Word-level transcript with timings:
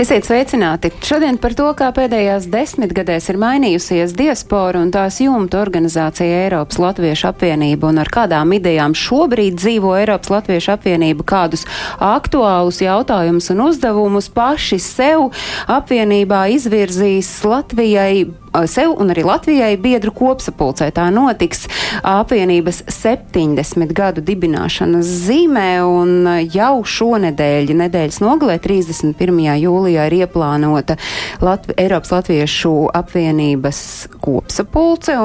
Esiet 0.00 0.24
sveicināti! 0.24 0.88
Šodien 1.04 1.36
par 1.36 1.52
to, 1.52 1.66
kā 1.76 1.90
pēdējās 1.92 2.46
desmitgadēs 2.48 3.26
ir 3.28 3.36
mainījusies 3.36 4.14
diaspora 4.16 4.80
un 4.80 4.88
tās 4.94 5.18
jumta 5.20 5.58
organizācija 5.60 6.38
Eiropas 6.46 6.78
Latviešu 6.80 7.26
apvienība 7.28 7.90
un 7.90 8.00
ar 8.00 8.08
kādām 8.08 8.54
idejām 8.56 8.94
šobrīd 8.96 9.58
dzīvo 9.60 9.92
Eiropas 9.98 10.32
Latviešu 10.32 10.72
apvienība, 10.72 11.26
kādus 11.28 11.66
aktuālus 12.00 12.80
jautājumus 12.80 13.52
un 13.52 13.60
uzdevumus 13.66 14.30
paši 14.32 14.80
sev 14.80 15.26
apvienībā 15.68 16.46
izvirzīs 16.56 17.34
Latvijai 17.44 18.24
sev 18.70 18.94
un 18.98 19.12
arī 19.12 19.24
Latvijai 19.26 19.74
biedru 19.80 20.12
kopsapulcē. 20.16 20.90
Tā 20.94 21.06
notiks 21.14 21.66
apvienības 22.06 22.82
70 22.90 23.94
gadu 23.96 24.24
dibināšanas 24.24 25.12
zīmē, 25.26 25.68
un 25.86 26.28
jau 26.52 26.72
šonedēļ, 26.84 27.74
nedēļas 27.84 28.20
nogalē, 28.24 28.58
31. 28.62 29.40
jūlijā, 29.60 30.08
ir 30.10 30.18
ieplānota 30.24 30.98
Latv 31.44 31.76
Eiropas 31.76 32.14
Latviešu 32.16 32.74
apvienības 32.96 33.80
kopsapulce, 34.20 35.16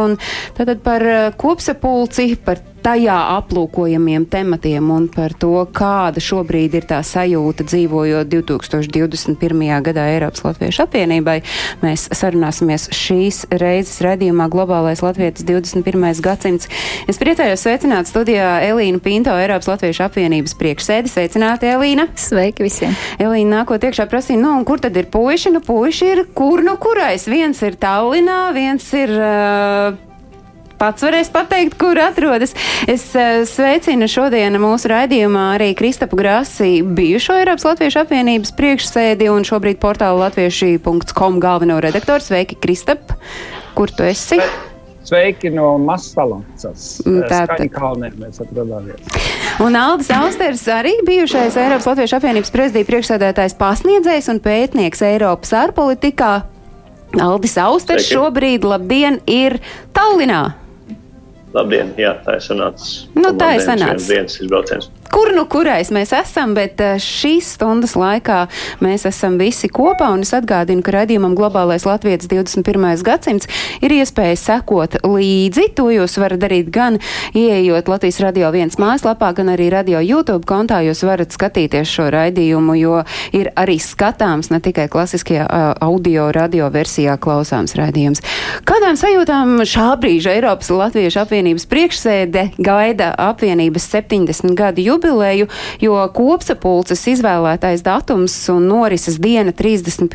tad 0.58 0.74
par 0.86 1.06
kopsapulci, 1.40 2.34
par 2.46 2.62
tajā 2.86 3.16
aplūkojamiem 3.40 4.28
tematiem 4.30 4.92
un 4.94 5.08
par 5.10 5.34
to, 5.42 5.54
kāda 5.74 6.22
šobrīd 6.22 6.76
ir 6.78 6.86
tā 6.86 7.00
sajūta 7.06 7.66
dzīvojot 7.66 8.30
2021. 8.30 9.64
gadā 9.88 10.06
Eiropas 10.14 10.44
Latviešu 10.46 10.84
apvienībai. 10.86 11.40
Mēs 11.82 12.06
sarunāsimies 12.14 12.88
šīs 12.94 13.42
reizes 13.58 13.98
redzījumā 14.06 14.48
Globālais 14.54 15.02
Latvijas 15.06 15.42
21. 15.48 16.22
gadsimts. 16.26 16.70
Es 17.10 17.22
priecājos 17.22 17.66
sveicināt 17.66 18.12
studijā 18.12 18.60
Elīnu 18.70 19.02
Pinto, 19.02 19.34
Eiropas 19.34 19.72
Latviešu 19.74 20.06
apvienības 20.06 20.54
priekšsēdi. 20.62 21.10
Sveicināti, 21.16 21.72
Elīna! 21.74 22.10
Sveiki 22.20 22.68
visiem! 22.68 22.94
Elīna 23.18 23.64
nākot 23.64 23.82
iekšā 23.82 24.06
prasīja, 24.12 24.44
nu, 24.44 24.54
un 24.60 24.68
kur 24.68 24.84
tad 24.84 24.98
ir 25.00 25.10
puiši? 25.10 25.56
Nu, 25.58 25.66
puiši 25.66 26.12
ir 26.14 26.26
kur 26.38 26.62
nu 26.66 26.78
kurais. 26.82 27.26
Viens 27.32 27.66
ir 27.66 27.80
Tallinā, 27.82 28.44
viens 28.54 28.92
ir. 28.94 29.16
Uh, 29.18 30.06
pats 30.80 31.06
varēs 31.06 31.32
pateikt, 31.34 31.78
kur 31.82 32.00
atrodas. 32.02 32.56
Es 32.92 33.08
uh, 33.18 33.44
sveicinu 33.50 34.10
šodien 34.12 34.60
mūsu 34.62 34.92
raidījumā 34.92 35.48
arī 35.56 35.72
Kristapu 35.78 36.20
Grasi, 36.20 36.80
bijušo 36.86 37.40
Eiropas 37.42 37.68
Latviešu 37.70 38.04
apvienības 38.04 38.54
priekšsēdi 38.60 39.32
un 39.34 39.48
šobrīd 39.48 39.82
portāla 39.82 40.28
latvieši.com 40.28 41.42
galveno 41.44 41.82
redaktoru. 41.84 42.24
Sveiki, 42.24 42.60
Kristap! 42.62 43.16
Kur 43.76 43.92
tu 43.92 44.06
esi? 44.08 44.40
Sveiki 45.06 45.52
no 45.54 45.76
Masalancas. 45.78 46.96
Tātad. 47.06 47.60
Skaņkalnē 47.60 48.10
mēs 48.18 48.42
atrodamies. 48.42 49.06
Un 49.62 49.78
Aldis 49.78 50.10
Austers 50.16 50.64
arī 50.72 50.96
bijušais 51.06 51.56
Eiropas 51.62 51.86
Latviešu 51.92 52.18
apvienības 52.18 52.52
prezidija 52.52 52.90
priekšsēdētājs 52.90 53.56
pasniedzējs 53.60 54.32
un 54.34 54.42
pētnieks 54.44 55.06
Eiropas 55.06 55.54
ārpolitikā. 55.62 56.34
Aldis 57.22 57.54
Austers 57.62 58.08
Sveiki. 58.08 58.18
šobrīd, 58.18 58.66
labdien, 58.68 59.22
ir 59.30 59.60
Tallinā. 59.96 60.56
Labdien, 61.56 61.94
jā, 62.00 62.12
tā 62.26 62.36
ir 62.36 62.44
sanācis. 62.44 63.06
Nu, 63.16 63.32
tā 63.40 63.54
ir 63.56 63.64
sanācis. 63.64 64.10
Viens 64.12 64.40
izbrauciens. 64.44 64.90
Kur 65.12 65.32
nu 65.36 65.46
kurais 65.50 65.92
mēs 65.94 66.12
esam, 66.16 66.54
bet 66.58 66.82
eh, 66.84 66.96
šīs 67.02 67.54
stundas 67.56 67.96
laikā 68.00 68.46
mēs 68.84 69.06
esam 69.10 69.38
visi 69.40 69.70
kopā, 69.72 70.10
un 70.16 70.26
es 70.26 70.34
atgādinu, 70.36 70.84
ka 70.86 70.94
raidījumam 70.96 71.36
Globālais 71.38 71.86
Latvijas 71.88 72.28
21. 72.32 73.04
gadsimts 73.06 73.50
ir 73.86 73.96
iespēja 73.96 74.38
sekot 74.40 74.98
līdzi. 75.06 75.68
To 75.78 75.88
jūs 75.94 76.18
varat 76.22 76.42
darīt 76.42 76.72
gan 76.74 77.00
ieejot 77.38 77.92
Latvijas 77.92 78.20
radio 78.24 78.50
viens 78.56 78.80
mājaslapā, 78.82 79.32
gan 79.38 79.54
arī 79.54 79.70
radio 79.74 80.02
YouTube 80.04 80.48
kontā. 80.50 80.82
Jūs 80.86 81.04
varat 81.08 81.36
skatīties 81.36 81.90
šo 81.90 82.10
raidījumu, 82.14 82.78
jo 82.80 83.04
ir 83.36 83.52
arī 83.60 83.78
skatāms 83.82 84.52
ne 84.54 84.62
tikai 84.64 84.88
klasiskajā 84.92 85.48
audio 85.86 86.30
radio 86.36 86.70
versijā 86.74 87.18
klausāms 87.22 87.76
raidījums. 87.78 88.24
Kādām 88.68 88.98
sajūtām 89.00 89.62
šā 89.68 89.92
brīža 90.02 90.36
Eiropas 90.36 90.72
Latviešu 90.74 91.24
apvienības 91.24 91.68
priekšsēde 91.72 92.48
gaida 92.58 93.12
apvienības 93.30 93.90
70 93.96 94.56
gadu 94.58 94.86
jubileju, 94.96 95.50
jo 95.84 96.00
kopsapulces 96.16 97.06
izvēlētais 97.16 97.86
datums 97.86 98.38
un 98.54 98.66
norises 98.72 99.20
diena 99.22 99.54
31. 99.56 100.10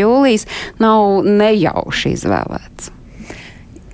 jūlijas 0.00 0.48
nav 0.80 1.20
nejauši 1.26 2.16
izvēlēts. 2.16 2.94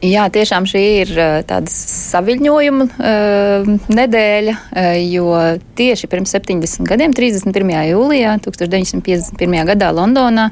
Jā, 0.05 0.27
tiešām 0.29 0.67
šī 0.69 0.81
ir 1.01 1.11
eh, 1.17 1.39
tāda 1.49 1.73
saviņojuma 1.73 2.85
uh, 2.87 3.69
nedēļa, 3.89 4.53
uh, 4.53 4.89
jo 5.01 5.31
tieši 5.79 6.11
pirms 6.13 6.35
70 6.37 6.85
gadiem, 6.87 7.15
31. 7.17 7.73
jūlijā 7.89 8.35
1951. 8.45 9.57
gadā 9.73 9.89
Londonā 9.97 10.51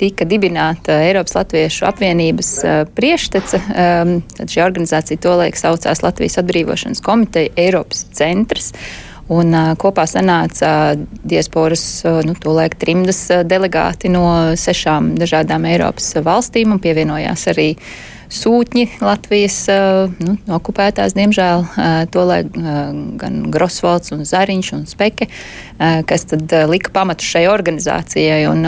tika 0.00 0.26
dibināta 0.26 0.96
Eiropas 1.04 1.36
Latviešu 1.38 1.86
apvienības 1.86 2.50
uh, 2.64 2.80
prieštece. 2.96 3.60
Um, 3.70 4.12
tad 4.34 4.50
šī 4.50 4.64
organizācija 4.66 5.22
tolaik 5.22 5.60
saucās 5.60 6.02
Latvijas 6.02 6.40
atbrīvošanas 6.42 7.04
komiteja 7.06 7.54
Eiropas 7.62 8.08
centrs. 8.16 8.72
Un 9.30 9.54
uh, 9.54 9.72
kopā 9.78 10.06
sanāca 10.10 10.70
uh, 10.90 11.02
diasporas, 11.22 11.84
uh, 12.02 12.18
nu, 12.26 12.34
tolaik 12.34 12.74
trimdas 12.80 13.22
uh, 13.30 13.44
delegāti 13.46 14.10
no 14.10 14.24
sešām 14.58 15.12
dažādām 15.20 15.68
Eiropas 15.70 16.16
valstīm 16.26 16.74
un 16.74 16.82
pievienojās 16.82 17.46
arī 17.52 17.68
sūtņi 18.30 18.86
Latvijas 19.02 19.56
uh, 19.72 20.12
nu, 20.22 20.36
okupētās, 20.54 21.14
diemžēl, 21.18 21.64
uh, 21.66 21.88
tolaik 22.14 22.54
uh, 22.54 22.92
gan 23.20 23.40
Grosvalds 23.52 24.14
un 24.14 24.22
Zariņš 24.26 24.72
un 24.76 24.86
Speke, 24.90 25.28
kas 25.80 26.26
tad 26.28 26.52
lika 26.68 26.92
pamatu 26.92 27.24
šai 27.24 27.46
organizācijai. 27.48 28.42
Un 28.50 28.66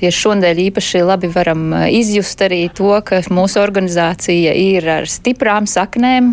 tieši 0.00 0.16
šodien 0.16 0.60
īpaši 0.62 1.02
labi 1.04 1.28
varam 1.32 1.74
izjust 1.92 2.40
arī 2.46 2.62
to, 2.72 2.88
ka 3.04 3.20
mūsu 3.28 3.60
organizācija 3.60 4.54
ir 4.56 4.88
ar 4.98 5.08
stiprām 5.12 5.68
saknēm, 5.68 6.32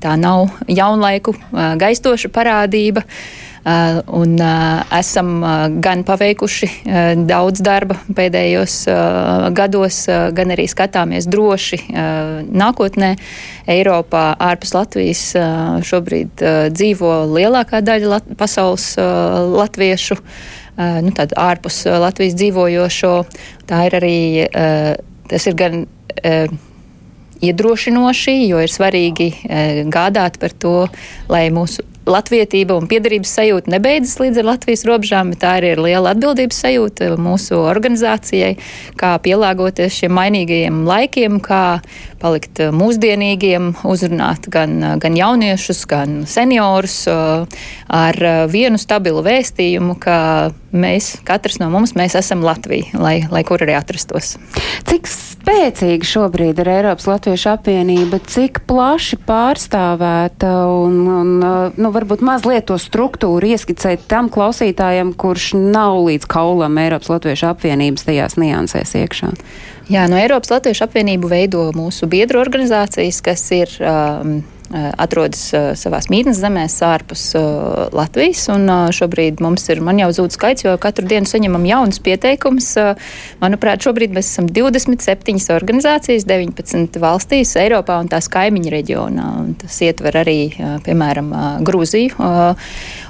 tā 0.00 0.14
nav 0.20 0.54
jaunlaiku 0.72 1.36
gaistoša 1.52 2.32
parādība. 2.32 3.04
Uh, 3.66 3.98
un 4.14 4.36
uh, 4.38 4.84
esam 4.94 5.42
uh, 5.42 5.64
gan 5.82 6.04
paveikuši 6.06 6.68
daudz 7.26 7.58
darba 7.66 7.96
pēdējos 8.14 8.74
gados, 9.56 9.96
gan 10.06 10.52
arī 10.54 10.68
skatāmies 10.70 11.26
droši 11.26 11.80
nākotnē. 12.46 13.08
Eiropā 13.66 14.22
ārpus 14.46 14.70
Latvijas 14.76 15.24
šobrīd 15.88 16.44
dzīvo 16.76 17.10
lielākā 17.32 17.80
daļa 17.82 18.12
lat 18.12 18.28
pasaules 18.38 18.92
latviešu. 19.56 20.18
Nu, 20.76 21.10
tad 21.16 21.34
ārpus 21.34 21.80
Latvijas 21.90 22.38
dzīvojošo. 22.38 23.12
Tā 23.66 23.82
ir 23.88 23.98
arī, 23.98 24.16
tas 25.26 25.50
ir 25.50 25.58
gan. 25.58 25.84
Iedrošinoši, 27.36 28.32
jo 28.48 28.62
ir 28.64 28.72
svarīgi 28.72 29.26
gādāt 29.92 30.38
par 30.40 30.54
to, 30.56 30.86
lai 31.28 31.42
mūsu 31.52 31.84
latvietība 32.06 32.76
un 32.78 32.88
piederības 32.90 33.32
sajūta 33.38 33.72
nebeidzas 33.74 34.20
līdz 34.22 34.40
ar 34.42 34.48
Latvijas 34.52 34.84
robežām, 34.88 35.32
bet 35.34 35.42
tā 35.42 35.56
arī 35.58 35.74
ir 35.74 35.82
liela 35.82 36.12
atbildības 36.14 36.60
sajūta 36.64 37.12
mūsu 37.20 37.58
organizācijai, 37.66 38.54
kā 39.00 39.16
pielāgoties 39.22 40.00
šiem 40.00 40.14
mainīgajiem 40.16 40.84
laikiem, 40.86 41.40
kā 41.44 41.80
palikt 42.22 42.62
mūsdienīgiem, 42.74 43.72
uzrunāt 43.86 44.48
gan, 44.52 44.78
gan 45.02 45.18
jauniešus, 45.18 45.84
gan 45.90 46.22
seniorus 46.30 47.02
ar 47.06 48.20
vienu 48.52 48.80
stabilu 48.80 49.24
vēstījumu, 49.26 49.98
ka 50.00 50.18
mēs, 50.76 51.16
katrs 51.26 51.60
no 51.62 51.68
mums, 51.72 51.94
mēs 51.98 52.16
esam 52.18 52.44
Latvija, 52.46 52.96
lai, 53.00 53.18
lai 53.30 53.42
kur 53.46 53.62
arī 53.64 53.76
atrastos. 53.78 54.36
Cik 54.86 55.08
spēcīga 55.10 56.06
šobrīd 56.06 56.60
ir 56.62 56.70
Eiropas 56.72 57.08
Latviešu 57.10 57.52
apvienība, 57.54 58.20
cik 58.26 58.64
plaši 58.68 59.18
pārstāvēta 59.26 60.52
un, 60.72 60.98
un 61.06 61.32
nu, 61.40 61.92
varbūt 61.96 62.24
mazliet 62.26 62.68
to 62.68 62.76
struktūru 62.80 63.52
ieskicēt 63.54 64.06
tam 64.10 64.28
klausītājam, 64.32 65.14
kurš 65.18 65.52
nav 65.56 66.02
līdz 66.06 66.28
kaulam 66.30 66.78
Eiropas 66.82 67.10
Latviešu 67.12 67.48
apvienības 67.50 68.06
tajās 68.08 68.36
niansēs 68.40 68.94
iekšā? 69.00 69.32
Jā, 69.92 70.04
no 70.10 70.18
Eiropas 70.20 70.52
Latviešu 70.54 70.86
apvienību 70.88 71.30
veido 71.30 71.68
mūsu 71.76 72.08
biedru 72.10 72.42
organizācijas, 72.42 73.22
kas 73.24 73.44
ir 73.54 73.72
um, 73.80 74.40
atrodas 74.72 75.42
savās 75.78 76.08
mītnes 76.12 76.40
zemēs 76.40 76.76
ārpus 76.86 77.28
Latvijas. 77.96 78.46
Un 78.52 78.68
šobrīd 78.94 79.40
mums 79.44 79.66
ir, 79.72 79.82
man 79.84 80.00
jau 80.00 80.10
zūd 80.16 80.34
skaits, 80.34 80.66
jo 80.66 80.74
katru 80.82 81.06
dienu 81.08 81.28
saņemam 81.28 81.66
jaunus 81.68 82.00
pieteikumus. 82.02 82.72
Manuprāt, 83.42 83.84
šobrīd 83.86 84.14
mēs 84.16 84.32
esam 84.32 84.50
27 84.50 85.54
organizācijas, 85.54 86.26
19 86.28 87.00
valstīs, 87.02 87.56
Eiropā 87.60 88.00
un 88.02 88.10
tās 88.12 88.30
kaimiņu 88.32 88.72
reģionā. 88.74 89.26
Un 89.42 89.56
tas 89.60 89.80
ietver 89.86 90.22
arī, 90.24 90.38
piemēram, 90.86 91.32
Grūziju. 91.66 92.30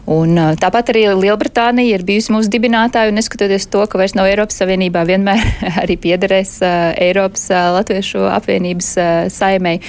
Un, 0.07 0.39
tāpat 0.61 0.93
arī 0.93 1.09
Lielbritānija 1.19 1.97
ir 1.97 2.05
bijusi 2.07 2.31
mūsu 2.31 2.51
dibinātāja, 2.53 3.11
un 3.11 3.19
neskatoties 3.19 3.67
to, 3.73 3.83
ka 3.91 3.99
vairs 3.99 4.15
nav 4.15 4.29
Eiropas 4.31 4.61
Savienībā, 4.61 5.03
vienmēr 5.09 5.43
arī 5.83 5.97
piederēs 5.99 6.61
Eiropas 6.63 7.49
Latviešu 7.51 8.23
apvienības 8.37 8.93
saimei. 9.35 9.81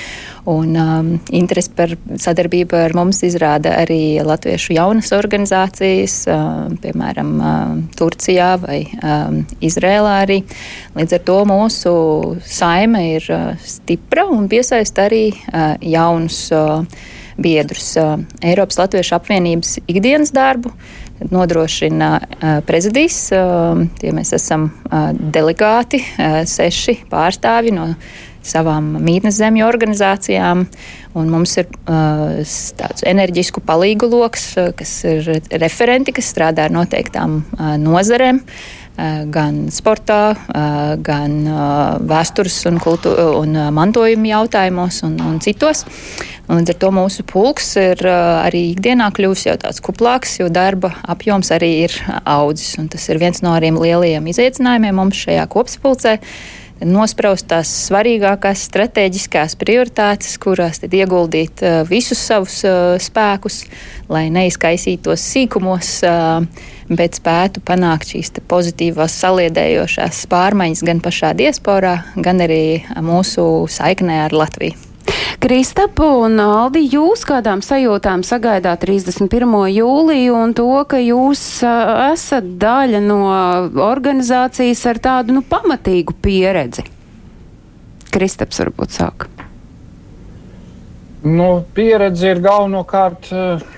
Un 0.48 0.78
um, 0.80 1.08
interesi 1.36 1.74
par 1.76 1.92
sadarbību 2.24 2.78
ar 2.80 2.94
mums 2.96 3.20
izrāda 3.28 3.74
arī 3.82 4.22
latviešu 4.24 4.78
jaunas 4.78 5.12
organizācijas, 5.12 6.22
um, 6.32 6.78
piemēram, 6.80 7.34
um, 7.36 7.82
Turcijā 8.00 8.54
vai 8.62 8.78
um, 9.02 9.42
Izrēlā 9.60 10.14
arī. 10.22 10.38
Līdz 10.96 11.18
ar 11.18 11.26
to 11.28 11.38
mūsu 11.52 11.94
saime 12.48 13.04
ir 13.18 13.28
uh, 13.28 13.50
stipra 13.60 14.24
un 14.32 14.48
piesaista 14.48 15.10
arī 15.10 15.26
uh, 15.36 15.76
jaunus. 15.84 16.46
Uh, 16.56 17.14
biedrus. 17.38 17.92
Eiropas 18.42 18.80
Latviešu 18.80 19.14
apvienības 19.14 19.76
ikdienas 19.86 20.32
darbu 20.34 20.72
nodrošina 21.30 22.16
prezidijs. 22.66 23.18
Tie 24.02 24.14
mēs 24.14 24.34
esam 24.34 24.72
delegāti, 25.34 26.02
seši 26.50 26.98
pārstāvi 27.12 27.76
no 27.78 27.92
savām 28.48 28.96
mītnes 29.04 29.38
zemju 29.40 29.68
organizācijām. 29.68 30.66
Mums 31.18 31.56
ir 31.58 31.70
uh, 31.90 32.42
tāds 32.78 33.06
enerģisku 33.10 33.64
palīgu 33.66 34.10
lokus, 34.12 34.52
uh, 34.58 34.74
kas 34.78 35.00
ir 35.10 35.32
referenti, 35.62 36.14
kas 36.14 36.30
strādā 36.34 36.68
ar 36.68 36.76
noteiktām 36.76 37.42
uh, 37.42 37.74
nozarēm. 37.82 38.44
Uh, 38.44 38.86
gan 39.30 39.68
sportā, 39.70 40.34
uh, 40.34 40.96
gan 41.06 41.34
uh, 41.46 42.00
vēstures 42.02 42.56
un, 42.66 42.80
kultu, 42.82 43.12
un 43.14 43.54
mantojuma 43.78 44.32
jautājumos 44.32 45.04
un, 45.06 45.20
un 45.22 45.38
citos. 45.44 45.84
Un 46.48 46.62
līdz 46.62 46.74
ar 46.74 46.80
to 46.82 46.90
mūsu 46.96 47.26
pulks 47.28 47.76
ir 47.78 48.02
arī 48.08 48.72
ikdienā 48.72 49.12
kļuvis 49.14 49.46
jau 49.50 49.58
tāds 49.62 49.84
kuplāks, 49.84 50.38
jo 50.40 50.48
darba 50.50 50.94
apjoms 51.06 51.52
arī 51.54 51.74
ir 51.84 51.98
audzis. 52.24 52.78
Tas 52.90 53.10
ir 53.12 53.20
viens 53.22 53.44
no 53.44 53.52
arī 53.54 53.74
lielajiem 53.76 54.32
izaicinājumiem 54.32 54.98
mums 54.98 55.20
šajā 55.28 55.44
kopspulcē 55.52 56.18
nospraust 56.86 57.48
tās 57.50 57.72
svarīgākās 57.88 58.66
strateģiskās 58.70 59.58
prioritātes, 59.60 60.38
kurās 60.42 60.82
tad 60.84 60.94
ieguldīt 60.98 61.64
uh, 61.66 61.82
visus 61.90 62.22
savus 62.22 62.60
uh, 62.68 62.96
spēkus, 63.02 63.64
lai 64.12 64.28
neizkaisītos 64.34 65.24
sīkumos, 65.34 65.94
uh, 66.08 66.44
bet 66.90 67.20
spētu 67.20 67.64
panākt 67.66 68.14
šīs 68.14 68.36
pozitīvās 68.48 69.16
saliedējošās 69.24 70.26
pārmaiņas 70.32 70.86
gan 70.88 71.02
pašā 71.04 71.34
diasporā, 71.38 71.98
gan 72.16 72.44
arī 72.46 72.84
mūsu 73.02 73.48
saiknē 73.72 74.24
ar 74.28 74.38
Latviju. 74.38 74.87
Kristapu 75.44 76.08
un 76.26 76.40
Aldi, 76.42 76.84
jūs 76.92 77.24
kādām 77.28 77.62
sajūtām 77.66 78.24
sagaidāt 78.26 78.84
31. 78.86 79.56
jūliju 79.74 80.36
un 80.38 80.54
to, 80.58 80.70
ka 80.90 81.00
jūs 81.02 81.44
esat 81.64 82.52
daļa 82.62 83.02
no 83.06 83.22
organizācijas 83.86 84.84
ar 84.90 85.02
tādu 85.04 85.38
nu, 85.38 85.46
pamatīgu 85.46 86.18
pieredzi? 86.22 86.88
Kristaps 88.14 88.64
varbūt 88.64 88.96
sāk. 88.98 89.28
Nu, 91.28 91.64
pieredze 91.76 92.30
ir 92.32 92.42
galvenokārt 92.44 93.32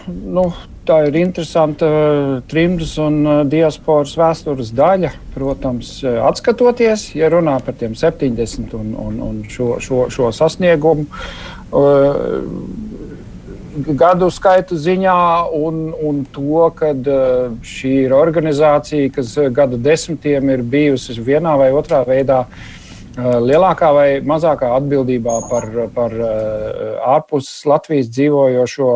nu, 0.07 0.50
tā 0.89 1.00
ir 1.07 1.18
interesanta 1.21 1.88
eh, 1.88 2.33
trimdas 2.50 2.95
un 3.01 3.21
eh, 3.21 3.39
diasporas 3.50 4.15
vēstures 4.18 4.74
daļa. 4.75 5.13
Protams, 5.36 6.00
eh, 6.03 6.18
atskatoties, 6.25 7.12
ja 7.19 7.30
runā 7.31 7.59
par 7.65 7.77
tiem 7.80 7.95
70 7.97 8.74
un, 8.77 8.94
un, 8.97 9.19
un 9.30 9.41
šo, 9.50 9.75
šo, 9.83 10.07
šo 10.13 10.31
sasniegumu 10.36 11.06
gadu 13.95 14.27
skaitu 14.33 14.75
ziņā, 14.81 15.19
un, 15.56 15.91
un 15.94 16.24
to, 16.33 16.65
ka 16.75 16.89
šī 17.63 17.91
ir 18.07 18.15
organizācija, 18.18 19.12
kas 19.13 19.36
gadu 19.56 19.77
desmitiem 19.80 20.50
ir 20.50 20.63
bijusi 20.65 21.13
vienā 21.21 21.53
vai 21.62 21.69
otrā 21.77 22.01
veidā 22.07 22.41
lielākā 23.44 23.89
vai 23.95 24.07
mazākā 24.25 24.71
atbildībā 24.77 25.36
par, 25.50 25.68
par 25.95 26.16
ārpus 27.16 27.51
Latvijas 27.69 28.10
dzīvojošo 28.16 28.89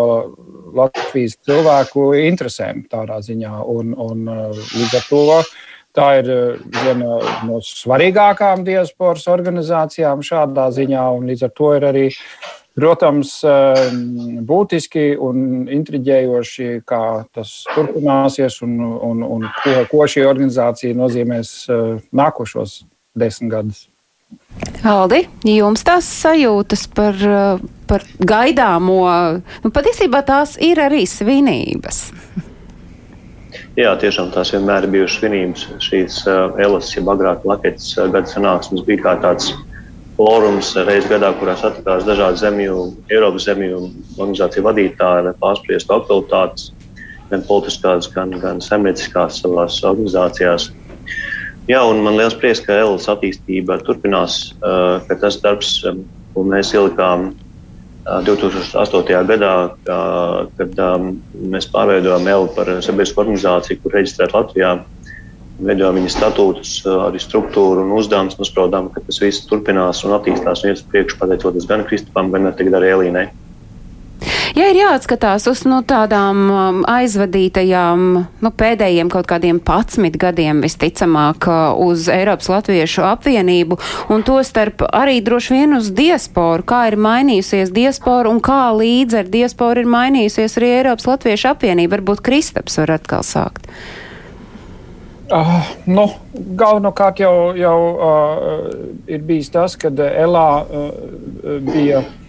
Latvijas 0.73 1.37
cilvēku 1.45 2.09
interesēm 2.23 2.83
tādā 2.91 3.19
ziņā. 3.23 3.53
Un, 3.69 3.93
un, 3.93 4.25
uh, 4.29 4.63
līdz 4.73 4.97
ar 4.97 5.05
to 5.09 5.21
tā 5.93 6.07
ir 6.23 6.31
viena 6.73 7.19
no 7.45 7.59
svarīgākām 7.61 8.65
diasporas 8.65 9.27
organizācijām 9.29 10.25
šādā 10.25 10.67
ziņā, 10.73 11.05
un 11.17 11.29
līdz 11.29 11.47
ar 11.47 11.55
to 11.59 11.71
ir 11.77 11.87
arī. 11.91 12.09
Protams, 12.73 13.35
būtiski 14.49 15.11
un 15.21 15.67
intriģējoši, 15.69 16.69
kā 16.89 17.03
tas 17.29 17.51
turpināsies 17.75 18.57
un, 18.65 18.79
un, 18.81 19.21
un 19.21 19.45
ko, 19.61 19.75
ko 19.91 20.09
šī 20.09 20.25
organizācija 20.25 20.97
nozīmēs 20.97 21.53
nākošos 22.09 22.79
desmit 23.13 23.53
gadus. 23.53 23.85
Aldi, 24.83 25.23
jums 25.47 25.83
tās 25.87 26.07
sajūtas 26.21 26.87
par, 26.91 27.19
par 27.87 28.03
gaidāmo, 28.19 29.03
nu, 29.63 29.71
patiesībā 29.73 30.23
tās 30.27 30.57
ir 30.61 30.81
arī 30.83 31.05
svinības. 31.07 32.09
Jā, 33.73 33.95
tiešām 33.97 34.29
tās 34.35 34.51
vienmēr 34.53 34.85
bijušas 34.91 35.17
svinības. 35.17 35.61
Šīs 35.81 36.19
uh, 36.29 36.51
Elas, 36.61 36.91
jeb 36.93 37.07
agrāk 37.09 37.45
Latvijas 37.47 37.87
uh, 37.97 38.05
gada 38.13 38.29
sanāksmes 38.29 38.83
bija 38.85 39.01
kā 39.01 39.13
tāds 39.23 39.47
fórums 40.17 40.75
reizes 40.85 41.09
gadā, 41.09 41.31
kurā 41.39 41.55
satikās 41.57 42.05
dažādi 42.05 42.43
zemju, 42.43 42.75
Eiropas 43.09 43.47
zemju 43.47 43.79
organizāciju 44.19 44.67
vadītāji, 44.67 45.25
lai 45.25 45.33
pārspriestu 45.41 45.95
aktualitātes, 45.95 46.69
gan 47.31 47.45
politiskās, 47.47 48.11
gan, 48.13 48.35
gan 48.43 48.61
saimnieciskās 48.61 49.41
savās 49.41 49.79
organizācijās. 49.81 50.69
Jā, 51.71 51.79
un 51.87 52.01
man 52.03 52.17
liels 52.19 52.35
prieks, 52.35 52.59
ka 52.65 52.75
Elas 52.75 53.05
attīstība 53.07 53.77
turpinās, 53.87 54.51
ka 54.59 55.15
tas 55.21 55.37
darbs, 55.39 55.77
ko 56.33 56.43
mēs 56.43 56.73
ielikām 56.75 57.29
2008. 58.03 59.21
gadā, 59.29 59.53
kad 60.57 60.81
mēs 61.53 61.69
pārveidojām 61.71 62.27
Elu 62.33 62.49
par 62.57 62.71
sabiedrisku 62.83 63.23
organizāciju, 63.23 63.79
kur 63.79 63.95
reģistrēta 63.95 64.41
Latvijā. 64.41 64.73
Veidojām 65.63 66.01
viņa 66.01 66.11
statūtus, 66.11 66.73
arī 66.89 67.21
struktūru 67.21 67.85
un 67.85 67.93
uzdevumus. 67.95 68.35
Nospraudām, 68.41 68.89
ka 68.91 69.05
tas 69.05 69.21
viss 69.23 69.45
turpinās 69.47 70.01
un 70.03 70.17
attīstās 70.17 70.65
un 70.65 70.73
ies 70.73 70.83
priekšu, 70.89 71.19
pateicoties 71.21 71.69
gan 71.69 71.85
Kristupam, 71.87 72.33
gan 72.33 72.49
arī 72.51 72.91
Elīnai. 72.91 73.27
Ja 74.53 74.67
ir 74.69 74.77
jāatskatās 74.77 75.47
uz 75.49 75.63
nu, 75.65 75.79
tādām 75.87 76.41
um, 76.45 76.79
aizvadītajām, 76.89 78.03
nu, 78.43 78.51
pēdējiem 78.59 79.09
kaut 79.11 79.27
kādiem 79.29 79.59
11 79.59 80.19
gadiem, 80.21 80.61
visticamāk, 80.63 81.47
uh, 81.49 81.79
uz 81.81 82.05
Eiropas 82.11 82.51
Latviešu 82.51 83.05
apvienību, 83.07 83.79
un 84.13 84.23
to 84.27 84.37
starp 84.45 84.85
arī 84.93 85.19
droši 85.25 85.57
vien 85.57 85.77
uz 85.79 85.89
diasporu, 85.95 86.65
kā 86.69 86.85
ir 86.91 86.99
mainījusies 87.01 87.73
diaspora 87.73 88.29
un 88.29 88.39
kā 88.43 88.67
līdz 88.77 89.23
ar 89.23 89.33
diasporu 89.33 89.83
ir 89.83 89.91
mainījusies 89.97 90.59
arī 90.61 90.71
Eiropas 90.77 91.09
Latviešu 91.09 91.53
apvienība. 91.55 91.97
Varbūt 91.97 92.23
Kristaps 92.25 92.79
var 92.81 92.95
atkal 92.99 93.25
sākt. 93.27 93.67
Uh, 95.33 95.63
nu, 95.89 96.07
galvenokārt 96.59 97.23
jau, 97.23 97.53
jau 97.57 97.77
uh, 97.93 98.65
ir 99.09 99.23
bijis 99.25 99.49
tas, 99.53 99.77
kad 99.81 99.97
Elā 99.97 100.49
uh, 100.61 100.91
bija 101.65 102.03
Eh, 102.03 102.22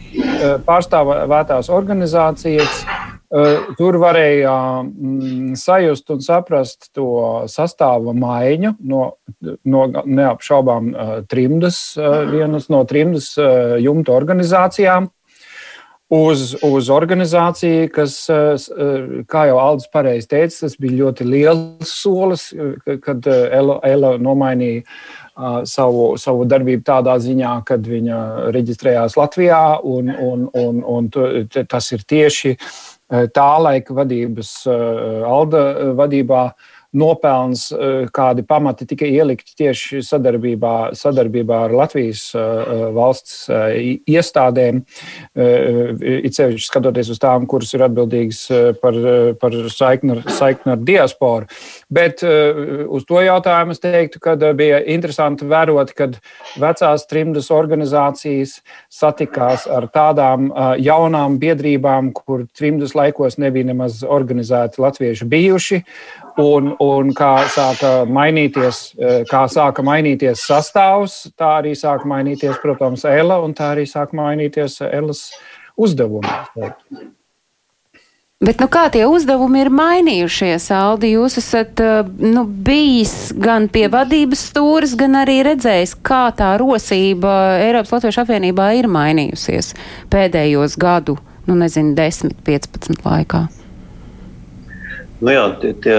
pārstāvētās 0.67 1.71
organizācijas. 1.73 2.85
Eh, 3.35 3.71
tur 3.75 3.97
varēja 3.99 4.53
mm, 4.85 5.57
sajust 5.59 6.13
un 6.15 6.21
saprast 6.23 6.91
to 6.95 7.09
sastāva 7.51 8.13
maiņu 8.15 8.77
no, 8.87 9.01
no 9.65 9.83
neapšaubām 9.91 10.93
eh, 10.93 11.13
trimdas, 11.27 11.81
vienas 12.31 12.71
no 12.71 12.85
trimdas 12.87 13.33
jumta 13.83 14.15
organizācijām. 14.15 15.11
Uz, 16.15 16.53
uz 16.63 16.91
organizāciju, 16.93 17.89
kas, 17.91 18.19
kā 19.27 19.45
jau 19.49 19.57
Aldis 19.59 19.89
pareizi 19.91 20.29
teica, 20.31 20.59
tas 20.61 20.77
bija 20.79 20.99
ļoti 20.99 21.27
liels 21.27 21.95
solis, 21.97 22.45
kad 23.03 23.25
Ela, 23.27 23.79
Ela 23.89 24.13
nomainīja 24.23 24.85
savu, 25.67 26.15
savu 26.21 26.45
darbību 26.47 26.85
tādā 26.87 27.17
ziņā, 27.23 27.55
kad 27.67 27.87
viņa 27.87 28.19
reģistrējās 28.55 29.17
Latvijā, 29.19 29.63
un, 29.83 30.11
un, 30.11 30.45
un, 30.55 30.83
un 30.85 31.09
tas 31.69 31.91
ir 31.93 32.05
tieši 32.07 32.55
tā 33.35 33.49
laika 33.63 33.95
vadības, 33.95 34.53
Alda 35.29 35.65
vadībā 35.99 36.45
nopelns, 36.95 37.67
kādi 38.15 38.45
pamati 38.47 38.87
tika 38.89 39.07
ielikti 39.09 39.57
tieši 39.59 40.03
sadarbībā, 40.07 40.75
sadarbībā 40.99 41.65
ar 41.67 41.75
Latvijas 41.75 42.29
valsts 42.95 43.49
iestādēm, 43.51 44.83
it 45.35 46.39
sevišķi 46.39 46.69
skatoties 46.69 47.11
uz 47.15 47.21
tām, 47.23 47.49
kuras 47.51 47.75
ir 47.75 47.85
atbildīgas 47.89 48.43
par, 48.83 48.99
par 49.41 49.59
saikni, 49.75 50.17
ar, 50.17 50.23
saikni 50.33 50.75
ar 50.77 50.83
diasporu. 50.87 51.51
Bet 51.93 52.23
uz 52.25 53.07
to 53.09 53.23
jautājumu 53.25 53.75
es 53.75 53.83
teiktu, 53.83 54.23
ka 54.23 54.37
bija 54.57 54.81
interesanti 54.95 55.49
vērot, 55.51 55.95
kad 55.99 56.19
vecās 56.61 57.07
trimdas 57.11 57.51
organizācijas 57.55 58.61
satikās 58.93 59.67
ar 59.71 59.89
tādām 59.95 60.51
jaunām 60.83 61.41
biedrībām, 61.43 62.13
kur 62.15 62.47
trimdas 62.57 62.95
laikos 62.95 63.39
nebija 63.43 63.73
nemaz 63.73 64.03
organizēti 64.07 64.83
latvieši 64.85 65.29
bijuši, 65.31 65.83
un, 66.41 66.75
un 66.83 67.11
kā 67.17 67.33
sāka 67.53 67.93
mainīties, 68.11 68.85
kā 69.31 69.45
sāka 69.51 69.85
mainīties 69.87 70.47
sastāvs, 70.49 71.19
tā 71.39 71.59
arī 71.61 71.75
sāka 71.79 72.09
mainīties, 72.11 72.61
protams, 72.63 73.05
Ela, 73.09 73.41
un 73.45 73.55
tā 73.57 73.75
arī 73.75 73.87
sāka 73.89 74.17
mainīties 74.19 74.81
Elas 74.91 75.29
uzdevumi. 75.77 76.31
Bet 78.45 78.61
nu, 78.61 78.67
kā 78.69 78.89
tie 78.93 79.07
uzdevumi 79.09 79.63
ir 79.63 79.71
mainījušies, 79.73 80.67
Aldi? 80.75 81.15
Jūs 81.15 81.39
esat 81.41 81.81
nu, 82.19 82.43
bijis 82.45 83.31
gan 83.41 83.71
pie 83.73 83.87
vadības 83.89 84.43
stūres, 84.51 84.97
gan 85.01 85.17
arī 85.23 85.39
redzējis, 85.47 85.95
kā 86.05 86.27
tā 86.37 86.51
rosība 86.61 87.57
Eiropas 87.63 87.95
Latviešu 87.95 88.25
apvienībā 88.27 88.75
ir 88.81 88.91
mainījusies 88.93 89.73
pēdējos 90.13 90.77
gadu, 90.83 91.17
nu 91.49 91.57
nezinu, 91.63 91.95
10, 91.97 92.37
15 92.45 93.07
laikā. 93.07 93.47
Nu 95.25 95.33
jā, 95.33 95.45
tie, 95.63 95.73
tie 95.81 95.97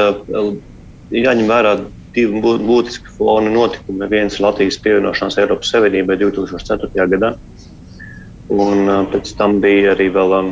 jāņem 1.18 1.48
vērā 1.50 1.76
divi 2.16 2.42
būtiski 2.44 3.16
fona 3.18 3.50
notikumi. 3.52 4.08
Viens 4.12 4.38
ir 4.38 4.46
Latvijas 4.46 4.78
pievienošanās 4.84 5.40
Eiropas 5.42 5.72
Savienībai 5.74 6.20
2004. 6.22 7.08
gadā, 7.16 7.34
un 8.54 8.92
pēc 9.12 9.34
tam 9.40 9.58
bija 9.64 9.96
arī 9.96 10.12
vēl 10.14 10.38
um, 10.40 10.52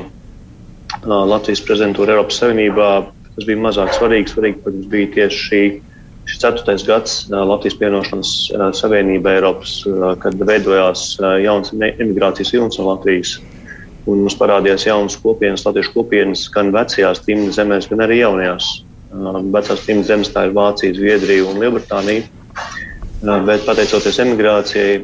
Latvijas 1.05 1.61
prezidentūra 1.67 2.17
Eiropas 2.17 2.41
Savienībā. 2.41 2.89
Tas 3.33 3.47
bija 3.49 3.61
mazāk 3.61 3.93
svarīgi. 3.95 4.33
Svarīgi, 4.33 4.59
protams, 4.65 4.89
bija 4.91 5.11
tieši 5.15 5.39
šī, 5.47 5.61
šis 6.29 6.41
ceturtais 6.41 6.85
gads 6.89 7.15
Latvijas 7.33 7.77
pievienošanās 7.79 8.35
Savienībā 8.81 9.37
Eiropas, 9.37 9.79
kad 10.25 10.41
veidojās 10.49 11.11
jauns 11.45 11.73
emigrācijas 11.77 12.53
vilnis 12.57 12.81
no 12.81 12.89
Latvijas. 12.89 13.37
Un 14.03 14.19
mums 14.25 14.35
parādījās 14.35 14.83
jaunas 14.87 15.15
kopienas, 15.23 15.63
latviešu 15.63 15.93
kopienas 15.93 16.47
gan 16.51 16.73
vecajās 16.75 17.23
trimdas 17.23 17.55
zemēs, 17.55 17.87
gan 17.87 18.03
arī 18.03 18.19
jaunajās. 18.19 18.67
Vecās 19.53 19.83
trimdas 19.85 20.09
zemes 20.09 20.31
tā 20.33 20.47
ir 20.49 20.55
Vācija, 20.57 20.95
Zviedrija 20.97 21.45
un 21.47 21.61
Lielbritānija. 21.61 22.25
Bet 23.47 23.63
pateicoties 23.63 24.19
emigrācijai, 24.19 25.03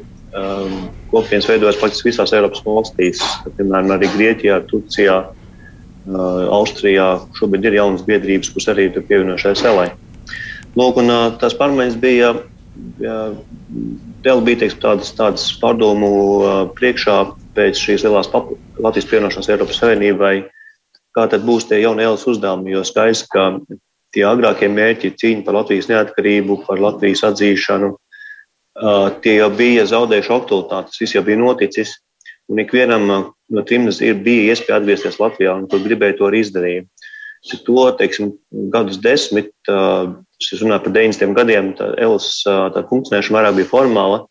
kopienas 1.14 1.48
veidojas 1.48 1.80
praktiski 1.80 2.10
visās 2.10 2.34
Eiropas 2.36 2.62
valstīs, 2.66 3.24
piemēram, 3.56 3.94
arī 3.96 4.10
Grieķijā, 4.18 4.60
Turcijā, 4.68 5.22
Austrijā 6.60 7.08
šobrīd 7.38 7.70
ir 7.70 7.80
jaunas 7.80 8.04
biedrības, 8.08 8.52
kuras 8.52 8.70
arī 8.74 8.90
ir 8.90 9.00
pievienojušās 9.00 9.64
LA. 9.70 9.90
Lūk, 10.78 11.00
un, 11.02 11.12
tās 11.42 11.56
pārmaiņas 11.58 11.98
bija, 12.02 12.34
vēl 13.00 14.44
bija 14.46 14.66
teiksim, 14.66 14.82
tādas, 14.84 15.14
tādas 15.18 15.48
pārdomu 15.62 16.10
priekšā 16.78 17.22
pēc 17.58 17.80
šīs 17.80 18.06
lielās 18.06 18.30
Latvijas 18.34 19.08
pievienošanās 19.10 19.50
Eiropas 19.52 19.80
Savienībai, 19.82 20.34
kā 21.16 21.26
tad 21.32 21.46
būs 21.48 21.68
tie 21.70 21.82
jaunie 21.82 22.06
ēlas 22.06 22.28
uzdevumi. 22.30 22.74
Jo 22.76 22.84
skaidrs, 22.88 23.26
ka 23.32 23.52
tie 24.16 24.26
agrākie 24.28 24.70
mērķi, 24.72 25.16
cīņa 25.22 25.46
par 25.48 25.60
Latvijas 25.60 25.90
neatkarību, 25.92 26.62
par 26.68 26.82
Latvijas 26.82 27.26
atzīšanu, 27.30 27.94
tie 29.24 29.36
jau 29.40 29.50
bija 29.56 29.88
zaudējuši 29.90 30.34
aktualitāti, 30.36 30.94
tas 30.94 31.02
viss 31.04 31.18
jau 31.18 31.26
bija 31.26 31.42
noticis. 31.42 31.98
Un 32.50 32.64
ikvienam 32.64 33.06
no 33.10 33.64
ir, 33.70 34.16
bija 34.26 34.54
iespēja 34.54 34.80
atgriezties 34.80 35.20
Latvijā, 35.22 35.54
un 35.54 35.68
tur 35.70 35.84
gribēja 35.84 36.18
to 36.18 36.30
arī 36.30 36.42
izdarīt. 36.42 36.88
To 37.66 37.86
teiksim, 37.96 38.34
gadus 38.74 38.98
desmit, 39.00 39.52
es 39.70 40.50
runāju 40.60 40.88
par 40.88 40.96
90 40.96 41.38
gadiem, 41.38 41.70
tā 41.78 41.94
Elas 42.02 42.42
tā 42.46 42.84
funkcionēšana 42.90 43.38
vairāk 43.38 43.60
bija 43.60 43.70
formāla. 43.70 44.24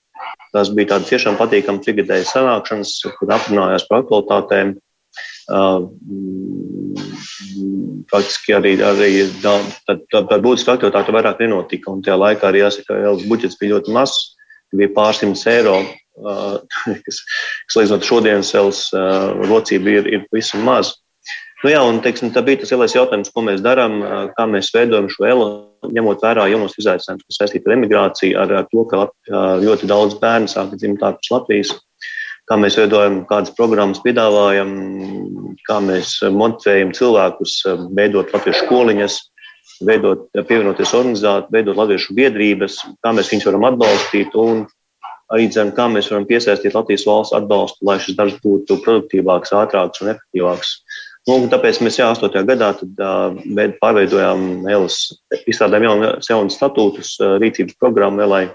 Tās 0.54 0.70
bija 0.74 0.94
tādas 0.94 1.10
tiešām 1.10 1.36
patīkamas 1.38 1.84
trigadējas 1.84 2.32
sanākšanas, 2.34 2.94
kur 3.18 3.32
aprunājās 3.36 3.86
par 3.88 4.04
aktualitātēm. 4.04 4.74
Faktiski 8.08 8.56
arī, 8.56 8.74
arī 8.84 9.10
par 9.84 10.42
būtisku 10.44 10.74
aktivitāti 10.74 11.14
vairāk 11.16 11.40
nenotika. 11.44 11.92
Un 11.92 12.04
tajā 12.04 12.18
laikā 12.20 12.50
arī 12.50 12.64
jāsaka, 12.64 12.90
ka 12.90 13.00
Elas 13.00 13.24
budžets 13.28 13.58
bija 13.60 13.76
ļoti 13.76 13.96
mazs, 13.96 14.36
bija 14.76 14.92
pārsimts 14.96 15.46
eiro 15.48 15.80
kas, 17.06 17.20
kas 17.68 17.78
līdzinot 17.78 18.06
šodienas 18.06 18.50
celas 18.54 18.80
rocība 19.48 19.98
ir, 20.00 20.08
ir 20.16 20.24
pavisam 20.30 20.64
maz. 20.66 20.96
Nu 21.58 21.72
jā, 21.72 21.80
un 21.82 21.96
teiksim, 21.98 22.30
tā 22.30 22.38
bija 22.46 22.60
tas 22.60 22.70
lielais 22.70 22.92
jautājums, 22.94 23.32
ko 23.34 23.42
mēs 23.42 23.62
darām, 23.64 23.98
kā 24.36 24.44
mēs 24.46 24.68
veidojam 24.70 25.08
šo 25.10 25.26
elu, 25.26 25.46
ņemot 25.90 26.22
vērā 26.22 26.44
jaunos 26.52 26.76
izaicinājumus, 26.78 27.26
kas 27.26 27.40
saistīti 27.40 27.66
ar 27.66 27.74
emigrāciju, 27.74 28.36
ar, 28.38 28.52
ar 28.60 28.68
to, 28.70 28.84
ka 28.86 29.08
ļoti 29.64 29.88
daudz 29.90 30.14
bērnu 30.22 30.50
sāk 30.52 30.76
dzimt 30.76 31.02
ārpus 31.02 31.32
Latvijas. 31.34 31.74
Kā 32.48 32.56
mēs 32.62 32.78
veidojam, 32.78 33.24
kādas 33.28 33.50
programmas 33.58 33.98
piedāvājam, 34.04 34.70
kā 35.66 35.80
mēs 35.84 36.14
motivējam 36.32 36.94
cilvēkus 36.96 37.58
veidot 37.98 38.30
latviešu 38.32 38.62
skoliņas, 38.62 39.18
veidot, 39.84 40.24
pievienoties 40.38 40.94
organizācijai, 40.94 41.52
veidot 41.58 41.82
latviešu 41.82 42.14
biedrības, 42.16 42.78
kā 43.04 43.12
mēs 43.18 43.34
viņus 43.34 43.50
varam 43.50 43.66
atbalstīt 43.72 44.38
un 44.38 44.62
arī 45.34 45.48
dzen, 45.52 45.74
kā 45.76 45.88
mēs 45.92 46.08
varam 46.12 46.26
piesaistīt 46.28 46.76
Latvijas 46.76 47.04
valsts 47.08 47.36
atbalstu, 47.36 47.84
lai 47.84 47.98
šis 48.00 48.16
darbs 48.16 48.38
būtu 48.44 48.78
produktīvāks, 48.84 49.52
ātrāks 49.56 50.02
un 50.02 50.14
efektīvāks. 50.14 50.72
Nu, 51.28 51.42
tāpēc 51.52 51.82
mēs 51.84 51.98
jā, 52.00 52.06
8. 52.14 52.44
gadā 52.48 52.70
tad, 52.78 53.02
uh, 53.04 53.72
pārveidojām 53.82 54.64
ELS, 54.70 54.96
izstrādājām 55.44 55.84
jaunu, 55.84 56.12
jaunu 56.24 56.54
statūtus, 56.54 57.18
uh, 57.20 57.36
rīcības 57.42 57.76
programmu 57.76 58.24
ELai 58.24 58.46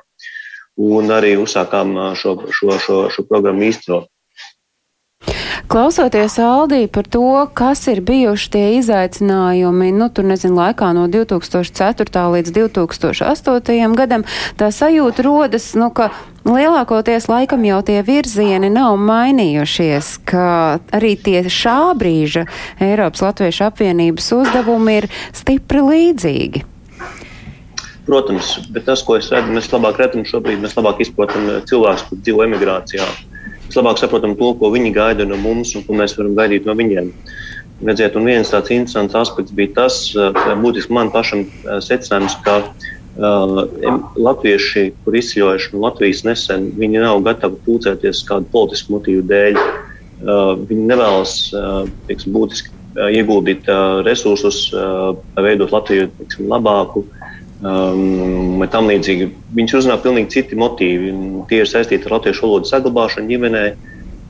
un 0.82 1.14
arī 1.14 1.36
uzsākām 1.38 1.94
šo, 2.18 2.34
šo, 2.50 2.80
šo, 2.82 2.98
šo 3.14 3.26
programmu 3.30 3.68
īstenot. 3.70 4.10
Klausoties 5.72 6.36
Aldī 6.44 6.88
par 6.92 7.08
to, 7.08 7.24
kas 7.56 7.86
ir 7.88 8.02
bijuši 8.04 8.50
tie 8.52 8.64
izaicinājumi, 8.80 9.94
nu, 9.96 10.10
tur 10.12 10.28
nezinu, 10.28 10.58
laikā 10.60 10.90
no 10.98 11.06
2004. 11.10 12.26
līdz 12.36 12.52
2008. 12.58 13.96
gadam, 13.98 14.26
tā 14.60 14.74
sajūta 14.76 15.24
rodas, 15.26 15.70
nu, 15.80 15.88
ka 15.96 16.12
lielākoties 16.48 17.30
laikam 17.32 17.64
jau 17.68 17.80
tie 17.86 18.02
virzieni 18.06 18.70
nav 18.74 18.98
mainījušies, 19.00 20.14
ka 20.28 20.80
arī 20.96 21.16
tie 21.20 21.44
šā 21.48 21.94
brīža 22.00 22.46
Eiropas 22.84 23.24
Latviešu 23.24 23.68
apvienības 23.70 24.30
uzdevumi 24.38 24.98
ir 25.02 25.10
stipri 25.36 25.84
līdzīgi. 25.84 26.64
Protams, 28.04 28.58
bet 28.76 28.84
tas, 28.90 29.02
ko 29.08 29.16
es 29.16 29.30
redzu, 29.32 29.54
mēs 29.56 29.70
labāk 29.72 30.02
redzam 30.02 30.26
šobrīd, 30.28 30.60
mēs 30.60 30.76
labāk 30.76 31.00
izprotam 31.06 31.48
cilvēkus, 31.70 32.10
kur 32.10 32.20
dzīvo 32.20 32.44
emigrācijā 32.50 33.08
mēs 33.64 33.80
labāk 33.80 34.02
saprotam 34.02 34.36
to, 34.38 34.52
ko 34.60 34.70
viņi 34.74 34.92
gaida 34.94 35.26
no 35.26 35.40
mums 35.40 35.72
un 35.78 35.86
ko 35.88 35.96
mēs 35.98 36.18
varam 36.20 36.36
gaidīt 36.38 36.68
no 36.68 36.76
viņiem. 36.78 37.14
Redziet, 37.84 38.16
un 38.20 38.28
viens 38.28 38.52
tāds 38.52 38.72
interesants 38.72 39.16
aspekts 39.18 39.56
bija 39.56 39.72
tas, 39.80 39.96
ka 40.14 40.54
būtiski 40.60 40.94
man 40.94 41.10
pašam 41.12 41.48
secinājums, 41.84 42.36
ka 42.46 42.60
uh, 42.62 42.93
latvieši, 43.18 44.88
kur 45.04 45.16
izceļojuši 45.16 45.74
no 45.74 45.84
Latvijas 45.86 46.24
nesen, 46.26 46.72
viņi 46.80 47.04
nav 47.04 47.22
gatavi 47.26 47.60
pūcēties 47.66 48.24
kādu 48.26 48.50
politisku 48.54 48.96
motīvu 48.96 49.26
dēļ. 49.30 49.60
Uh, 50.24 50.56
viņi 50.70 50.88
nevēlas 50.88 51.36
uh, 51.54 51.84
teiksim, 52.08 52.34
būtiski 52.34 52.72
ieguldīt 52.94 53.66
resursus, 54.06 54.68
veidot 55.34 55.72
Latviju 55.74 56.12
teiksim, 56.14 56.46
labāku, 56.46 57.02
um, 57.66 58.60
vai 58.60 58.68
tam 58.70 58.90
līdzīgi. 58.92 59.32
Viņš 59.58 59.74
uzrunā 59.80 59.98
pilnīgi 60.04 60.36
citi 60.36 60.60
motīvi. 60.60 61.14
Tie 61.50 61.64
ir 61.64 61.70
saistīti 61.70 62.06
ar 62.06 62.20
latviešu 62.20 62.46
valodas 62.46 62.74
saglabāšanu 62.74 63.34
ģimenē. 63.34 63.64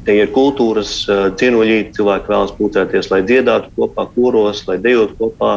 Tie 0.07 0.15
ir 0.19 0.31
kultūras 0.35 0.93
uh, 1.07 1.27
cienoļi, 1.39 1.91
cilvēki 1.95 2.31
vēlas 2.31 2.55
pūcēties, 2.57 3.11
lai 3.11 3.21
dziedātu 3.27 3.71
kopā, 3.75 4.07
koros, 4.15 4.63
lai 4.67 4.79
dejotu 4.83 5.19
kopā, 5.19 5.53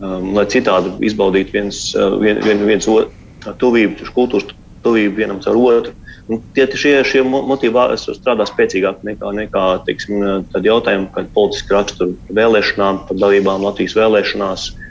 um, 0.00 0.32
lai 0.36 0.46
citādi 0.52 0.94
izbaudītu 1.08 1.56
viens, 1.56 1.82
uh, 1.96 2.16
vien, 2.22 2.40
vien, 2.44 2.64
viens 2.68 2.88
otru 2.90 3.54
tuvību, 3.60 4.08
kultūras 4.14 4.48
tuvību 4.86 5.20
vienam 5.20 5.40
ar 5.46 5.58
otru. 5.60 5.94
Un 6.26 6.40
tie 6.56 6.64
šie, 6.66 6.96
šie 7.06 7.22
motīvi 7.22 7.84
strādā 8.02 8.48
spēcīgāk 8.48 9.04
nekā, 9.06 9.30
nekā 9.36 9.66
teiksim, 9.86 10.24
jautājumi 10.50 11.12
par 11.14 11.28
politisku 11.36 11.76
raksturu 11.76 12.16
vēlēšanām, 12.34 13.04
par 13.06 13.20
dalībām 13.22 13.62
Latvijas 13.62 13.94
vēlēšanās. 13.98 14.66
Uh, 14.72 14.82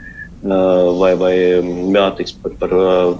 vai, 0.44 1.14
vai 1.16 1.32
jātiks 1.96 2.36
par, 2.42 2.52
par 2.60 2.72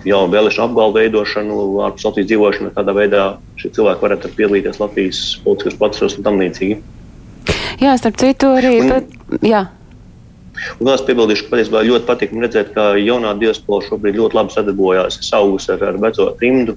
jaunu 0.06 0.32
vēlēšanu 0.32 0.68
apgalvu 0.68 0.98
veidošanu, 1.00 1.56
ārpus 1.86 2.04
Latvijas 2.06 2.28
dzīvošanu, 2.30 2.72
kādā 2.76 2.94
veidā 2.96 3.22
šie 3.60 3.72
cilvēki 3.76 4.04
varētu 4.04 4.32
piedalīties 4.36 4.80
Latvijas 4.80 5.22
politiskos 5.44 5.78
procesos 5.80 6.18
un 6.18 6.26
tam 6.28 6.38
līdzīgi. 6.42 6.78
Jā, 7.82 7.96
starp 8.00 8.20
citu, 8.20 8.52
arī. 8.56 8.76
Un, 8.80 8.92
tad, 8.92 9.40
jā. 9.44 9.66
Un 10.78 10.88
vēl 10.88 10.94
es 10.96 11.04
piebildīšu, 11.08 11.46
ka 11.46 11.54
patiesībā 11.54 11.84
ļoti 11.86 12.08
patīkami 12.08 12.44
redzēt, 12.46 12.72
ka 12.76 12.92
jaunā 13.00 13.34
diaspora 13.40 13.86
šobrīd 13.88 14.18
ļoti 14.20 14.38
labi 14.38 14.56
sadarbojās 14.56 15.20
ar, 15.74 15.88
ar 15.90 16.00
veco 16.02 16.30
trimdu. 16.40 16.76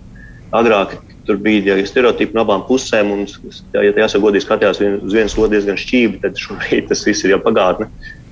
Agrāk 0.56 0.98
tur 1.30 1.38
bija 1.38 1.76
ja 1.78 1.86
stereotipi 1.86 2.34
no 2.34 2.42
abām 2.42 2.64
pusēm, 2.66 3.12
un, 3.14 3.28
ja, 3.76 3.84
ja 3.86 3.92
jāsaka, 3.94 4.24
godīgi 4.24 4.48
skatījās 4.48 4.80
uz 4.82 5.14
vienas 5.14 5.36
otru 5.38 5.52
diezgan 5.54 5.78
šķīvi, 5.78 6.24
tad 6.24 6.40
šobrīd 6.42 6.90
tas 6.90 7.06
viss 7.06 7.26
ir 7.26 7.36
jau 7.36 7.44
pagātne. 7.44 7.90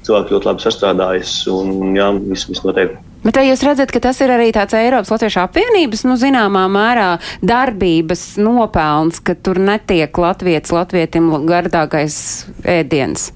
Cilvēki 0.07 0.33
ļoti 0.33 0.47
labi 0.47 0.63
sastrādājas, 0.63 1.31
un 1.51 1.93
jā, 1.97 2.07
viss, 2.29 2.47
viss 2.49 2.63
notiek. 2.65 2.95
Bet 3.25 3.37
jūs 3.43 3.61
redzat, 3.65 3.91
ka 3.91 3.99
tas 4.01 4.21
ir 4.23 4.31
arī 4.31 4.47
tāds 4.55 4.73
Eiropas 4.77 5.11
Latviešu 5.11 5.41
apvienības, 5.43 6.05
nu, 6.07 6.15
zināmā 6.21 6.63
mērā 6.71 7.09
darbības 7.45 8.23
nopelns, 8.39 9.19
ka 9.19 9.35
tur 9.35 9.59
netiek 9.61 10.21
latvietis 10.21 10.73
latvietim 10.73 11.33
gardākais 11.49 12.21
ēdiens? 12.63 13.33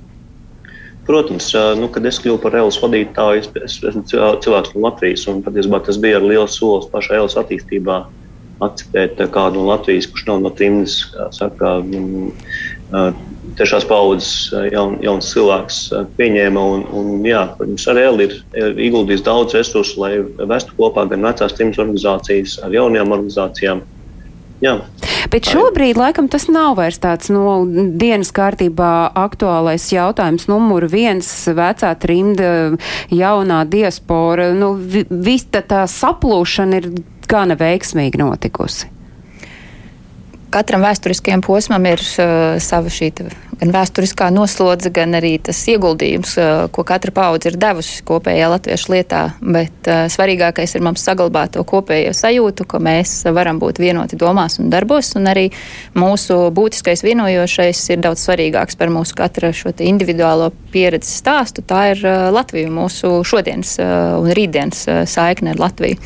Protams, 1.08 1.48
nu, 1.79 1.88
kad 1.89 2.05
es 2.05 2.20
kļuvu 2.22 2.39
par 2.43 2.55
ELS 2.60 2.77
vadītāju, 2.81 3.41
es, 3.41 3.50
es 3.58 3.77
esmu 3.89 4.03
cilvēks 4.08 4.75
no 4.75 4.84
Latvijas, 4.86 5.25
un 5.31 5.41
patiesībā 5.46 5.81
tas 5.86 5.98
bija 6.01 6.22
liels 6.22 6.60
solis 6.60 6.89
pašā 6.91 7.17
ELS 7.17 7.39
attīstībā 7.41 8.03
akceptēt 8.62 9.22
kādu 9.34 9.62
no 9.62 9.72
Latvijas, 9.72 10.08
kurš 10.12 10.27
nav 10.29 10.41
no 10.43 10.51
trimdas, 10.53 11.00
kā 11.10 11.27
saka, 11.34 11.74
tiešās 13.58 13.86
paudzes 13.89 14.51
jaun, 14.72 14.98
jauns 15.03 15.31
cilvēks 15.34 15.79
pieņēma. 16.20 16.65
Un, 16.75 16.86
un, 16.98 17.10
jā, 17.25 17.46
protams, 17.58 17.88
arī 17.91 18.05
Eli 18.10 18.27
ir, 18.27 18.38
ir 18.62 18.84
ieguldījis 18.89 19.25
daudz 19.25 19.58
resursu, 19.58 20.03
lai 20.03 20.13
vestu 20.51 20.77
kopā 20.77 21.08
gan 21.10 21.25
vecās 21.25 21.58
trimdas 21.58 21.81
organizācijas 21.81 22.60
ar 22.65 22.77
jaunajām 22.77 23.17
organizācijām. 23.17 23.84
Jā. 24.62 24.75
Bet 25.34 25.48
šobrīd, 25.50 25.98
laikam, 25.98 26.27
tas 26.30 26.46
nav 26.51 26.75
vairs 26.77 27.00
tāds 27.01 27.32
no 27.34 27.63
dienas 27.65 28.30
kārtībā 28.36 29.12
aktuālais 29.18 29.88
jautājums. 29.94 30.48
Numur 30.51 30.86
viens- 30.91 31.27
vecā 31.62 31.91
trimda, 31.98 32.77
jaunā 33.10 33.63
diaspora. 33.65 34.51
Nu, 34.53 34.75
visa 34.77 35.62
tā 35.62 35.86
saplūšana 35.89 36.82
ir 36.82 36.91
gana 37.27 37.56
veiksmīgi 37.56 38.22
notikusi? 38.22 38.89
Katram 40.51 40.84
vēsturiskajam 40.84 41.41
posmam 41.41 41.86
ir 41.86 42.01
uh, 42.20 42.60
sava 42.60 42.91
šī 42.91 43.12
gan 43.62 43.74
vēsturiskā 43.75 44.32
noslodze, 44.34 44.89
gan 44.94 45.13
arī 45.18 45.36
tas 45.44 45.60
ieguldījums, 45.70 46.34
uh, 46.41 46.63
ko 46.74 46.86
katra 46.88 47.13
paudze 47.13 47.51
ir 47.51 47.60
devusi 47.62 48.01
kopējā 48.08 48.48
latviešu 48.56 48.94
lietā. 48.96 49.22
Bet 49.41 49.89
uh, 49.89 50.08
svarīgākais 50.12 50.74
ir 50.75 50.86
mums 50.86 51.03
saglabāt 51.06 51.53
to 51.56 51.65
kopējo 51.68 52.15
sajūtu, 52.18 52.65
ka 52.72 52.82
mēs 52.82 53.13
varam 53.36 53.62
būt 53.62 53.82
vienoti 53.84 54.18
domās 54.20 54.58
un 54.62 54.72
darbos, 54.74 55.13
un 55.20 55.30
arī 55.30 55.48
mūsu 55.94 56.39
būtiskais 56.58 57.06
vienojošais 57.06 57.84
ir 57.94 58.01
daudz 58.01 58.25
svarīgāks 58.25 58.80
par 58.80 58.94
mūsu 58.94 59.18
katra 59.20 59.53
šo 59.53 59.75
individuālo 59.77 60.50
pieredzi 60.74 61.13
stāstu. 61.22 61.62
Tā 61.62 61.91
ir 61.94 62.01
uh, 62.01 62.27
Latvija, 62.34 62.72
mūsu 62.74 63.20
šodienas 63.27 63.77
un 63.82 64.34
rītdienas 64.34 64.84
saikne 65.10 65.53
ar 65.53 65.62
Latviju. 65.62 66.01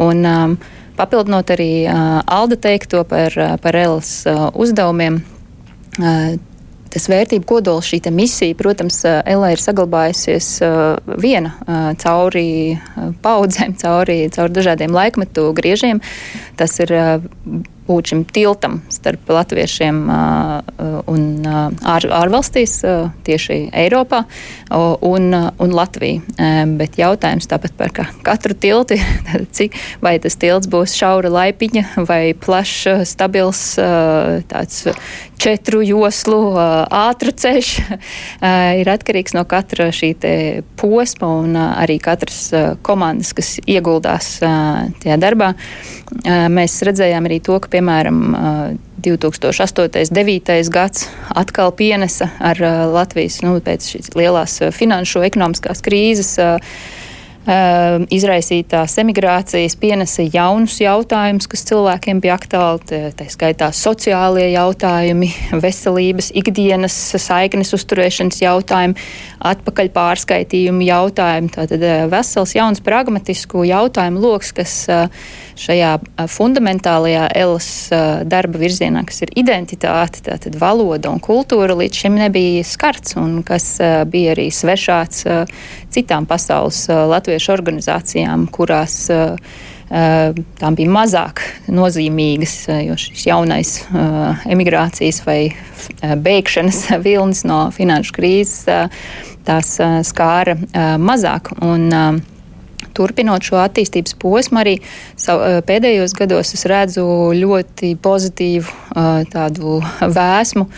Un, 0.00 0.24
um, 0.26 0.56
papildinot 0.98 1.50
arī 1.54 1.70
uh, 1.86 2.22
Alda 2.22 2.58
teikto 2.58 3.02
par, 3.08 3.34
par 3.62 3.78
Elas 3.78 4.20
uh, 4.30 4.48
uzdevumiem. 4.54 5.22
Uh, 5.98 6.34
tas 6.94 7.08
vērtību 7.10 7.46
kodols, 7.48 7.90
šī 7.90 8.00
misija, 8.14 8.56
protams, 8.58 9.02
Elē 9.04 9.54
ir 9.54 9.62
saglabājusies 9.62 10.50
uh, 10.62 11.14
viena 11.20 11.54
uh, 11.64 11.90
cauri 12.00 12.78
paudzēm, 13.24 13.76
cauri, 13.82 14.18
cauri 14.34 14.58
dažādiem 14.60 14.94
laikmetu 14.94 15.50
griežiem. 15.56 16.02
Tas 16.58 16.78
ir 16.84 16.94
būt 17.88 18.12
šim 18.12 18.22
tiltam 18.24 18.78
starp 18.92 19.28
latviešiem 19.28 19.98
un 21.10 21.24
ār, 21.44 22.06
ārvalstīs, 22.20 22.78
tieši 23.26 23.58
Eiropā 23.84 24.24
un, 25.04 25.28
un 25.34 25.74
Latviju. 25.76 26.22
Bet 26.78 26.98
jautājums 27.00 27.48
tāpat 27.50 27.76
par 27.78 27.92
katru 28.24 28.56
tiltu, 28.56 28.98
cik 29.56 29.76
vai 30.04 30.16
tas 30.22 30.38
tilts 30.40 30.70
būs 30.70 30.96
šaura 30.96 31.32
laipiņa 31.34 32.06
vai 32.08 32.22
plašs, 32.38 33.04
stabils 33.10 33.62
tāds 34.50 34.84
četru 35.40 35.82
joslu 35.84 36.54
ātru 36.56 37.34
ceļš, 37.36 37.70
ir 38.80 38.90
atkarīgs 38.94 39.34
no 39.36 39.44
katra 39.48 39.90
šī 39.92 40.14
posma 40.80 41.30
un 41.42 41.58
arī 41.58 41.98
katras 42.02 42.46
komandas, 42.86 43.34
kas 43.36 43.56
ieguldās 43.66 44.38
tajā 44.40 45.18
darbā. 45.20 45.52
Mēs 46.54 46.78
redzējām 46.86 47.28
arī 47.28 47.40
to, 47.44 47.58
ka 47.60 47.73
piemēram, 47.74 48.20
2008. 49.04 49.84
un 49.84 49.94
2009. 50.16 50.70
gads 50.72 51.08
atkal 51.34 51.74
pienesa 51.76 52.30
ar 52.40 52.60
Latvijas 52.94 53.42
nu, 53.44 53.58
pēc 53.64 53.90
šīs 53.94 54.14
lielās 54.16 54.60
finanšu 54.78 55.26
ekonomiskās 55.28 55.84
krīzes 55.84 56.36
izraisītās 57.44 58.94
emigrācijas 59.02 59.74
pienesa 59.76 60.24
jaunus 60.24 60.78
jautājumus, 60.80 61.46
kas 61.50 61.64
cilvēkiem 61.68 62.22
bija 62.24 62.38
aktuāli. 62.38 63.00
Tā 63.18 63.26
skaitā 63.28 63.68
sociālie 63.76 64.46
jautājumi, 64.54 65.28
veselības, 65.64 66.30
ikdienas 66.32 66.96
saiknes 67.20 67.74
uzturēšanas 67.76 68.40
jautājumi, 68.40 68.96
atpakaļ 69.44 69.92
pārskaitījumu 69.92 70.88
jautājumi. 70.88 71.52
Tātad 71.52 71.84
vesels 72.12 72.56
jauns 72.56 72.80
pragmatisku 72.84 73.66
jautājumu 73.68 74.24
lokus, 74.24 74.54
kas 74.56 74.78
šajā 75.60 75.90
fundamentālajā 76.30 77.28
elas 77.38 77.68
darba 78.28 78.60
virzienā, 78.62 79.04
kas 79.06 79.22
ir 79.26 79.34
identitāte, 79.38 80.24
tātad 80.26 80.56
valoda 80.60 81.12
un 81.12 81.22
kultūra, 81.22 81.76
līdz 81.78 82.00
šim 82.04 82.18
nebija 82.18 82.64
skarts 82.66 83.16
un 83.20 83.42
kas 83.46 83.76
bija 84.10 84.34
arī 84.34 84.48
svešāts 84.54 85.24
citām 85.94 86.26
pasaules 86.30 86.86
latviešu 86.90 87.54
organizācijām, 87.54 88.48
kurās 88.54 89.06
tām 89.88 90.78
bija 90.78 90.90
mazāk 90.90 91.42
nozīmīgas, 91.70 92.56
jo 92.88 92.96
šis 92.98 93.26
jaunais 93.28 93.74
emigrācijas 94.50 95.22
vai 95.26 95.40
bēgšanas 96.00 96.86
vilnis 97.04 97.44
no 97.46 97.68
finanšu 97.74 98.16
krīzes 98.16 98.64
tās 99.44 99.74
skāra 100.08 100.56
mazāk. 100.98 101.52
Un, 101.62 101.90
Turpinot 102.94 103.44
šo 103.46 103.58
attīstības 103.62 104.16
posmu, 104.22 104.60
arī 104.62 104.76
savu, 105.20 105.60
pēdējos 105.66 106.14
gados 106.18 106.54
es 106.56 106.66
redzu 106.70 107.06
ļoti 107.34 107.94
pozitīvu 108.02 108.98
tādu 109.34 109.80
vēsmu 110.00 110.68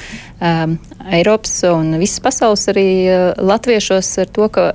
Eiropas 1.16 1.59
un 1.70 1.96
visas 2.00 2.22
pasaules 2.24 2.66
arī 2.72 2.88
latviešos 3.38 4.12
ar 4.24 4.33
to, 4.33 4.48
ka 4.52 4.70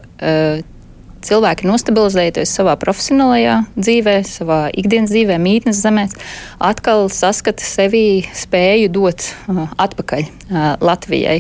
cilvēki 1.25 1.67
nostabilizējoties 1.69 2.53
savā 2.57 2.75
profesionālajā 2.81 3.57
dzīvē, 3.77 4.15
savā 4.27 4.59
ikdienas 4.77 5.13
dzīvē, 5.13 5.37
mītnes 5.41 5.81
zemēs, 5.83 6.15
atkal 6.61 7.07
saskata 7.13 7.65
sevi 7.65 8.23
spēju 8.37 8.91
dot 8.93 9.27
uh, 9.47 9.63
atpakaļ 9.81 10.25
uh, 10.25 10.57
Latvijai. 10.81 11.39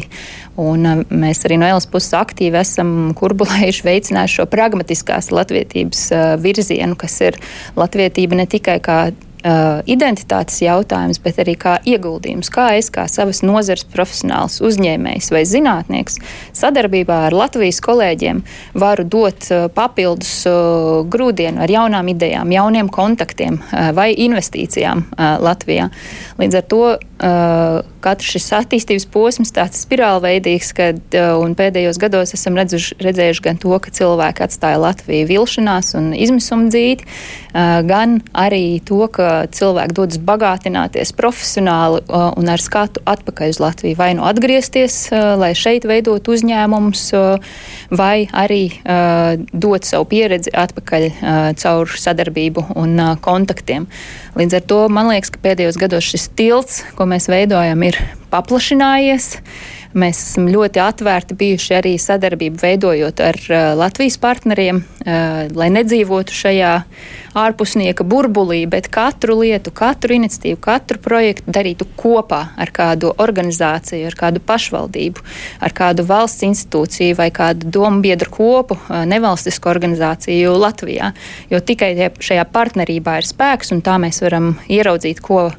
Un, 0.61 0.85
uh, 0.85 1.03
mēs 1.09 1.43
arī 1.47 1.57
no 1.61 1.69
Elas 1.69 1.89
puses 1.89 2.13
aktīvi 2.17 2.61
esam 2.61 3.11
kurbulējuši, 3.17 3.87
veicinājuši 3.87 4.41
šo 4.41 4.47
pragmatiskās 4.51 5.31
latvietības 5.33 6.05
uh, 6.13 6.29
virzienu, 6.41 6.97
kas 6.99 7.17
ir 7.25 7.41
latvietība 7.79 8.41
ne 8.41 8.47
tikai 8.49 8.79
kā 8.83 9.01
uh, 9.43 9.81
identitātes 9.89 10.61
jautājums, 10.63 11.19
bet 11.23 11.39
arī 11.41 11.55
kā 11.59 11.77
ieguldījums, 11.87 12.51
kā 12.53 12.71
es, 12.79 12.91
kā 12.93 13.07
savas 13.11 13.41
nozares 13.45 13.85
profesionāls, 13.91 14.59
uzņēmējs 14.65 15.31
vai 15.33 15.43
zinātnieks, 15.49 16.19
sadarbībā 16.57 17.27
ar 17.27 17.37
Latvijas 17.37 17.81
kolēģiem 17.83 18.43
varu 18.81 19.05
dot 19.05 19.49
uh, 19.51 19.67
papildus 19.73 20.33
uh, 20.49 21.01
grūdienu 21.11 21.63
ar 21.65 21.71
jaunām 21.71 22.11
idejām, 22.13 22.53
jauniem 22.53 22.91
kontaktiem 22.91 23.59
uh, 23.61 23.91
vai 23.97 24.11
investīcijām 24.13 25.05
uh, 25.05 25.37
Latvijā. 25.41 25.89
Līdz 26.41 26.59
ar 26.61 26.67
to 26.71 26.83
uh, 26.95 27.81
katrs 28.01 28.35
šis 28.35 28.49
attīstības 28.57 29.07
posms 29.13 29.53
tāds 29.55 29.83
spirālveidīgs, 29.85 30.71
kad 30.77 31.17
uh, 31.17 31.43
pēdējos 31.57 31.99
gados 32.01 32.33
esam 32.37 32.57
redzuši, 32.59 32.97
redzējuši 33.03 33.45
gan 33.45 33.59
to, 33.61 33.73
ka 33.81 33.93
cilvēki 33.93 34.45
atstāja 34.45 34.81
Latviju 34.81 35.29
vilšanās 35.29 35.93
un 35.99 36.11
izmisuma 36.17 36.69
dzīti, 36.71 37.05
uh, 37.07 37.81
gan 37.87 38.19
arī 38.37 38.81
to, 38.87 39.03
ka 39.13 39.30
cilvēki 39.55 39.95
dodas 39.97 40.19
bagātināties 40.21 41.13
profesionāli 41.17 42.01
uh, 42.03 42.29
un 42.39 42.51
ar 42.51 42.61
skatu 42.61 43.03
atpakaļ 43.09 43.53
uz 43.53 43.59
Latviju. 43.63 43.97
Vai 43.99 44.11
nu 44.17 44.25
atgriezties, 44.27 44.97
uh, 45.11 45.33
lai 45.41 45.51
šeit 45.57 45.87
veidot 45.89 46.27
uzņēmumus, 46.31 47.03
uh, 47.17 47.53
vai 47.91 48.27
arī 48.31 48.61
dot 49.51 49.85
savu 49.87 50.05
pieredzi 50.11 50.51
atpakaļ 50.55 51.05
caur 51.59 51.91
sadarbību 52.03 52.63
un 52.79 52.99
kontaktiem. 53.23 53.87
Līdz 54.39 54.57
ar 54.57 54.65
to 54.69 54.79
man 54.93 55.11
liekas, 55.11 55.33
ka 55.33 55.41
pēdējos 55.43 55.79
gados 55.81 56.07
šis 56.07 56.29
tilts, 56.37 56.81
ko 56.95 57.07
mēs 57.09 57.27
veidojam, 57.31 57.83
ir 57.87 57.99
paplašinājies. 58.31 59.33
Mēs 59.91 60.19
esam 60.23 60.45
ļoti 60.47 60.79
atvērti 60.79 61.35
bijuši 61.35 61.73
arī 61.75 61.95
sadarbību 61.99 62.61
veidojot 62.61 63.19
ar 63.25 63.39
Latvijas 63.75 64.15
partneriem, 64.21 64.83
lai 65.55 65.67
nedzīvotu 65.73 66.35
šajā 66.35 66.71
ārpusnieka 67.41 68.05
burbulī, 68.07 68.61
bet 68.71 68.87
katru 68.91 69.37
lietu, 69.41 69.71
katru 69.75 70.15
iniciatīvu, 70.15 70.59
katru 70.63 70.99
projektu 71.03 71.51
darītu 71.51 71.87
kopā 71.99 72.41
ar 72.59 72.71
kādu 72.75 73.11
organizāciju, 73.23 74.07
ar 74.07 74.17
kādu 74.19 74.43
pašvaldību, 74.47 75.23
ar 75.63 75.75
kādu 75.75 76.07
valsts 76.07 76.47
institūciju 76.47 77.19
vai 77.19 77.29
kādu 77.35 77.71
domu 77.71 78.03
biedru 78.03 78.31
kopu, 78.31 78.79
nevalstisku 79.11 79.71
organizāciju 79.71 80.55
Latvijā. 80.59 81.11
Jo 81.51 81.59
tikai 81.59 81.93
šajā 82.19 82.47
partnerībā 82.51 83.19
ir 83.19 83.27
spēks, 83.27 83.75
un 83.75 83.83
tā 83.83 83.99
mēs 83.99 84.23
varam 84.23 84.53
ieraudzīt, 84.71 85.19
ko 85.23 85.49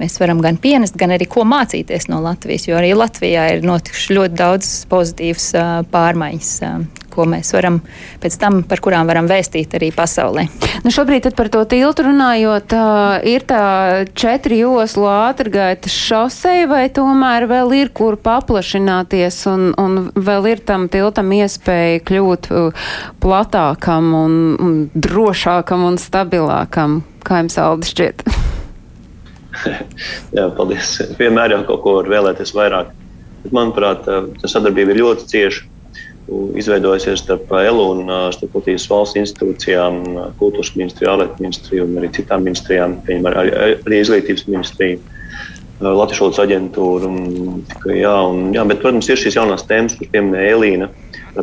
mēs 0.00 0.18
varam 0.20 0.40
gan 0.44 0.58
pienest, 0.60 0.96
gan 0.98 1.14
arī 1.14 1.28
ko 1.30 1.46
mācīties 1.48 2.08
no 2.12 2.22
Latvijas. 2.24 2.68
Jo 2.68 2.80
arī 2.80 2.94
Latvijā 2.96 3.48
ir 3.56 3.66
notikuši 3.66 4.18
ļoti 4.18 4.38
daudz 4.38 4.72
pozitīvas 4.90 5.48
pārmaiņas, 5.92 6.52
ko 7.12 7.26
mēs 7.28 7.52
varam 7.52 7.80
pēc 8.22 8.36
tam, 8.40 8.62
par 8.68 8.80
kurām 8.84 9.08
varam 9.10 9.28
vēstīt 9.30 9.74
arī 9.76 9.90
pasaulē. 9.94 10.46
Nu 10.84 10.92
šobrīd 10.94 11.28
par 11.36 11.50
to 11.52 11.64
tiltu 11.68 12.06
runājot, 12.08 12.74
ir 13.28 13.44
tā 13.48 13.64
četri 14.18 14.62
joslu 14.62 15.06
ātrgaitas 15.12 15.94
šoseja 15.94 16.70
vai 16.70 16.86
tomēr 16.94 17.46
vēl 17.50 17.76
ir 17.82 17.92
kur 17.94 18.16
paplašināties 18.20 19.42
un, 19.52 19.68
un 19.78 20.08
vēl 20.16 20.52
ir 20.54 20.64
tam 20.66 20.88
tiltam 20.92 21.34
iespēja 21.36 22.00
kļūt 22.08 22.50
platākam 23.22 24.14
un, 24.16 24.40
un 24.56 24.80
drošākam 24.94 25.86
un 25.90 26.00
stabilākam? 26.00 27.02
Kā 27.22 27.44
jums 27.44 27.60
Aldi 27.62 27.92
šķiet? 27.92 28.26
Jā, 30.36 30.48
paldies. 30.56 30.96
Vienmēr 31.18 31.56
jau 31.56 31.62
kaut 31.68 31.84
ko 31.84 31.98
var 32.00 32.10
vēlēties 32.12 32.54
vairāk. 32.56 32.90
Bet, 33.42 33.52
manuprāt, 33.54 34.06
tā 34.06 34.50
sadarbība 34.50 34.94
ir 34.94 35.02
ļoti 35.02 35.28
cieša. 35.32 35.68
Izveidojusies 36.56 37.24
starp 37.24 37.50
ELU 37.58 37.86
un 37.96 38.10
starp 38.32 38.54
Latvijas 38.56 38.86
valsts 38.88 39.18
institūcijām, 39.18 39.98
kultūras 40.38 40.70
ministriju, 40.78 41.10
ārlietu 41.10 41.42
ministriju 41.42 41.86
un 41.88 41.98
arī 41.98 42.12
citām 42.14 42.46
ministrijām, 42.46 43.00
piemēram, 43.08 43.40
arī, 43.42 43.74
arī 43.82 43.98
izglītības 44.00 44.46
ministriju, 44.46 45.00
Latvijas 45.82 46.20
valodas 46.22 46.42
aģentūru. 46.44 47.10
Un, 47.10 47.64
jā, 47.90 48.14
un, 48.30 48.52
jā, 48.54 48.64
bet, 48.70 48.80
protams, 48.84 49.10
ir 49.10 49.18
šīs 49.18 49.40
jaunās 49.40 49.66
tēmas, 49.66 49.98
kuras 49.98 50.12
pieminēja 50.14 50.54
Elīna. 50.56 50.88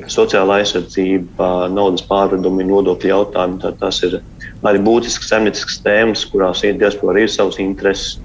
Sociālā 0.08 0.62
aizsardzība, 0.62 1.68
naudas 1.74 2.06
pārvedumi, 2.08 2.68
nodokļu 2.70 3.10
jautājumi. 3.10 3.60
Tā, 3.64 3.74
tas 3.82 4.00
ir 4.08 4.20
arī 4.68 4.82
būtiskas 4.84 5.30
saimnieciskas 5.32 5.80
tēmas, 5.86 6.26
kurās 6.32 6.64
diaspora 6.64 7.24
ir 7.24 7.32
savas 7.32 7.60
intereses. 7.64 8.20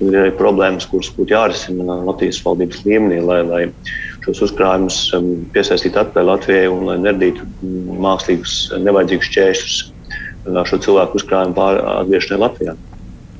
Ir 0.00 0.14
arī 0.16 0.30
problēmas, 0.32 0.86
kuras 0.88 1.10
būtu 1.12 1.34
jārisina 1.34 1.98
Latvijas 2.06 2.38
valdības 2.40 2.86
līmenī, 2.86 3.18
lai, 3.20 3.40
lai 3.44 3.60
šos 4.24 4.46
uzkrājumus 4.46 5.00
um, 5.16 5.26
piesaistītu 5.52 6.00
atpakaļ 6.00 6.30
Latvijai 6.30 6.70
un 6.72 6.86
lai 6.88 6.96
neradītu 7.02 7.44
mākslīgus, 8.00 8.54
nevajadzīgus 8.80 9.28
šķēršļus 9.28 9.74
uh, 9.82 10.62
šo 10.70 10.80
cilvēku 10.86 11.20
uzkrājumu 11.20 11.66
atgriešanai 11.98 12.40
Latvijā. 12.46 12.76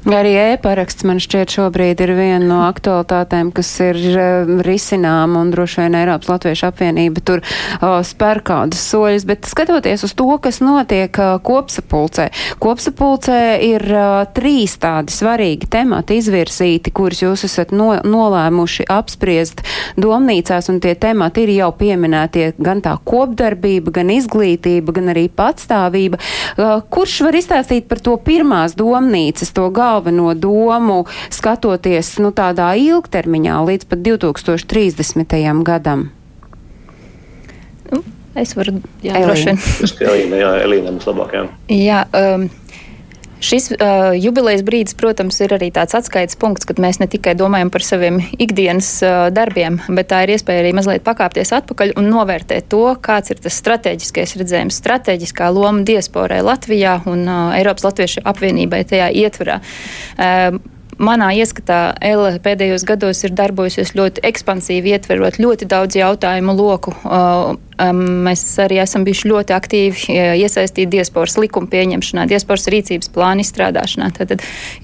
Arī 0.08 0.30
e-paraksts 0.32 1.04
man 1.04 1.18
šķiet 1.20 1.52
šobrīd 1.52 2.00
ir 2.00 2.14
viena 2.16 2.40
no 2.40 2.58
aktualitātēm, 2.64 3.50
kas 3.52 3.68
ir 3.84 3.98
uh, 4.08 4.52
risinām 4.64 5.34
un 5.36 5.50
droši 5.52 5.82
vien 5.82 5.96
Eiropas 5.98 6.30
Latviešu 6.30 6.70
apvienība 6.70 7.20
tur 7.20 7.42
uh, 7.44 7.98
spēr 8.00 8.40
kādus 8.40 8.80
soļus, 8.80 9.26
bet 9.28 9.44
skatoties 9.44 10.06
uz 10.08 10.14
to, 10.16 10.30
kas 10.40 10.62
notiek 10.64 11.12
uh, 11.20 11.34
kopsapulcē. 11.44 12.30
Kopsapulcē 12.64 13.40
ir 13.66 13.84
uh, 13.92 14.22
trīs 14.32 14.78
tādi 14.80 15.12
svarīgi 15.12 15.68
temati 15.68 16.16
izvirsīti, 16.22 16.94
kurus 16.96 17.20
jūs 17.20 17.44
esat 17.50 17.76
no, 17.76 17.90
nolēmuši 18.00 18.88
apspriest 18.88 19.60
domnīcās, 20.00 20.72
un 20.72 20.80
tie 20.80 20.96
temati 20.96 21.44
ir 21.44 21.54
jau 21.58 21.74
pieminētie 21.76 22.54
gan 22.56 22.80
tā 22.80 22.96
kopdarbība, 23.04 23.92
gan 24.00 24.14
izglītība, 24.16 24.96
gan 24.96 25.12
arī 25.12 25.28
patstāvība. 25.28 26.24
Uh, 26.56 26.80
kurš 26.88 27.20
var 27.28 27.36
izstāstīt 27.44 27.84
par 27.92 28.00
to 28.00 28.16
pirmās 28.24 28.80
domnīcas, 28.80 29.52
to 29.52 29.68
galvu? 29.68 29.89
Galveno 29.90 30.34
domu 30.34 31.04
skatoties 31.30 32.14
nu, 32.22 32.30
tādā 32.34 32.70
ilgtermiņā 32.78 33.58
līdz 33.66 33.90
pat 33.90 34.02
2030. 34.06 35.36
gadam? 35.66 36.08
Nu, 37.90 38.02
es 38.38 38.54
varu, 38.58 38.78
jā, 39.02 39.18
droši 39.18 39.50
vien. 39.50 39.60
Elīna, 40.12 40.40
jā, 40.44 40.52
Elīna 40.66 40.94
mums 40.94 41.08
labāk, 41.10 41.34
jā. 41.34 41.44
Jā, 41.74 42.04
um, 42.14 42.46
Šis 43.40 43.70
uh, 43.72 44.10
jubilejas 44.20 44.62
brīdis, 44.66 44.96
protams, 45.00 45.38
ir 45.40 45.54
arī 45.56 45.70
tāds 45.72 45.96
atskaites 45.96 46.36
punkts, 46.40 46.66
kad 46.68 46.80
mēs 46.82 47.00
ne 47.00 47.08
tikai 47.10 47.32
domājam 47.38 47.70
par 47.72 47.84
saviem 47.84 48.20
ikdienas 48.36 48.90
uh, 49.06 49.28
darbiem, 49.32 49.78
bet 49.88 50.10
tā 50.12 50.22
ir 50.26 50.34
iespēja 50.36 50.64
arī 50.64 50.74
mazliet 50.76 51.04
pakāpties 51.06 51.54
atpakaļ 51.56 51.94
un 52.00 52.10
novērtēt 52.12 52.68
to, 52.72 52.82
kāds 53.00 53.32
ir 53.32 53.40
tas 53.40 53.56
strateģiskais 53.62 54.36
redzējums, 54.40 54.80
strateģiskā 54.82 55.48
loma 55.56 55.86
diasporai 55.88 56.42
Latvijā 56.44 56.98
un 57.10 57.24
uh, 57.24 57.56
Eiropas 57.56 57.88
Latviešu 57.88 58.26
apvienībai 58.28 58.84
tajā 58.92 59.08
ietvarā. 59.24 59.60
Uh, 60.20 60.60
manā 61.00 61.30
ieskatā 61.38 61.80
Ella 62.04 62.34
pēdējos 62.42 62.84
gados 62.88 63.24
ir 63.24 63.34
darbojusies 63.36 63.94
ļoti 63.96 64.22
ekspansīvi, 64.30 64.94
ietverot 64.94 65.40
ļoti 65.40 65.68
daudz 65.70 65.96
jautājumu 65.98 66.54
loku. 66.56 66.92
Uh, 67.04 67.56
um, 67.80 68.02
mēs 68.26 68.44
arī 68.62 68.80
esam 68.82 69.04
bijuši 69.06 69.30
ļoti 69.30 69.54
aktīvi 69.56 70.04
uh, 70.12 70.32
iesaistīti 70.40 70.88
diasporas 70.96 71.38
likuma 71.40 71.70
pieņemšanā, 71.72 72.26
diasporas 72.30 72.68
rīcības 72.72 73.12
plāna 73.14 73.44
izstrādāšanā. 73.44 74.10
Tad 74.18 74.36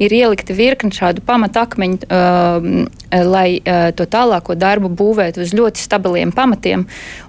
ir 0.02 0.16
ielikti 0.16 0.56
virkni 0.56 0.94
šādu 0.96 1.24
pamatakmeņu, 1.26 2.00
um, 2.08 2.86
lai 3.32 3.48
uh, 3.60 3.90
to 3.96 4.08
tālāko 4.10 4.56
darbu 4.58 4.92
būvētu 4.96 5.44
uz 5.44 5.52
ļoti 5.56 5.84
stabiliem 5.84 6.32
pamatiem 6.36 6.86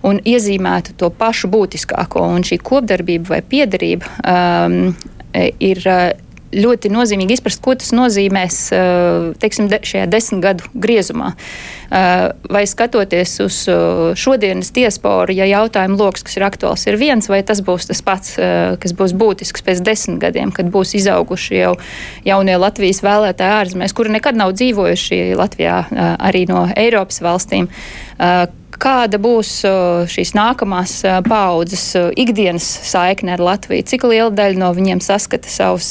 un 0.08 0.21
iezīmētu 0.23 0.95
to 1.00 1.12
pašu 1.12 1.52
būtiskāko. 1.52 2.23
Un 2.38 2.47
šī 2.47 2.62
kopdarbība 2.63 3.36
vai 3.36 3.43
piederība 3.43 4.15
um, 4.23 4.95
ir 5.60 5.84
ļoti 6.58 6.91
nozīmīgi 6.93 7.38
izprast, 7.38 7.62
ko 7.63 7.76
tas 7.80 7.93
nozīmēs 7.96 8.60
teiksim, 9.41 9.70
šajā 9.70 10.08
desmit 10.12 10.43
gadu 10.43 10.67
griezumā. 10.74 11.34
Vai 11.88 12.63
skatoties 12.67 13.38
uz 13.46 13.60
šodienas 14.20 14.74
diasporu, 14.76 15.36
ja 15.38 15.48
jautājumu 15.48 16.00
lokus, 16.02 16.26
kas 16.28 16.36
ir 16.39 16.48
aktuāls, 16.48 16.84
ir 16.89 17.00
viens, 17.00 17.30
vai 17.32 17.39
tas 17.48 17.62
būs 17.63 17.88
tas 17.91 18.04
pats, 18.04 18.36
kas 18.82 18.96
būs 18.98 19.15
būtisks 19.17 19.63
pēc 19.63 19.84
desmit 19.86 20.20
gadiem, 20.26 20.52
kad 20.56 20.67
būs 20.74 20.98
izauguši 21.00 21.62
jau 21.62 21.74
jaunie 22.28 22.60
Latvijas 22.60 23.04
vēlētāji 23.06 23.60
ārzemēs, 23.62 23.96
kuri 23.96 24.17
nekad 24.17 24.39
nav 24.39 24.56
dzīvojuši 24.58 25.22
Latvijā 25.39 25.82
arī 26.17 26.46
no 26.50 26.67
Eiropas 26.76 27.24
valstīm 27.24 27.72
kāda 28.82 29.20
būs 29.22 29.52
šīs 30.12 30.34
nākamās 30.38 30.94
paudzes 31.28 31.84
ikdienas 32.20 32.66
saikne 32.88 33.36
ar 33.36 33.44
Latviju, 33.44 33.86
cik 33.88 34.06
liela 34.08 34.32
daļa 34.34 34.62
no 34.62 34.72
viņiem 34.78 35.02
saskata 35.04 35.50
savus, 35.52 35.90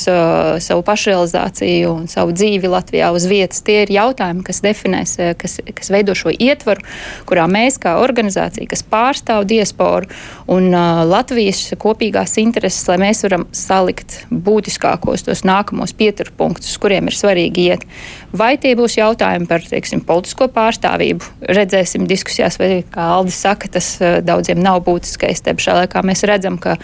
savu 0.65 0.85
pašrealizāciju 0.87 1.93
un 1.93 2.07
savu 2.11 2.35
dzīvi 2.37 2.71
Latvijā 2.71 3.11
uz 3.15 3.27
vietas. 3.31 3.63
Tie 3.67 3.83
ir 3.85 3.93
jautājumi, 3.95 4.45
kas 4.47 4.63
definēs, 4.65 5.17
kas, 5.41 5.59
kas 5.77 5.93
veido 5.93 6.15
šo 6.19 6.33
ietvaru, 6.33 6.85
kurā 7.29 7.47
mēs 7.51 7.81
kā 7.83 7.97
organizācija, 8.03 8.69
kas 8.71 8.85
pārstāv 8.87 9.47
diasporu 9.51 10.11
un 10.53 10.71
Latvijas 11.11 11.65
kopīgās 11.83 12.37
intereses, 12.43 12.87
lai 12.91 13.01
mēs 13.07 13.25
varam 13.27 13.49
salikt 13.57 14.23
būtiskākos 14.31 15.27
tos 15.27 15.45
nākamos 15.47 15.97
pieturpunktus, 15.97 16.77
kuriem 16.83 17.11
ir 17.11 17.19
svarīgi 17.19 17.69
iet. 17.71 17.89
Vai 18.37 18.55
tie 18.61 18.75
būs 18.77 18.99
jautājumi 18.99 19.49
par, 19.49 19.65
teiksim, 19.65 20.03
politisko 20.07 20.49
pārstāvību, 20.53 21.47
redzēsim 21.57 22.07
diskusijās, 22.09 22.59
vai 22.61 22.83
kā 22.93 23.07
Aldis 23.17 23.39
saka, 23.47 23.71
tas 23.79 23.95
eh, 24.03 24.19
daudziem 24.25 24.61
nav 24.63 24.83
būtiskais. 24.87 25.43
Te 25.45 25.55
pašā 25.57 25.79
laikā 25.81 26.03
mēs 26.07 26.25
redzam, 26.29 26.59
ka 26.61 26.77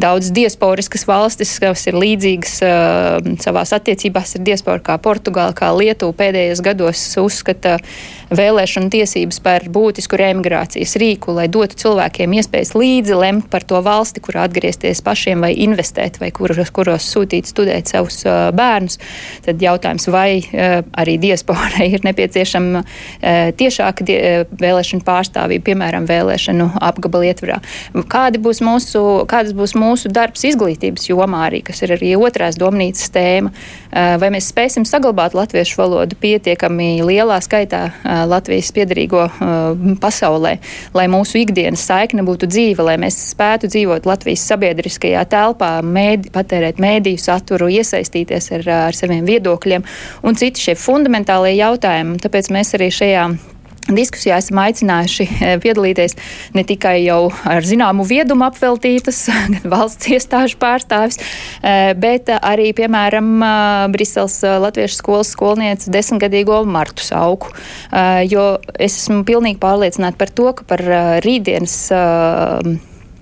daudz 0.00 0.30
diasporiskas 0.34 1.06
valstis, 1.06 1.52
kas 1.62 1.84
ir 1.86 1.98
līdzīgas 1.98 2.54
uh, 2.66 3.28
savās 3.42 3.72
attiecībās 3.76 4.34
ar 4.38 4.42
diasporu, 4.46 4.82
kā 4.84 4.96
Portugāla, 5.02 5.54
kā 5.56 5.70
Lietuva, 5.76 6.14
pēdējos 6.18 6.62
gados 6.64 7.02
uzskata 7.20 7.76
vēlēšanu 8.34 8.90
tiesības 8.90 9.38
par 9.44 9.68
būtisku 9.70 10.18
reemigrācijas 10.18 10.96
rīku, 11.00 11.34
lai 11.36 11.46
dotu 11.52 11.78
cilvēkiem 11.84 12.34
iespējas 12.40 12.74
līdzi 12.74 13.18
lemt 13.20 13.48
par 13.52 13.66
to 13.66 13.78
valsti, 13.84 14.22
kurā 14.24 14.48
atgriezties 14.48 15.02
pašiem 15.04 15.46
vai 15.46 15.52
investēt, 15.66 16.18
vai 16.22 16.32
kuros, 16.34 16.72
kuros 16.74 17.06
sūtīt 17.14 17.50
studēt 17.50 17.94
savus 17.94 18.22
uh, 18.26 18.48
bērnus. 18.56 18.98
Tad 19.46 19.62
jautājums, 19.62 20.08
vai 20.10 20.42
arī 20.98 21.16
diasporai 21.22 21.88
ir 21.96 22.04
nepieciešama 22.06 22.82
uh, 22.82 23.50
tiešāka 23.58 24.06
die, 24.06 24.18
uh, 24.18 24.56
vēlēšana 24.60 25.06
pārstāvība, 25.06 25.66
piemēram, 25.70 26.08
vēlēšanu 26.10 26.70
apgabala 26.84 27.30
ietvarā. 27.30 27.60
Kādi 28.10 28.40
būs 28.42 28.62
mūsu, 28.64 29.04
kādas 29.30 29.54
būs 29.56 29.76
mūsu 29.78 30.12
darbs 30.14 30.46
izglītības 30.50 31.08
jomā 31.10 31.46
arī, 31.48 31.62
kas 31.66 31.82
ir 31.84 31.96
arī 31.98 32.14
otrās 32.18 32.58
domnīcas 32.60 33.10
tēma. 33.14 33.54
Vai 33.94 34.30
mēs 34.34 34.48
spēsim 34.50 34.82
saglabāt 34.88 35.36
latviešu 35.38 35.78
valodu 35.78 36.16
pietiekami 36.18 37.04
lielā 37.06 37.36
skaitā 37.44 37.84
Latvijas 38.26 38.72
piedarīgo 38.74 39.28
pasaulē, 40.02 40.56
lai 40.96 41.06
mūsu 41.12 41.38
ikdienas 41.44 41.84
saikne 41.86 42.24
būtu 42.26 42.48
dzīva, 42.50 42.88
lai 42.90 42.96
mēs 43.04 43.20
spētu 43.30 43.70
dzīvot 43.70 44.08
Latvijas 44.10 44.48
sabiedriskajā 44.50 45.22
telpā, 45.30 45.76
mēdi, 45.86 46.32
patērēt 46.34 46.82
mēdīju 46.82 47.22
saturu, 47.22 47.70
iesaistīties 47.70 48.50
ar, 48.58 48.70
ar 48.90 48.98
saviem 48.98 49.22
viedokļiem 49.30 49.86
un 50.26 50.42
citi 50.42 50.68
šie 50.68 50.78
fundamentālie 50.78 51.54
jautājumi. 51.60 52.18
Tāpēc 52.24 52.50
mēs 52.54 52.74
arī 52.74 52.90
šajā 52.98 53.28
Diskusijā 53.84 54.38
esam 54.40 54.60
aicinājuši 54.62 55.26
eh, 55.28 55.54
piedalīties 55.60 56.16
ne 56.56 56.64
tikai 56.64 56.96
jau 57.04 57.28
ar 57.48 57.66
zināmu 57.66 58.06
viedumu 58.08 58.46
apveltītas 58.46 59.24
gan 59.32 59.58
valsts 59.68 60.08
iestāžu 60.08 60.56
pārstāvis, 60.62 61.20
eh, 61.60 61.92
bet 61.98 62.32
arī, 62.38 62.70
piemēram, 62.76 63.28
Briseles 63.92 64.38
Latviešu 64.42 64.98
skolas 65.00 65.34
skolniece 65.34 65.92
desmitgadīgo 65.92 66.62
Martu 66.68 67.04
Sauku. 67.04 67.50
Jo 68.30 68.44
es 68.74 68.96
esmu 69.02 69.22
pilnīgi 69.26 69.60
pārliecināta 69.62 70.18
par 70.20 70.32
to, 70.32 70.50
ka 70.56 70.66
par 70.68 70.82
rītdienas 71.24 71.76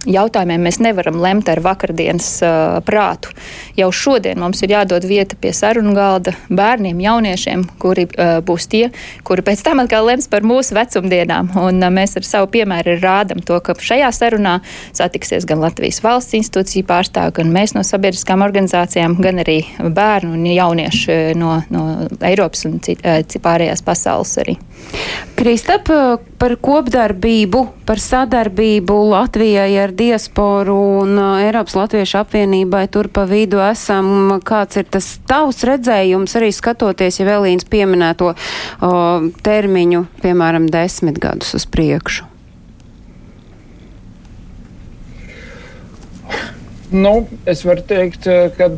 jautājumiem 0.08 0.62
mēs 0.66 0.78
nevaram 0.82 1.18
lemt 1.22 1.48
ar 1.52 1.60
vakardienas 1.62 2.28
uh, 2.42 2.78
prātu. 2.86 3.32
Jau 3.78 3.90
šodien 3.94 4.40
mums 4.42 4.62
ir 4.64 4.74
jādod 4.74 5.04
vieta 5.06 5.36
pie 5.38 5.52
sarunu 5.54 5.94
galda 5.96 6.34
bērniem, 6.50 7.00
jauniešiem, 7.02 7.64
kuri 7.82 8.06
uh, 8.10 8.40
būs 8.44 8.68
tie, 8.72 8.88
kuri 9.26 9.44
pēc 9.46 9.62
tam 9.66 9.82
atkal 9.84 10.06
lems 10.08 10.28
par 10.32 10.46
mūsu 10.46 10.76
vecumdienām. 10.76 11.52
Un 11.62 11.78
uh, 11.82 11.92
mēs 11.94 12.16
ar 12.18 12.26
savu 12.26 12.50
piemēru 12.54 12.98
rādam 13.02 13.42
to, 13.46 13.58
ka 13.64 13.76
šajā 13.78 14.10
sarunā 14.16 14.58
satiksies 14.90 15.46
gan 15.48 15.62
Latvijas 15.62 16.02
valsts 16.04 16.36
institūcija 16.38 16.88
pārstāvi, 16.88 17.36
gan 17.38 17.54
mēs 17.54 17.76
no 17.76 17.84
sabiedriskām 17.86 18.44
organizācijām, 18.44 19.18
gan 19.22 19.42
arī 19.44 19.60
bērnu 19.78 20.34
un 20.38 20.50
jaunieši 20.50 21.38
no, 21.38 21.60
no 21.72 21.86
Eiropas 22.20 22.66
un 22.68 22.80
cit, 22.82 23.04
uh, 23.06 23.22
pārējās 23.42 23.82
pasaules 23.86 24.36
arī. 24.42 24.58
Kristap, 25.38 25.88
par 26.38 26.52
kopdarbību, 26.62 27.62
par 27.88 28.00
sadarbību 28.02 28.96
Latvijai 29.12 29.70
ar 29.80 29.91
diasporu 29.96 30.74
un 31.02 31.14
uh, 31.18 31.42
Eiropas 31.42 31.76
Latviešu 31.78 32.18
apvienībai 32.22 32.87
tur 32.92 33.09
pa 33.12 33.24
vidu 33.28 33.61
esam. 33.64 34.38
Kāds 34.44 34.81
ir 34.81 34.88
tas 34.92 35.09
tavs 35.28 35.62
redzējums, 35.68 36.37
arī 36.38 36.50
skatoties, 36.55 37.20
ja 37.20 37.28
Vēlīns 37.28 37.68
pieminēto 37.70 38.33
o, 38.33 38.92
termiņu, 39.44 40.05
piemēram, 40.24 40.68
desmit 40.72 41.20
gadus 41.22 41.55
uz 41.59 41.66
priekšu? 41.68 42.28
Nu, 46.92 47.14
es 47.48 47.64
varu 47.64 47.85
teikt, 47.88 48.28
ka. 48.59 48.68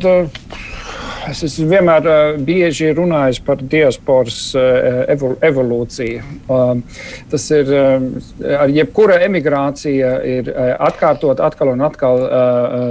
Es 1.25 1.39
esmu 1.41 1.65
vienmēr 1.71 2.05
uh, 2.05 2.35
bieži 2.45 2.91
runājis 2.93 3.39
par 3.45 3.61
diasporas 3.65 4.37
uh, 4.57 5.05
evolūciju. 5.45 6.21
Uh, 6.45 7.01
tas 7.31 7.45
ir 7.55 7.71
ar 7.75 8.73
jebkura 8.73 9.17
emigrācija, 9.25 10.11
ir 10.27 10.49
atkārtot 10.53 11.41
atkal 11.41 11.71
un 11.73 11.81
atkal 11.85 12.21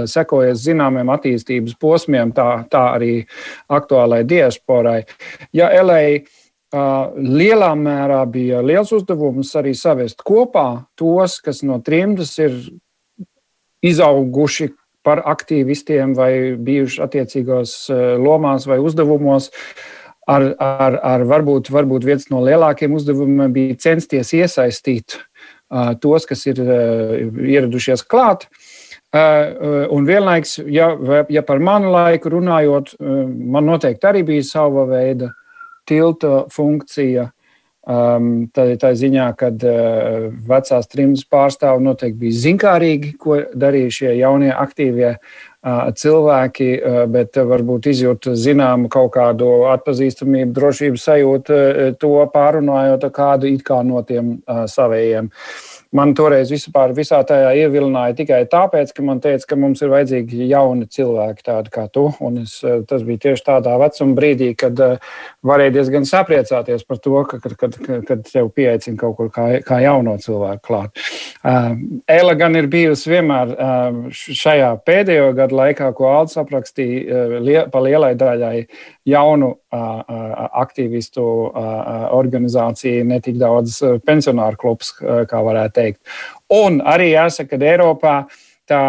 sekojas 0.09 0.63
zināmiem 0.65 1.09
attīstības 1.13 1.77
posmiem, 1.79 2.33
tā, 2.35 2.47
tā 2.71 2.83
arī 2.97 3.13
aktuālai 3.71 4.23
diasporai. 4.27 4.99
Ja 5.55 5.71
LA 5.79 6.01
lielā 7.15 7.71
mērā 7.79 8.21
bija 8.31 8.63
liels 8.65 8.91
uzdevums 8.95 9.53
arī 9.55 9.75
savest 9.77 10.23
kopā 10.27 10.85
tos, 10.99 11.39
kas 11.43 11.63
no 11.63 11.79
trimdas 11.85 12.35
ir 12.41 12.57
izauguši 13.85 14.73
par 15.05 15.21
aktīvistiem 15.29 16.15
vai 16.17 16.31
bijuši 16.57 17.03
attiecīgos 17.05 17.75
eh, 17.93 18.07
lomās 18.21 18.67
vai 18.69 18.79
uzdevumos. 18.83 19.51
Ar, 20.25 20.41
ar, 20.57 20.95
ar 21.05 21.23
varbūt, 21.29 21.69
varbūt 21.69 22.05
viens 22.07 22.23
no 22.33 22.39
lielākiem 22.41 22.95
uzdevumiem 22.97 23.51
bija 23.53 23.75
censties 23.77 24.31
iesaistīt 24.33 25.19
uh, 25.19 25.91
tos, 26.01 26.25
kas 26.25 26.41
ir 26.49 26.63
uh, 26.63 27.11
ieradušies 27.45 28.01
klāt. 28.09 28.47
Uh, 29.13 29.85
un 29.93 30.09
vienlaikus, 30.09 30.55
ja, 30.65 30.87
ja 31.29 31.43
par 31.45 31.61
manu 31.61 31.93
laiku 31.93 32.33
runājot, 32.33 32.95
uh, 32.97 33.21
man 33.29 33.69
noteikti 33.69 34.09
arī 34.09 34.25
bija 34.25 34.47
sava 34.49 34.87
veida 34.89 35.29
tilta 35.85 36.47
funkcija 36.49 37.27
Um, 37.85 38.47
tā 38.49 38.63
ir 38.71 38.79
tā 38.81 38.89
ziņā, 38.97 39.27
ka 39.37 39.51
uh, 39.53 40.23
vecās 40.49 40.87
trimdas 40.89 41.21
pārstāvji 41.29 41.85
noteikti 41.85 42.17
bija 42.23 42.39
zinkārīgi, 42.41 43.11
ko 43.21 43.37
darīja 43.53 43.91
šie 43.99 44.15
jaunie 44.17 44.49
aktīvie 44.49 45.11
uh, 45.13 45.91
cilvēki, 45.93 46.71
uh, 46.79 46.97
bet 47.13 47.37
varbūt 47.37 47.91
izjūt 47.93 48.31
zināmu 48.41 48.89
kaut 48.89 49.13
kādu 49.19 49.51
atpazīstamību, 49.75 50.49
drošības 50.57 51.07
sajūtu, 51.11 51.61
uh, 51.61 51.93
to 52.01 52.17
pārunājot 52.33 53.05
ar 53.05 53.15
kādu 53.21 53.53
it 53.53 53.61
kā 53.69 53.83
no 53.85 54.01
tiem 54.01 54.39
uh, 54.39 54.65
savējiem. 54.65 55.29
Uh, 55.29 55.74
man 55.95 56.13
toreiz 56.17 56.51
vispār 56.53 56.93
visā 56.95 57.21
tajā 57.27 57.53
ievilināja 57.63 58.17
tikai 58.19 58.41
tāpēc, 58.51 58.91
ka 58.95 59.05
man 59.05 59.21
teica, 59.23 59.47
ka 59.51 59.57
mums 59.59 59.81
ir 59.83 59.91
vajadzīgi 59.93 60.49
jauni 60.49 60.87
cilvēki, 60.91 61.45
tādi 61.45 61.73
kā 61.73 61.87
tu. 61.93 62.07
Un 62.25 62.41
es, 62.43 62.57
eh, 62.63 62.81
tas 62.87 63.05
bija 63.07 63.23
tieši 63.27 63.45
tādā 63.47 63.75
vecuma 63.81 64.17
brīdī, 64.17 64.51
kad 64.57 64.79
uh, 64.83 64.97
varēja 65.45 65.75
diezgan 65.77 66.07
sapriecāties 66.07 66.85
par 66.87 66.99
to, 67.03 67.15
ka, 67.29 67.39
kad, 67.43 67.55
kad, 67.59 67.79
kad 68.07 68.25
tev 68.27 68.51
pieaicina 68.55 68.99
kaut 68.99 69.17
kur 69.19 69.31
kā, 69.33 69.47
kā 69.65 69.81
jauno 69.83 70.17
cilvēku 70.21 70.63
klāt. 70.65 71.05
Uh, 71.43 71.75
Ela 72.07 72.35
gan 72.37 72.55
ir 72.57 72.67
bijusi 72.71 73.09
vienmēr 73.11 73.53
šajā 74.13 74.71
pēdējo 74.85 75.31
gadu 75.37 75.57
laikā, 75.59 75.89
ko 75.97 76.09
Alts 76.11 76.37
aprakstīja 76.41 77.65
pa 77.71 77.81
lielai 77.83 78.13
daļai 78.19 78.55
jaunu 79.05 79.51
aktīvistu 79.71 81.25
organizācija, 82.17 83.03
ne 83.05 83.19
tik 83.21 83.37
daudz 83.41 83.77
pensionāru 84.05 84.57
klubs, 84.61 84.93
kā 84.99 85.41
varētu 85.45 85.75
teikt. 85.77 86.01
Un 86.53 86.81
arī 86.81 87.11
jāsaka, 87.13 87.57
ka 87.57 87.69
Eiropā 87.73 88.15
tā 88.69 88.81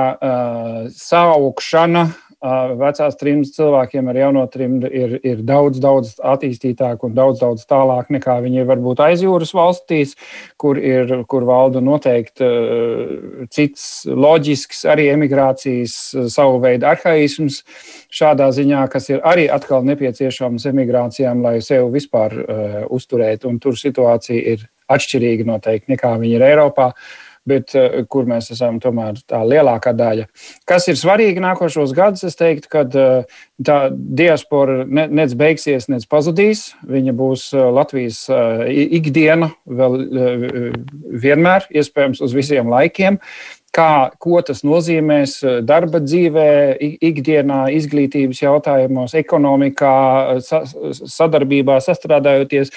saukšana 0.96 2.06
vecās 2.44 3.16
trimdas 3.16 3.54
cilvēkiem 3.56 4.10
ar 4.12 4.18
jauno 4.20 4.42
trimdu 4.52 4.90
ir, 4.92 5.16
ir 5.24 5.40
daudz, 5.46 5.80
daudz 5.80 6.14
attīstītāk 6.20 7.04
un 7.06 7.14
daudz, 7.16 7.40
daudz 7.40 7.64
tālāk 7.64 8.10
nekā 8.12 8.36
viņi 8.44 8.60
ir 8.60 8.68
varbūt 8.68 9.00
aizjūras 9.00 9.54
valstīs, 9.56 10.14
kur, 10.60 10.76
ir, 10.76 11.24
kur 11.26 11.46
valda 11.48 11.80
noteikti 11.80 12.50
cits 13.50 14.06
loģisks 14.06 14.84
arī 14.84 15.08
emigrācijas 15.14 15.96
savu 16.32 16.60
veidu 16.60 16.86
arhaisms 16.86 17.62
šādā 18.12 18.50
ziņā, 18.52 18.86
kas 18.92 19.08
ir 19.10 19.24
arī 19.24 19.48
atkal 19.48 19.86
nepieciešams 19.88 20.68
emigrācijām, 20.72 21.40
lai 21.42 21.58
sevi 21.64 21.88
vispār 21.96 22.36
uh, 22.36 22.80
uzturētu, 22.92 23.56
tur 23.62 23.80
situācija 23.80 24.56
ir 24.56 24.68
atšķirīga 24.92 25.48
noteikti 25.48 25.96
nekā 25.96 26.12
viņi 26.20 26.36
ir 26.36 26.44
Eiropā. 26.52 26.92
Uh, 26.92 27.25
bet 27.48 27.74
eh, 27.78 28.02
kur 28.10 28.26
mēs 28.28 28.50
esam 28.54 28.80
tomēr 28.82 29.20
tā 29.28 29.40
lielākā 29.46 29.94
daļa. 29.96 30.26
Kas 30.68 30.88
ir 30.90 30.98
svarīgi 31.00 31.42
nākošos 31.42 31.94
gadus, 31.96 32.26
es 32.28 32.38
teiktu, 32.38 32.70
ka 32.72 32.84
eh, 32.86 33.36
tā 33.66 33.78
diaspora 33.92 34.84
ne, 34.84 35.06
nec 35.22 35.34
beigsies, 35.38 35.88
nec 35.92 36.06
pazudīs. 36.10 36.68
Viņa 36.86 37.16
būs 37.16 37.48
eh, 37.54 37.68
Latvijas 37.76 38.24
ikdiena 38.66 39.50
vēl 39.66 39.98
vienmēr, 41.22 41.68
iespējams, 41.70 42.22
uz 42.24 42.34
visiem 42.36 42.70
laikiem 42.72 43.20
kā, 43.76 44.10
ko 44.22 44.40
tas 44.44 44.62
nozīmēs 44.66 45.36
eh, 45.44 45.58
darba 45.66 46.00
dzīvē, 46.02 46.48
ikdienā, 47.04 47.60
izglītības 47.76 48.42
jautājumos, 48.42 49.16
ekonomikā, 49.18 49.96
sa, 50.44 50.62
sadarbībā, 50.96 51.78
sastrādājoties. 51.84 52.72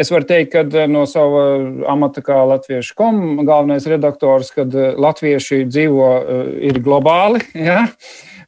Es 0.00 0.10
varu 0.12 0.28
teikt, 0.28 0.52
ka 0.54 0.64
eh, 0.66 0.88
no 0.90 1.06
sava 1.10 1.44
amata 1.90 2.24
kā 2.26 2.40
latviešu 2.54 2.96
kom 2.98 3.44
galvenais 3.44 3.86
redaktors, 3.90 4.52
kad 4.56 4.74
eh, 4.74 4.92
latvieši 4.98 5.62
dzīvo 5.70 6.10
ir 6.70 6.82
globāli. 6.84 7.44
Ja? 7.70 7.84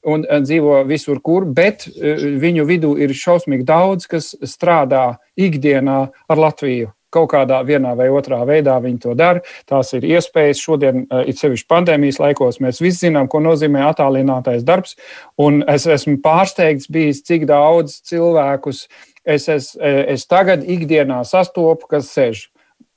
un 0.09 0.25
dzīvo 0.27 0.81
visur, 0.88 1.21
kur, 1.23 1.45
bet 1.47 1.85
viņu 1.87 2.65
vidū 2.67 2.95
ir 2.99 3.12
šausmīgi 3.15 3.62
daudz, 3.69 4.09
kas 4.11 4.33
strādā 4.51 5.05
ikdienā 5.38 5.99
ar 6.11 6.43
Latviju 6.43 6.91
kaut 7.12 7.31
kādā 7.35 7.61
vienā 7.68 7.94
vai 7.98 8.09
otrā 8.12 8.40
veidā 8.48 8.79
viņi 8.83 9.01
to 9.05 9.16
dara. 9.18 9.42
Tās 9.68 9.92
ir 9.98 10.07
iespējas. 10.09 10.62
Šodien, 10.62 11.07
eh, 11.11 11.31
it 11.33 11.40
sevišķi 11.40 11.68
pandēmijas 11.70 12.20
laikos, 12.22 12.61
mēs 12.64 12.83
visi 12.83 13.07
zinām, 13.09 13.29
ko 13.29 13.42
nozīmē 13.44 13.85
attālinātais 13.90 14.64
darbs. 14.64 14.96
Un 15.38 15.62
es 15.68 15.87
esmu 15.87 16.18
pārsteigts 16.25 16.90
bijis, 16.90 17.22
cik 17.22 17.46
daudz 17.51 18.01
cilvēkus 18.09 18.87
es, 19.25 19.48
es, 19.48 19.77
es 19.81 20.27
tagad 20.27 20.64
ikdienā 20.66 21.22
sastopu, 21.29 21.87
kas 21.90 22.11
sēž 22.14 22.48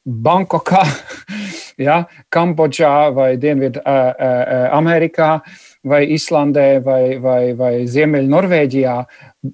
Bankokā, 0.06 0.84
ja, 1.88 2.04
Kambodžā 2.30 3.10
vai 3.16 3.32
Dienvidu 3.42 3.82
Amerikā 3.86 5.40
vai 5.86 6.04
Islandē 6.14 6.68
vai, 6.86 7.18
vai, 7.22 7.54
vai 7.58 7.74
Ziemeļnorvēģijā 7.90 8.96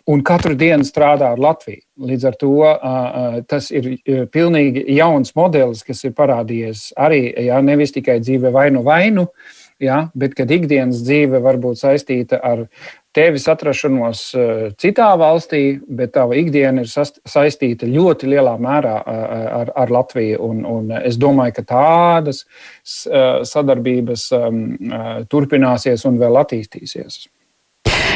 un 0.07 0.21
katru 0.25 0.55
dienu 0.57 0.85
strādā 0.87 1.31
ar 1.33 1.41
Latviju. 1.41 1.81
Līdz 2.01 2.27
ar 2.29 2.37
to 2.41 2.53
tas 3.49 3.71
ir 3.73 3.93
pilnīgi 4.33 4.85
jauns 4.97 5.35
modelis, 5.37 5.83
kas 5.87 6.03
ir 6.07 6.15
parādījies 6.17 6.91
arī, 6.97 7.27
ja 7.47 7.61
nevis 7.65 7.93
tikai 7.95 8.19
dzīve 8.23 8.53
vainu 8.53 8.83
vainu, 8.85 9.27
ja, 9.81 10.07
bet 10.17 10.35
kad 10.37 10.51
ikdienas 10.51 11.01
dzīve 11.05 11.41
var 11.41 11.57
būt 11.61 11.81
saistīta 11.81 12.39
ar 12.45 12.67
tevis 13.15 13.47
atrašanos 13.51 14.21
citā 14.79 15.09
valstī, 15.19 15.81
bet 15.83 16.13
tava 16.15 16.37
ikdiena 16.39 16.85
ir 16.85 16.91
saistīta 17.27 17.89
ļoti 17.89 18.29
lielā 18.31 18.55
mērā 18.61 18.95
ar, 19.03 19.73
ar 19.75 19.91
Latviju. 19.91 20.39
Un, 20.47 20.63
un 20.65 20.95
es 21.01 21.19
domāju, 21.19 21.57
ka 21.59 21.67
tādas 21.73 22.45
sadarbības 23.51 24.29
turpināsies 25.33 26.07
un 26.07 26.21
vēl 26.21 26.39
attīstīsies. 26.45 27.25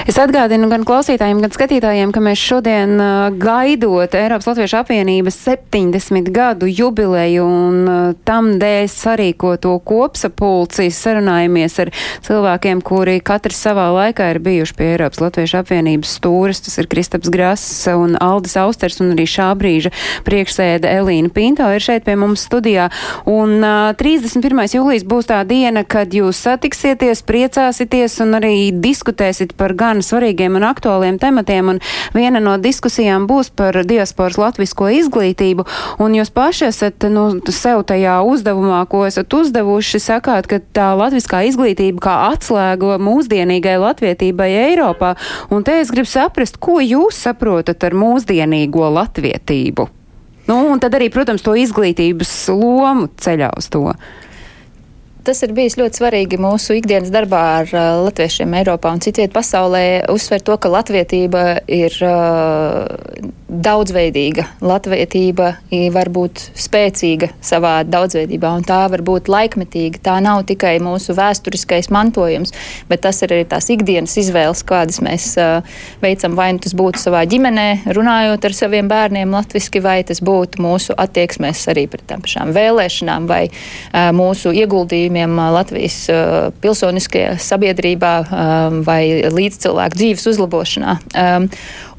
Es 0.05 0.19
atgādinu 0.21 0.67
gan 0.69 0.83
klausītājiem, 0.85 1.39
gan 1.41 1.49
skatītājiem, 1.49 2.11
ka 2.13 2.21
mēs 2.21 2.37
šodien 2.37 2.91
gaidot 3.41 4.13
Eiropas 4.13 4.45
Latviešu 4.51 4.75
apvienības 4.77 5.39
70 5.47 6.27
gadu 6.29 6.67
jubileju 6.69 7.41
un 7.49 7.87
tam 8.21 8.51
dēļ 8.61 8.85
sarīkoto 8.93 9.71
kopsapulci 9.81 10.91
sarunājamies 10.93 11.77
ar 11.81 11.91
cilvēkiem, 12.27 12.83
kuri 12.85 13.15
katrs 13.25 13.63
savā 13.65 13.87
laikā 13.95 14.27
ir 14.35 14.39
bijuši 14.45 14.75
pie 14.77 14.91
Eiropas 14.91 15.23
Latviešu 15.23 15.57
apvienības 15.63 16.13
stūres. 16.19 16.61
Tas 16.67 16.77
ir 16.77 16.89
Kristaps 16.91 17.33
Grass 17.33 17.89
un 17.89 18.13
Aldis 18.21 18.53
Austers 18.61 19.01
un 19.01 19.15
arī 19.15 19.25
šā 19.25 19.49
brīža 19.57 19.89
priekšsēde 20.29 20.93
Elīna 20.99 21.33
Pinto 21.33 21.71
ir 21.73 21.81
šeit 21.81 22.05
pie 22.05 22.13
mums 22.13 22.45
studijā. 22.45 22.91
Un 23.25 23.57
uh, 23.57 23.89
31. 23.97 24.67
jūlijas 24.77 25.09
būs 25.09 25.33
tā 25.33 25.41
diena, 25.49 25.81
kad 25.81 26.13
jūs 26.13 26.45
satiksieties, 26.45 27.25
priecāsieties 27.25 28.21
un 28.21 28.37
arī 28.37 28.55
diskutēsit 28.69 29.57
par 29.57 29.73
gan 29.73 29.94
svarīgiem 30.03 30.57
un 30.59 30.65
aktuāliem 30.67 31.19
tematiem, 31.21 31.75
un 31.75 31.81
viena 32.15 32.41
no 32.43 32.57
diskusijām 32.61 33.27
būs 33.29 33.51
par 33.55 33.77
diasporas 33.87 34.39
latvisko 34.41 34.89
izglītību, 34.99 35.65
un 36.03 36.17
jūs 36.17 36.31
paši 36.35 36.69
esat, 36.69 37.07
nu, 37.11 37.27
sev 37.53 37.85
tajā 37.87 38.17
uzdevumā, 38.27 38.81
ko 38.91 39.05
esat 39.07 39.31
uzdevuši, 39.33 40.01
sakāt, 40.03 40.49
ka 40.51 40.59
tā 40.75 40.91
latviskā 40.97 41.45
izglītība 41.49 42.03
kā 42.07 42.15
atslēga 42.31 42.97
mūsdienīgai 43.03 43.77
latvietībai 43.81 44.49
Eiropā, 44.69 45.15
un 45.53 45.63
te 45.67 45.79
es 45.81 45.93
gribu 45.93 46.09
saprast, 46.09 46.59
ko 46.59 46.81
jūs 46.83 47.21
saprotat 47.27 47.83
ar 47.85 47.95
mūsdienīgo 47.97 48.89
latvietību? 48.99 49.89
Nu, 50.45 50.59
un 50.69 50.81
tad 50.81 50.93
arī, 50.93 51.09
protams, 51.13 51.41
to 51.41 51.55
izglītības 51.57 52.31
lomu 52.53 53.09
ceļā 53.21 53.49
uz 53.57 53.69
to 53.73 53.87
tas 55.25 55.41
ir 55.45 55.53
bijis 55.57 55.77
ļoti 55.79 55.99
svarīgi 55.99 56.37
mūsu 56.41 56.77
ikdienas 56.77 57.11
darbā 57.13 57.41
ar 57.61 57.71
uh, 57.73 57.85
latviešiem 58.05 58.53
Eiropā 58.61 58.93
un 58.93 59.01
citviet 59.03 59.33
pasaulē. 59.33 60.05
Uzsver 60.13 60.43
to, 60.45 60.57
ka 60.61 60.69
latvietība 60.71 61.43
ir 61.71 61.95
uh, 62.05 63.31
daudzveidīga. 63.45 64.45
Latvietība 64.65 65.51
var 65.93 66.09
būt 66.13 66.41
spēcīga 66.59 67.31
savā 67.45 67.79
daudzveidībā, 67.87 68.51
un 68.59 68.65
tā 68.67 68.83
var 68.91 69.03
būt 69.05 69.29
laikmetīga. 69.31 70.01
Tā 70.05 70.17
nav 70.23 70.43
tikai 70.49 70.75
mūsu 70.83 71.15
vēsturiskais 71.17 71.89
mantojums, 71.93 72.53
bet 72.89 73.03
tas 73.05 73.21
ir 73.25 73.33
arī 73.35 73.47
tās 73.49 73.69
ikdienas 73.73 74.15
izvēles, 74.21 74.63
kādas 74.67 75.01
mēs 75.05 75.31
uh, 75.41 75.65
veicam. 76.03 76.37
Vai 76.37 76.51
nu 76.55 76.63
tas 76.63 76.75
būtu 76.77 77.01
savā 77.01 77.25
ģimenē, 77.29 77.67
runājot 77.95 78.45
ar 78.49 78.57
saviem 78.57 78.89
bērniem 78.91 79.33
latviski, 79.33 79.81
vai 79.83 79.99
tas 80.07 80.21
būtu 80.25 80.61
mūsu 80.63 80.97
attieksmēs 80.97 81.65
arī 81.73 81.87
pret 81.91 82.05
tām 82.09 82.23
pašām 82.25 82.53
vēlēšanām, 82.55 83.29
vai 83.29 83.43
uh, 83.49 84.11
mūsu 84.15 84.53
ieguldījumiem 84.55 85.14
uh, 85.23 85.55
Latvijas 85.55 85.97
pilsoniskajā 86.61 87.35
sabiedrībā 87.41 88.13
vai 88.85 89.01
līdzcilvēku 89.31 89.99
dzīves 89.99 90.27
uzlabošanā. 90.31 90.95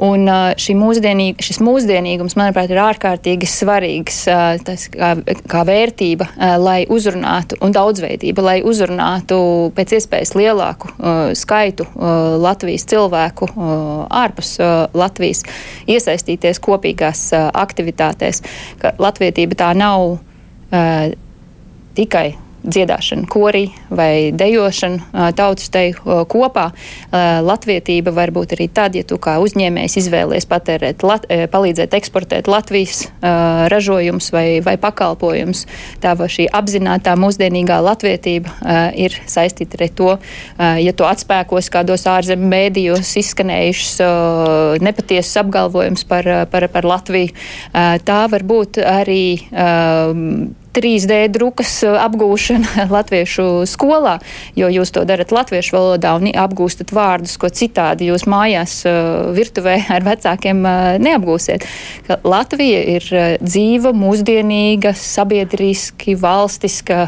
Un 0.07 0.29
šī 0.61 0.76
mūsdienīga 0.76 1.44
šis 1.46 1.61
mūsdienīgums, 1.64 2.37
manuprāt, 2.37 2.72
ir 2.72 2.81
ārkārtīgi 2.83 3.48
svarīgs 3.48 4.18
tas, 4.66 4.87
kā, 4.92 5.14
kā 5.48 5.64
vērtība, 5.68 6.29
lai 6.61 6.79
uzrunātu, 6.92 7.59
un 7.64 7.72
daudzveidība, 7.76 8.44
lai 8.44 8.57
uzrunātu 8.66 9.38
pēc 9.76 9.96
iespējas 10.00 10.35
lielāku 10.37 10.92
skaitu 11.38 11.88
Latvijas 12.44 12.87
cilvēku 12.92 13.50
ārpus 14.12 14.57
Latvijas, 14.96 15.44
iesaistīties 15.88 16.61
kopīgās 16.64 17.31
aktivitātēs. 17.37 18.42
Latvietība 19.00 19.62
tā 19.64 19.72
nav 19.76 20.18
tikai 21.96 22.35
dziedāšanu, 22.66 23.26
korī 23.31 23.68
vai 23.90 24.33
dejošanu 24.37 25.33
tautas 25.38 25.70
teju 25.72 26.24
kopā. 26.31 26.68
Latvietība 27.46 28.12
var 28.16 28.33
būt 28.35 28.57
arī 28.57 28.68
tad, 28.72 28.96
ja 28.98 29.05
tu 29.07 29.18
kā 29.22 29.37
uzņēmējs 29.42 29.98
izvēlies 30.02 30.48
patērēt, 30.50 31.05
lat, 31.07 31.26
palīdzēt 31.52 31.94
eksportēt 31.98 32.50
Latvijas 32.50 33.07
ražojumus 33.72 34.31
vai, 34.35 34.46
vai 34.64 34.76
pakalpojumus. 34.81 35.64
Tā 36.02 36.16
vai 36.18 36.29
šī 36.33 36.48
apzinātā 36.55 37.16
mūsdienīgā 37.20 37.79
latvietība 37.85 38.92
ir 38.98 39.16
saistīta 39.31 39.81
ar 39.81 39.94
to, 39.96 40.11
ja 40.83 40.94
tu 40.96 41.07
atspēkos 41.09 41.70
kādos 41.72 42.07
ārzemju 42.11 42.50
mēdījos 42.50 43.14
izskanējušus 43.22 43.96
nepatiesus 44.83 45.40
apgalvojumus 45.42 46.07
par, 46.09 46.29
par, 46.50 46.68
par 46.72 46.88
Latviju. 46.88 47.35
Tā 48.07 48.20
var 48.33 48.46
būt 48.46 48.81
arī 48.83 49.38
3D 50.76 51.26
drukas 51.32 51.72
uh, 51.86 51.96
apgūšana 52.04 52.86
latviešu 52.96 53.64
skolā, 53.68 54.18
jo 54.58 54.68
jūs 54.72 54.92
to 54.92 55.06
darat 55.08 55.32
latviešu 55.32 55.76
valodā 55.76 56.16
un 56.18 56.28
apgūstat 56.28 56.92
vārdus, 56.94 57.38
ko 57.40 57.48
citādi 57.48 58.10
jūs 58.10 58.26
mājās 58.28 58.78
uh, 58.88 59.32
virtuvē 59.36 59.78
ar 59.96 60.06
vecākiem 60.06 60.62
uh, 60.62 60.90
neapgūsiet. 61.02 61.64
Latvija 62.26 62.82
ir 62.96 63.08
dzīva, 63.40 63.90
mūsdienīga, 63.96 64.92
sabiedriski, 64.96 66.14
valstiska 66.18 66.98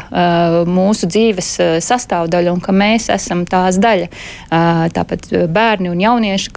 mūsu 0.67 1.07
dzīves 1.09 1.49
sastāvdaļa 1.83 2.53
un 2.53 2.61
ka 2.63 2.73
mēs 2.75 3.07
esam 3.13 3.45
tās 3.49 3.79
daļa. 3.81 4.09
Tāpat 4.95 5.29
bērni 5.53 5.91
un 5.93 6.03
jaunieši 6.03 6.53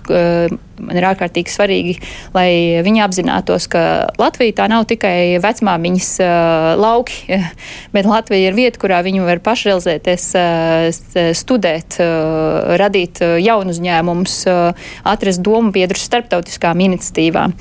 man 0.82 0.98
ir 0.98 1.06
ārkārtīgi 1.06 1.52
svarīgi, 1.52 1.94
lai 2.34 2.82
viņi 2.84 3.02
apzinātos, 3.04 3.68
ka 3.72 3.82
Latvija 4.20 4.58
tā 4.62 4.68
nav 4.72 4.86
tikai 4.90 5.38
vecmāmiņas 5.42 6.10
uh, 6.24 6.68
lauki, 6.80 7.38
bet 7.94 8.08
Latvija 8.08 8.50
ir 8.50 8.58
vieta, 8.58 8.80
kurā 8.82 9.02
viņi 9.06 9.24
var 9.24 9.42
pašrealizēties, 9.44 10.26
uh, 10.38 11.32
studēt, 11.38 11.98
uh, 12.02 12.74
radīt 12.80 13.22
uh, 13.22 13.36
jaunu 13.42 13.72
uzņēmumus, 13.72 14.34
atrast 15.08 15.40
domu 15.44 15.72
biedrus 15.72 16.04
starptautiskām 16.08 16.80
iniciatīvām. 16.84 17.54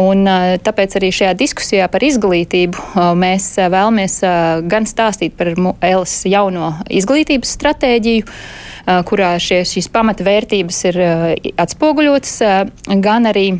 Un, 0.00 0.22
tāpēc 0.64 0.96
arī 0.98 1.10
šajā 1.14 1.34
diskusijā 1.38 1.88
par 1.92 2.04
izglītību 2.06 3.12
mēs 3.18 3.50
vēlamies 3.58 4.18
gan 4.70 4.88
stāstīt 4.88 5.36
par 5.38 5.52
Elas 5.84 6.14
jauno 6.28 6.72
izglītības 6.88 7.52
stratēģiju, 7.58 8.38
kurā 9.08 9.34
šie, 9.42 9.62
šīs 9.68 9.90
pamatvērtības 9.92 10.78
ir 10.90 11.00
atspoguļotas, 11.60 12.36
gan 13.04 13.28
arī 13.28 13.50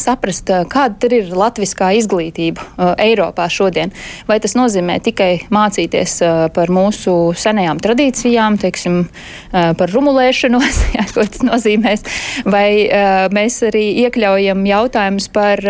saprast, 0.00 0.50
kāda 0.72 1.10
ir 1.16 1.30
latviskā 1.36 1.92
izglītība 1.98 2.64
uh, 2.64 2.92
Eiropā 3.00 3.48
šodien. 3.52 3.92
Vai 4.28 4.40
tas 4.42 4.56
nozīmē 4.58 4.98
tikai 5.04 5.30
mācīties 5.52 6.16
uh, 6.24 6.42
par 6.54 6.72
mūsu 6.72 7.14
senajām 7.38 7.80
tradīcijām, 7.82 8.58
teiksim, 8.60 9.02
par 9.50 9.90
rumulēšanos, 9.92 10.80
jā, 10.96 11.04
ko 11.14 11.24
tas 11.24 11.42
nozīmēs, 11.46 12.04
vai 12.48 12.88
mēs 13.34 13.56
arī 13.66 13.82
iekļaujam 14.04 14.62
jautājumus 14.68 15.28
par 15.34 15.62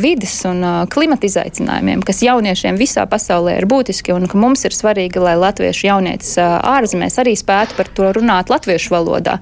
vidas 0.00 0.34
un 0.48 0.62
klimata 0.92 1.28
izaicinājumiem, 1.28 2.02
kas 2.06 2.22
jauniešiem 2.24 2.78
visā 2.80 3.04
pasaulē 3.10 3.58
ir 3.60 3.68
būtiski 3.70 4.14
un 4.14 4.28
ka 4.30 4.40
mums 4.40 4.64
ir 4.68 4.76
svarīgi, 4.76 5.20
lai 5.22 5.36
latviešu 5.40 5.88
jaunietis 5.88 6.36
ārzemēs 6.40 7.18
arī 7.22 7.36
spētu 7.38 7.76
par 7.78 7.90
to 7.96 8.10
runāt 8.16 8.52
latviešu 8.52 8.94
valodā. 8.94 9.38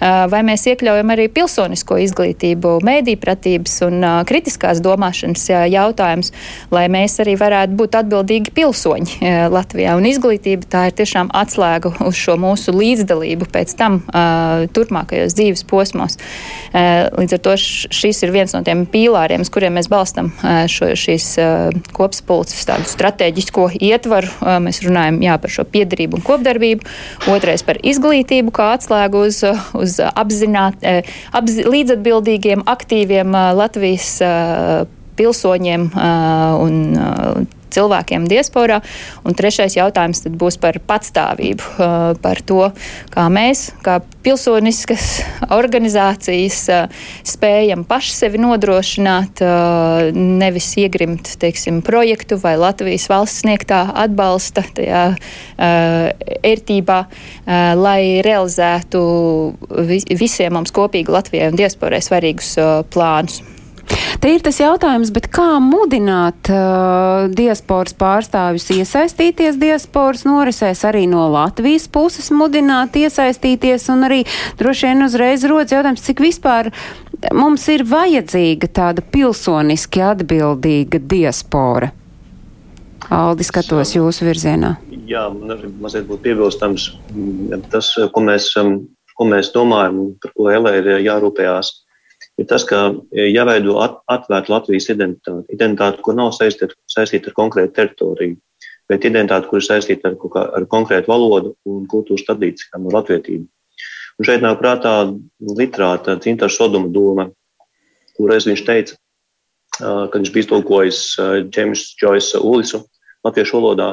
Vai 0.00 0.42
mēs 0.46 0.66
iekļaujam 0.72 1.14
arī 1.14 1.28
pilsonisko 1.32 2.00
izglītību, 2.06 2.76
mēdī 2.86 3.16
pratības 3.20 3.78
un 3.86 4.00
uh, 4.02 4.20
kritiskās 4.28 4.80
domāšanas 4.84 5.44
uh, 5.52 5.64
jautājums, 5.70 6.32
lai 6.74 6.86
mēs 6.92 7.18
arī 7.22 7.36
varētu 7.40 7.76
būt 7.78 7.98
atbildīgi 8.00 8.52
pilsoņi 8.56 9.18
uh, 9.20 9.38
Latvijā. 9.52 9.96
Un 9.98 10.08
izglītība 10.08 10.68
tā 10.70 10.86
ir 10.90 10.96
tiešām 10.98 11.30
atslēga 11.36 11.94
uz 12.06 12.18
šo 12.18 12.36
mūsu 12.40 12.74
līdzdalību 12.76 13.48
pēc 13.52 13.76
tam 13.78 14.00
uh, 14.02 14.66
turpmākajos 14.76 15.36
dzīves 15.36 15.64
posmos. 15.68 16.18
Uh, 16.72 17.06
līdz 17.16 17.38
ar 17.38 17.42
to 17.46 17.56
šis 17.60 18.22
ir 18.26 18.34
viens 18.34 18.54
no 18.56 18.62
tiem 18.66 18.84
pīlāriem, 18.90 19.44
uz 19.44 19.52
kuriem 19.52 19.76
mēs 19.78 19.90
balstam 19.92 20.32
uh, 20.34 20.64
šo, 20.70 20.92
šīs 20.98 21.28
uh, 21.42 21.80
kopspulces 21.96 22.66
tādu 22.68 22.88
strateģisko 22.90 23.70
ietvaru. 23.80 24.32
Uh, 24.40 24.58
mēs 24.64 24.82
runājam 24.84 25.20
jā, 25.24 25.38
par 25.42 25.52
šo 25.52 25.66
piedarību 25.70 26.20
un 26.20 26.26
kopdarbību. 26.26 26.86
Otrais 27.32 27.64
par 27.66 27.80
izglītību 27.86 28.52
kā 28.54 28.72
atslēgu 28.76 29.26
uz, 29.28 29.40
uz 29.76 29.96
apzināt, 30.06 30.84
apz, 31.36 31.58
līdzatbildīgiem, 31.66 32.64
aktīviem 32.68 33.34
Latvijas 33.34 33.75
pilsoņiem 35.16 35.90
un 35.96 36.80
cilvēkiem 37.76 38.26
diasporā. 38.30 38.80
Un 39.26 39.36
trešais 39.36 39.76
jautājums 39.76 40.24
būs 40.38 40.58
par 40.62 40.78
patstāvību, 40.86 41.88
par 42.22 42.42
to, 42.46 42.70
kā 43.12 43.26
mēs, 43.32 43.68
kā 43.84 43.98
pilsoniskas 44.26 45.20
organizācijas, 45.54 46.62
spējam 47.26 47.84
paši 47.88 48.14
sevi 48.16 48.40
nodrošināt, 48.42 49.42
nevis 50.16 50.70
iegrimt, 50.82 51.36
teiksim, 51.42 51.82
projektu 51.86 52.38
vai 52.42 52.56
Latvijas 52.60 53.08
valsts 53.12 53.44
sniegtā 53.44 53.84
atbalsta 54.06 54.64
tajā 54.76 55.04
ērtībā, 55.56 57.00
lai 57.78 58.00
realizētu 58.26 59.02
visiem 60.16 60.56
mums 60.58 60.74
kopīgi 60.74 61.12
Latvijai 61.12 61.52
un 61.52 61.60
diasporai 61.60 62.02
svarīgus 62.04 62.56
plānus. 62.94 63.42
Te 64.26 64.32
ir 64.34 64.42
tas 64.42 64.56
jautājums, 64.58 65.12
kā 65.30 65.60
mudināt 65.62 66.48
uh, 66.50 67.28
diasporas 67.30 67.94
pārstāvis 67.94 68.64
iesaistīties 68.74 69.54
diasporas 69.60 70.24
norisēs, 70.26 70.82
arī 70.88 71.04
no 71.06 71.28
Latvijas 71.30 71.84
puses 71.86 72.32
mudināt 72.34 72.98
iesaistīties, 72.98 73.84
un 73.94 74.02
arī 74.08 74.18
droši 74.58 74.88
vien 74.88 75.06
uzreiz 75.06 75.46
rodas 75.46 75.76
jautājums, 75.76 76.02
cik 76.08 76.24
vispār 76.26 76.72
mums 77.38 77.68
ir 77.70 77.86
vajadzīga 77.86 78.72
tāda 78.80 79.06
pilsoniski 79.14 80.02
atbildīga 80.08 81.04
diaspora. 81.06 81.92
Aldi, 83.06 83.46
skatos 83.46 83.94
jūsu 83.94 84.26
virzienā. 84.26 84.74
Jā, 85.06 85.28
man 85.38 85.54
arī 85.54 85.70
mazliet 85.70 86.10
būtu 86.10 86.24
piebilstams 86.26 86.90
tas, 87.70 87.94
ko 87.94 88.26
mēs, 88.26 88.50
um, 88.58 88.80
ko 89.14 89.30
mēs 89.30 89.54
domājam, 89.54 90.08
par 90.18 90.34
ko 90.34 90.50
Elē 90.58 90.80
ir 90.82 90.96
jārūpējās 91.06 91.76
ir 92.36 92.48
tas, 92.48 92.64
ka 92.68 92.80
e, 93.12 93.28
jāveido 93.30 93.78
at, 93.82 93.98
atvērta 94.12 94.52
Latvijas 94.52 94.90
identitāte. 94.92 95.46
Identitāte, 95.54 96.02
kur 96.04 96.16
nav 96.18 96.32
saistīta, 96.36 96.76
saistīta 96.90 97.32
ar 97.32 97.38
konkrētu 97.38 97.74
teritoriju, 97.78 98.36
bet 98.90 99.06
identitāte, 99.08 99.48
kur 99.50 99.62
ir 99.62 99.66
saistīta 99.66 100.12
ar, 100.12 100.18
kā, 100.20 100.44
ar 100.58 100.66
konkrētu 100.72 101.12
valodu 101.12 101.54
un 101.68 101.86
kultūras 101.90 102.26
tradīcijām 102.28 102.88
un 102.88 102.98
latvietību. 102.98 103.46
Un 104.16 104.28
šeit 104.28 104.44
nāk 104.44 104.60
prātā 104.62 104.94
literāta 105.58 106.16
Cinta 106.24 106.48
Sodoma 106.48 106.88
doma, 106.92 107.28
kureiz 108.16 108.46
viņš 108.48 108.62
teica, 108.64 108.96
kad 109.76 110.14
viņš 110.16 110.30
bija 110.32 110.46
iztulkojis 110.46 111.00
Džeims 111.50 111.90
Džoisa 112.00 112.40
Ulisu 112.40 112.80
latviešu 113.26 113.58
valodā. 113.58 113.90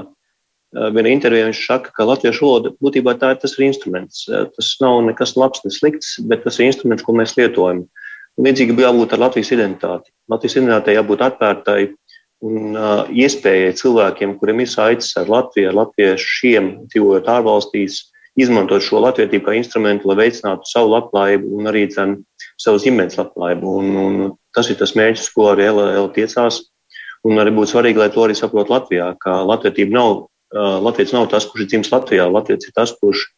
Vienā 0.96 1.12
intervijā 1.12 1.50
viņš 1.50 1.66
saka, 1.68 1.92
ka 1.94 2.08
latviešu 2.08 2.48
valoda 2.48 2.72
būtībā 2.80 3.18
tā 3.20 3.34
ir 3.34 3.42
tas 3.42 3.58
ir 3.58 3.66
instruments. 3.68 4.24
Tas 4.30 4.70
nav 4.82 5.02
nekas 5.10 5.36
labs, 5.36 5.60
ne 5.68 5.74
slikts, 5.76 6.16
bet 6.24 6.48
tas 6.48 6.56
ir 6.62 6.70
instruments, 6.70 7.04
ko 7.04 7.18
mēs 7.18 7.36
lietojam. 7.36 7.84
Uh, 7.84 8.03
Līdzīgi 8.42 8.74
bija 8.74 8.90
jābūt 8.90 9.14
ar 9.14 9.22
Latvijas 9.28 9.52
identitāti. 9.54 10.10
Latvijas 10.32 10.56
identitātei 10.58 10.96
jābūt 10.98 11.22
atvērtai 11.28 11.82
un 12.44 12.74
uh, 12.76 13.04
iespējai 13.14 13.76
cilvēkiem, 13.80 14.38
kuriem 14.40 14.64
ir 14.64 14.72
saites 14.72 15.12
ar 15.20 15.30
Latviju, 15.30 15.70
ar 15.70 15.78
latviešiem, 15.84 16.72
dzīvojot 16.92 17.30
ārvalstīs, 17.30 18.02
izmantot 18.40 18.82
šo 18.82 19.04
latvietību 19.04 19.46
kā 19.46 19.56
instrumentu, 19.60 20.10
lai 20.10 20.24
veicinātu 20.24 20.66
savu 20.66 20.90
labklājību 20.96 21.60
un 21.60 21.70
arī 21.70 21.86
dzen, 21.92 22.16
savu 22.62 22.82
ģimenes 22.82 23.20
labklājību. 23.20 23.76
Un, 23.80 23.92
un 24.02 24.32
tas 24.56 24.72
ir 24.74 24.80
tas 24.80 24.96
mērķis, 24.98 25.30
ko 25.36 25.52
arī 25.52 25.70
Ela 25.70 26.08
tiecās. 26.16 26.64
Un 27.24 27.40
arī 27.40 27.54
būtu 27.56 27.72
svarīgi, 27.72 28.02
lai 28.02 28.10
to 28.12 28.26
arī 28.26 28.36
saprotu 28.36 28.74
Latvijā, 28.74 29.14
ka 29.22 29.38
latvietība 29.48 29.96
nav, 29.96 30.26
uh, 30.26 30.82
latviets 30.84 31.14
nav 31.16 31.30
tas, 31.32 31.46
kurš 31.48 31.64
ir 31.64 31.70
dzimis 31.72 31.94
Latvijā. 31.94 32.26
Latviets 32.28 32.68
ir 32.68 32.76
tas, 32.76 32.92
kurš 33.00 33.30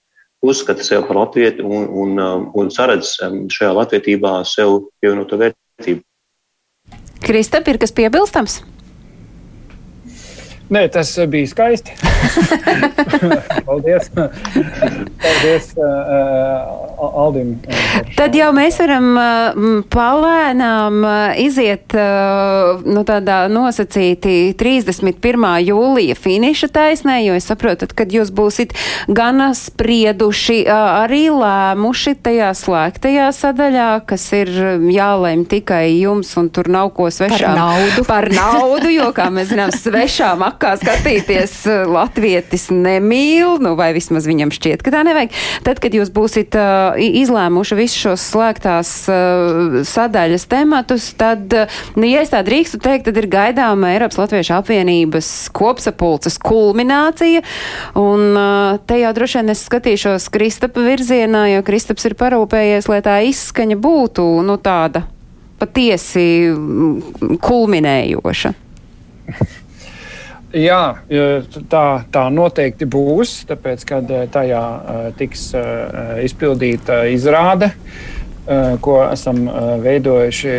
uzskata 0.52 0.86
sevi 0.86 1.04
par 1.08 1.20
latvieti 1.24 1.66
un, 1.66 1.88
un, 2.04 2.20
um, 2.22 2.46
un 2.62 2.72
saredz 2.74 3.16
um, 3.26 3.46
šajā 3.52 3.74
latvietībā 3.80 4.38
sev 4.50 4.86
pievienoto 5.02 5.40
vērtību. 5.42 6.04
Kristap, 7.26 7.68
ir 7.72 7.82
kas 7.82 7.96
piebilstams? 7.96 8.60
Nē, 10.70 10.88
tas 10.90 11.12
bija 11.30 11.48
skaisti. 11.48 11.94
Paldies. 13.68 14.10
Paldies 15.22 15.68
uh, 15.78 17.12
Aldim. 17.22 17.52
Tad 18.18 18.34
jau 18.36 18.48
mēs 18.56 18.80
varam 18.82 19.10
uh, 19.14 19.60
palēnām 19.94 20.98
uh, 21.06 21.38
iziet 21.42 21.94
uh, 21.94 22.82
nu, 22.82 23.04
tādā 23.06 23.44
nosacīti 23.52 24.56
31. 24.58 25.46
jūlija 25.68 26.18
finiša 26.18 26.72
taisnē, 26.74 27.20
jo 27.28 27.38
es 27.38 27.46
saprotu, 27.52 27.88
kad 27.94 28.14
jūs 28.16 28.34
būsit 28.34 28.74
gan 29.06 29.44
sprieduši, 29.54 30.64
uh, 30.66 31.04
arī 31.04 31.28
lēmuši 31.30 32.16
tajā 32.26 32.50
slēgtajā 32.58 33.30
sadaļā, 33.38 33.90
kas 34.10 34.26
ir 34.34 34.50
jālēm 34.96 35.46
tikai 35.52 35.84
jums, 36.00 36.34
un 36.42 36.50
tur 36.50 36.72
nav 36.74 36.90
ko 36.98 37.12
svešām. 37.14 37.54
Par 37.54 37.62
naudu. 37.62 38.08
Par 38.16 38.30
naudu, 38.34 38.90
jo, 38.96 39.12
kā 39.16 39.30
mēs 39.34 39.54
zinām, 39.54 39.74
svešām 39.76 40.46
makā 40.56 40.76
skatīties 40.80 41.54
eh, 41.70 41.84
latvietis 41.90 42.70
nemīl, 42.72 43.60
nu 43.64 43.76
vai 43.76 43.92
vismaz 43.96 44.28
viņam 44.28 44.54
šķiet, 44.56 44.84
ka 44.84 44.94
tā 44.94 45.04
nevajag. 45.06 45.34
Tad, 45.66 45.80
kad 45.84 45.94
jūs 45.96 46.12
būsit 46.14 46.56
uh, 46.56 46.96
izlēmuši 46.96 47.78
visus 47.78 48.00
šos 48.00 48.24
slēgtās 48.32 48.92
uh, 49.12 49.80
sadaļas 49.88 50.48
tematus, 50.52 51.10
tad, 51.20 51.52
uh, 51.54 51.80
nu, 52.00 52.08
ja 52.08 52.24
es 52.24 52.32
tā 52.32 52.42
drīkstu 52.46 52.80
teikt, 52.84 53.08
tad 53.10 53.20
ir 53.20 53.28
gaidāma 53.32 53.94
Eiropas 53.94 54.20
Latviešu 54.22 54.56
apvienības 54.60 55.32
kopsapulces 55.56 56.40
kulminācija. 56.44 57.44
Un 58.00 58.32
uh, 58.32 58.78
te 58.88 59.00
jau 59.02 59.12
droši 59.16 59.42
vien 59.42 59.56
es 59.56 59.66
skatīšos 59.68 60.30
Kristapa 60.34 60.86
virzienā, 60.86 61.48
jo 61.56 61.66
Kristaps 61.68 62.08
ir 62.08 62.18
parūpējies, 62.20 62.90
lai 62.92 63.02
tā 63.06 63.20
izskaņa 63.28 63.80
būtu, 63.82 64.30
nu, 64.46 64.58
tāda 64.62 65.06
patiesi 65.60 66.26
kulminējoša. 67.44 68.56
Jā, 70.56 71.02
tā, 71.68 71.86
tā 72.16 72.22
noteikti 72.32 72.88
būs, 72.88 73.42
tāpēc, 73.50 73.82
kad 73.90 74.12
eh, 74.16 74.22
tajā 74.32 74.62
eh, 74.64 75.08
tiks 75.20 75.50
izpildīta 76.24 77.06
izrāde, 77.12 77.74
ko 78.86 79.00
esam 79.02 79.40
veidojuši 79.82 80.52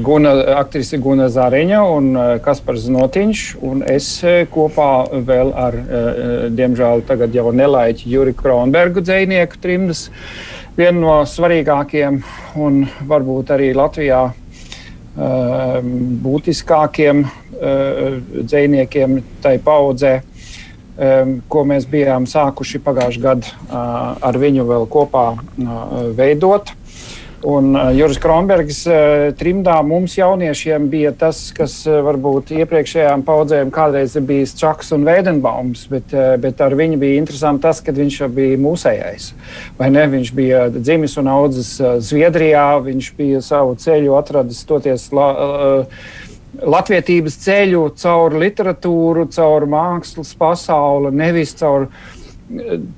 Guna, 0.00 0.30
aktrise 0.62 0.96
Guna 0.96 1.26
Zariņa 1.28 1.80
un 1.92 2.06
Kaspars 2.40 2.86
Notiņš, 2.88 3.42
un 3.68 3.82
es 3.84 4.06
kopā 4.48 4.88
vēl 5.28 5.52
ar, 5.52 5.76
diemžēl, 6.48 7.04
tagad 7.10 7.36
jau 7.36 7.52
nelaiķi 7.52 8.08
Juri 8.08 8.32
Kronbergu 8.32 9.04
dzējnieku 9.04 9.60
trimdas, 9.60 10.06
vienu 10.80 11.04
no 11.04 11.18
svarīgākiem 11.28 12.22
un 12.64 12.86
varbūt 13.12 13.52
arī 13.58 13.74
Latvijā 13.76 14.22
būtiskākiem 15.18 17.26
Eh, 17.58 18.20
dziniekiem 18.46 19.18
tai 19.42 19.56
paudzē, 19.58 20.20
ko 21.50 21.62
mēs 21.66 21.86
bijām 21.90 22.24
sākuši 22.26 22.78
pagājušajā 22.82 23.22
gadā 23.22 23.50
eh, 23.50 24.26
ar 24.28 24.38
viņu 24.38 24.66
vēl 24.66 24.86
kopā 24.90 25.24
eh, 25.34 25.72
veidot. 26.18 26.70
Un 27.46 27.70
Juris 27.94 28.18
Kronbergs 28.18 28.80
trimdā 29.38 29.76
mums 29.86 30.16
jauniešiem 30.18 30.88
bija 30.90 31.12
tas, 31.14 31.52
kas 31.54 31.76
varbūt 31.86 32.50
iepriekšējām 32.56 33.22
paudzēm 33.26 33.70
kādreiz 33.74 34.16
ir 34.18 34.24
bijis 34.26 34.56
Čaks 34.58 34.90
un 34.96 35.06
Veidenbaums, 35.06 35.84
bet, 35.92 36.10
bet 36.42 36.58
ar 36.64 36.74
viņu 36.74 36.98
bija 36.98 37.20
interesanti 37.22 37.62
tas, 37.68 37.78
ka 37.84 37.94
viņš 37.94 38.20
bija 38.34 38.58
mūsējais. 38.58 39.30
Vai 39.78 39.92
ne? 39.94 40.08
Viņš 40.10 40.32
bija 40.34 40.64
dzimis 40.74 41.14
un 41.22 41.30
audzis 41.30 41.76
Zviedrijā, 42.10 42.72
viņš 42.88 43.12
bija 43.20 43.44
savu 43.46 43.78
ceļu 43.78 44.18
atradis 44.18 44.64
toties. 44.66 45.06
La, 45.14 45.28
uh, 45.30 46.26
latviedzības 46.64 47.36
ceļu 47.44 47.82
caur 48.00 48.34
literatūru, 48.40 49.26
caur 49.34 49.66
mākslas 49.70 50.32
pasauli, 50.38 51.12
nevis 51.14 51.54
caur 51.58 51.86
eh, 51.86 52.17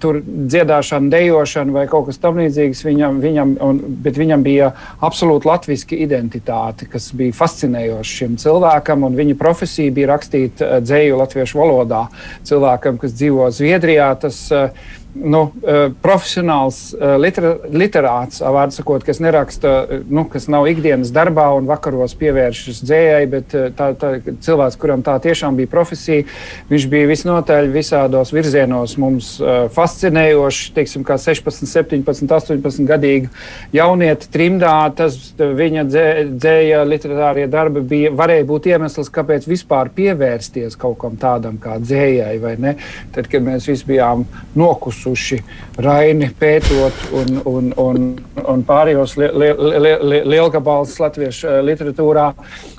tur 0.00 0.20
dziedāšanu, 0.24 1.10
dejošanu 1.10 1.74
vai 1.74 1.86
kaut 1.90 2.08
kas 2.08 2.20
tamlīdzīgs. 2.22 2.84
Viņam, 2.86 3.18
viņam, 3.22 3.54
un, 3.66 3.80
bet 4.04 4.18
viņam 4.20 4.44
bija 4.46 4.70
absolūti 5.02 5.48
latviešu 5.50 5.98
identitāte, 5.98 6.86
kas 6.90 7.10
bija 7.16 7.34
fascinējoša 7.36 8.16
šim 8.20 8.38
cilvēkam. 8.40 9.08
Viņa 9.16 9.36
profesija 9.40 9.94
bija 9.94 10.12
rakstīt 10.12 10.62
uh, 10.62 10.78
dzēju 10.84 11.18
latviešu 11.20 11.60
valodā. 11.60 12.06
Cilvēkam, 12.46 13.00
kas 13.02 13.16
dzīvo 13.18 13.50
Zviedrijā, 13.54 14.12
tas 14.22 14.42
uh, 14.54 14.70
nu, 15.12 15.52
eh, 15.66 15.90
profesionāls 16.02 16.94
eh, 16.94 17.16
litera, 17.18 17.54
literāts, 17.72 18.40
vārdu 18.40 18.76
sakot, 18.78 19.04
kas 19.04 19.18
neraksta, 19.20 19.72
eh, 19.90 20.02
nu, 20.08 20.24
kas 20.30 20.46
nav 20.52 20.68
ikdienas 20.70 21.10
darbā 21.14 21.48
un 21.56 21.66
vakaros 21.68 22.14
pievēršas 22.20 22.82
dzējai, 22.86 23.24
bet 23.30 23.56
tā, 23.76 23.90
tā, 23.98 24.12
cilvēks, 24.44 24.78
kuram 24.80 25.02
tā 25.06 25.16
tiešām 25.22 25.58
bija 25.58 25.70
profesija, 25.70 26.26
viņš 26.70 26.86
bija 26.92 27.10
visnotaļ 27.10 27.70
visādos 27.74 28.32
virzienos 28.34 28.96
mums 29.00 29.32
fascinējoši, 29.74 30.70
teiksim, 30.76 31.04
kā 31.06 31.16
16, 31.20 31.66
17, 31.66 32.30
18 32.30 32.86
gadīgi 32.88 33.30
jaunieti 33.74 34.30
trimdā, 34.32 34.74
tas 34.96 35.16
viņa 35.38 35.86
dzē, 35.88 36.06
dzēja 36.30 36.84
literārie 36.86 37.48
darbi 37.50 37.82
bija, 37.94 38.14
varēja 38.16 38.46
būt 38.48 38.70
iemesls, 38.72 39.10
kāpēc 39.12 39.48
vispār 39.50 39.90
pievērsties 39.96 40.78
kaut 40.80 41.00
kam 41.02 41.18
tādam 41.20 41.58
kā 41.62 41.78
dzējai, 41.82 42.38
vai 42.42 42.54
ne? 42.60 42.76
Tad, 43.14 43.28
kad 43.30 43.44
mēs 43.44 43.68
visi 43.70 43.88
bijām 43.90 44.26
nokus 44.58 44.99
nokusuši 45.00 45.40
Raini 45.80 46.30
pētot 46.38 46.92
un, 47.12 47.40
un, 47.44 47.72
un, 47.76 48.18
un 48.44 48.64
pārējos 48.64 49.16
li, 49.16 49.28
li, 49.32 49.48
li, 49.80 49.94
li, 50.02 50.20
lielgabalus 50.28 50.98
latviešu 51.00 51.48
eh, 51.48 51.62
literatūrā. 51.64 52.32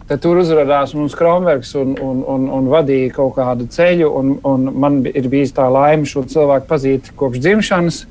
Tad 0.07 0.21
tur 0.21 0.41
uzrādījās 0.41 0.93
mums 0.93 1.15
Kronbergs 1.15 1.73
un, 1.75 1.95
un, 1.99 2.23
un, 2.27 2.47
un 2.49 2.69
vadīja 2.69 3.13
kaut 3.15 3.35
kādu 3.39 3.67
ceļu. 3.71 4.11
Un, 4.11 4.37
un 4.43 4.71
man 4.77 5.01
ir 5.05 5.27
bijis 5.31 5.53
tā 5.55 5.67
laime 5.71 6.05
šo 6.05 6.25
cilvēku 6.27 6.67
pazīt 6.69 7.11
kopš 7.15 7.41
dzimšanas. 7.41 8.05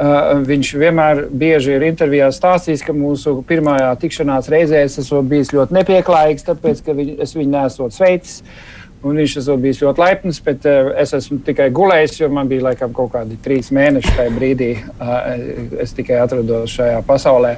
Uh, 0.00 0.40
viņš 0.48 0.68
vienmēr 0.80 1.26
bieži 1.28 1.74
ir 1.76 1.82
intervijā 1.84 2.30
stāstījis, 2.32 2.86
ka 2.86 2.94
mūsu 2.96 3.34
pirmajā 3.44 3.90
tikšanās 4.00 4.48
reizē 4.48 4.86
es 4.86 4.96
esmu 5.02 5.20
bijis 5.28 5.50
ļoti 5.52 5.76
nepieklājīgs, 5.76 6.46
tāpēc, 6.46 6.80
ka 6.86 6.94
viņ, 6.96 7.10
es 7.20 7.34
viņu 7.36 7.52
nesot 7.52 7.92
sveicis. 7.92 8.38
Uh, 8.40 8.79
Un 9.00 9.16
viņš 9.16 9.36
ir 9.40 9.60
bijis 9.62 9.78
ļoti 9.80 10.02
laipns, 10.02 10.40
bet 10.44 10.66
uh, 10.68 10.90
es 11.00 11.14
esmu 11.16 11.38
tikai 11.46 11.70
gulējis, 11.72 12.18
jo 12.20 12.28
man 12.32 12.50
bija 12.50 12.66
laikam 12.68 12.92
kaut 12.96 13.14
kādi 13.14 13.38
trīs 13.40 13.70
mēneši 13.72 14.16
tajā 14.16 14.34
brīdī. 14.34 14.74
Uh, 14.98 15.78
es 15.80 15.96
tikai 15.96 16.20
atrados 16.20 16.74
šajā 16.76 17.00
pasaulē. 17.08 17.56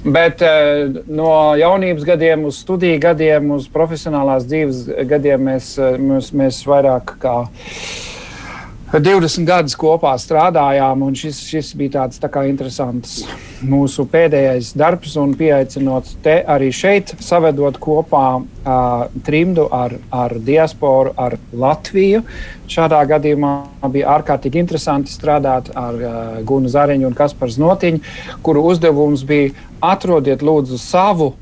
Bet 0.00 0.40
no 1.12 1.32
jaunības 1.60 2.06
gadiem 2.08 2.46
uz 2.48 2.62
studiju 2.62 2.96
gadiem, 3.02 3.50
uz 3.52 3.66
profesionālās 3.68 4.46
dzīves 4.48 4.86
gadiem 5.10 5.42
mēs, 5.50 5.74
mēs, 6.00 6.30
mēs 6.32 6.62
vairāk 6.64 7.18
kā 7.20 7.34
20 8.90 9.46
gadus 9.46 9.76
kopā 9.78 10.16
strādājām, 10.18 11.04
un 11.06 11.14
šis, 11.14 11.36
šis 11.46 11.68
bija 11.78 11.92
tāds 12.00 12.18
tā 12.18 12.42
interesants 12.48 13.20
mūsu 13.62 14.02
pēdējais 14.10 14.72
darbs. 14.74 15.14
Pieaicinot 15.38 16.08
te 16.24 16.40
arī 16.42 16.72
šeit, 16.74 17.12
savedot 17.22 17.78
kopā 17.78 18.24
uh, 18.40 19.04
trimdu 19.22 19.68
ar, 19.70 19.94
ar 20.10 20.34
diasporu, 20.34 21.14
ar 21.14 21.36
Latviju. 21.54 22.24
Šādā 22.70 22.98
gadījumā 23.12 23.52
bija 23.94 24.10
ārkārtīgi 24.16 24.58
interesanti 24.58 25.14
strādāt 25.14 25.70
ar 25.78 25.94
uh, 25.94 26.40
Gunu 26.42 26.70
Zariņu 26.70 27.12
un 27.12 27.14
Kasparu 27.14 27.54
Znotiņu, 27.54 28.02
kuru 28.42 28.66
uzdevums 28.72 29.22
bija 29.22 29.54
atrodiet 29.86 30.42
lūdzu 30.42 30.82
savu 30.82 31.36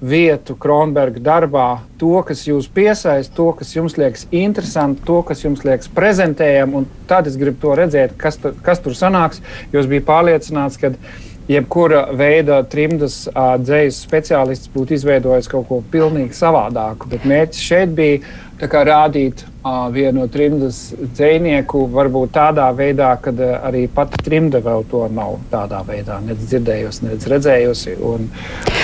vietu 0.00 0.54
Kronberga 0.54 1.20
darbā, 1.22 1.68
to, 1.98 2.12
kas 2.26 2.44
jūs 2.46 2.68
piesaista, 2.70 3.34
to, 3.34 3.48
kas 3.58 3.74
jums 3.74 3.96
liekas 3.98 4.26
interesanti, 4.30 5.02
to, 5.06 5.22
kas 5.26 5.42
jums 5.42 5.64
liekas 5.66 5.90
prezentējami. 5.94 6.84
Tad 7.10 7.30
es 7.30 7.38
gribu 7.40 7.58
to 7.64 7.74
redzēt, 7.80 8.14
kas, 8.20 8.38
tu, 8.38 8.54
kas 8.64 8.82
tur 8.84 8.94
sanāks. 8.98 9.42
Jūs 9.74 9.90
bijat 9.90 10.06
pārliecināts, 10.08 10.78
ka 10.78 10.92
jebkura 11.48 12.04
veida 12.16 12.60
trimdas 12.70 13.24
dzējas 13.34 14.02
speciālists 14.04 14.70
būtu 14.74 14.98
izveidojis 14.98 15.50
kaut 15.50 15.66
ko 15.70 15.80
pilnīgi 15.92 16.36
savādāku. 16.36 17.10
Bet 17.10 17.26
mērķis 17.28 17.68
šeit 17.70 17.96
bija 17.98 18.84
rādīt 18.86 19.46
vienu 19.92 20.26
trimdas 20.32 20.92
dzinieku, 21.00 21.86
varbūt 21.92 22.34
tādā 22.36 22.68
veidā, 22.76 23.10
kad 23.22 23.40
arī 23.40 23.86
pati 23.92 24.20
trimda 24.24 24.60
vēl 24.64 24.84
to 24.90 25.04
nav 25.12 25.38
tādā 25.52 25.80
veidā 25.86 26.18
dzirdējusi, 26.28 27.04
nedz 27.08 27.28
redzējusi. 27.30 27.96
Un, 27.98 28.28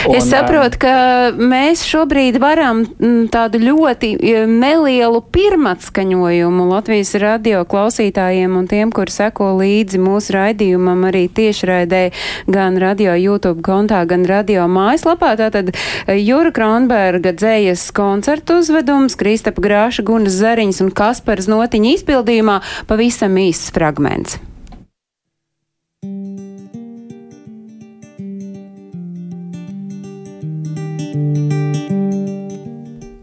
un, 0.09 0.17
es 0.19 0.29
saprotu, 0.31 0.81
ka 0.85 0.95
mēs 1.39 1.85
šobrīd 1.89 2.39
varam 2.43 2.85
tādu 3.33 3.61
ļoti 3.63 4.15
nelielu 4.51 5.23
pirmatskaņojumu 5.35 6.69
Latvijas 6.71 7.15
radio 7.23 7.65
klausītājiem 7.69 8.57
un 8.59 8.69
tiem, 8.71 8.93
kur 8.95 9.13
seko 9.13 9.53
līdzi 9.61 10.01
mūsu 10.03 10.37
raidījumam 10.37 11.07
arī 11.11 11.27
tiešraidē 11.33 12.05
gan 12.51 12.79
radio 12.83 13.15
YouTube 13.19 13.65
kontā, 13.65 14.03
gan 14.09 14.27
radio 14.29 14.67
mājaslapā. 14.71 15.35
Tātad 15.41 15.73
Jūra 16.09 16.53
Kronberga 16.55 17.35
dzējas 17.37 17.87
koncertu 17.97 18.61
uzvedums, 18.63 19.17
Kristapa 19.21 19.63
Grāša, 19.65 20.05
Gunas 20.07 20.37
Zariņas 20.41 20.74
Zariņas 20.75 20.83
un 20.83 20.91
Kaspars 20.95 21.47
Notiņa 21.47 21.95
izpildījumā 21.99 22.61
pavisam 22.89 23.37
īsts 23.39 23.71
fragments. 23.75 24.39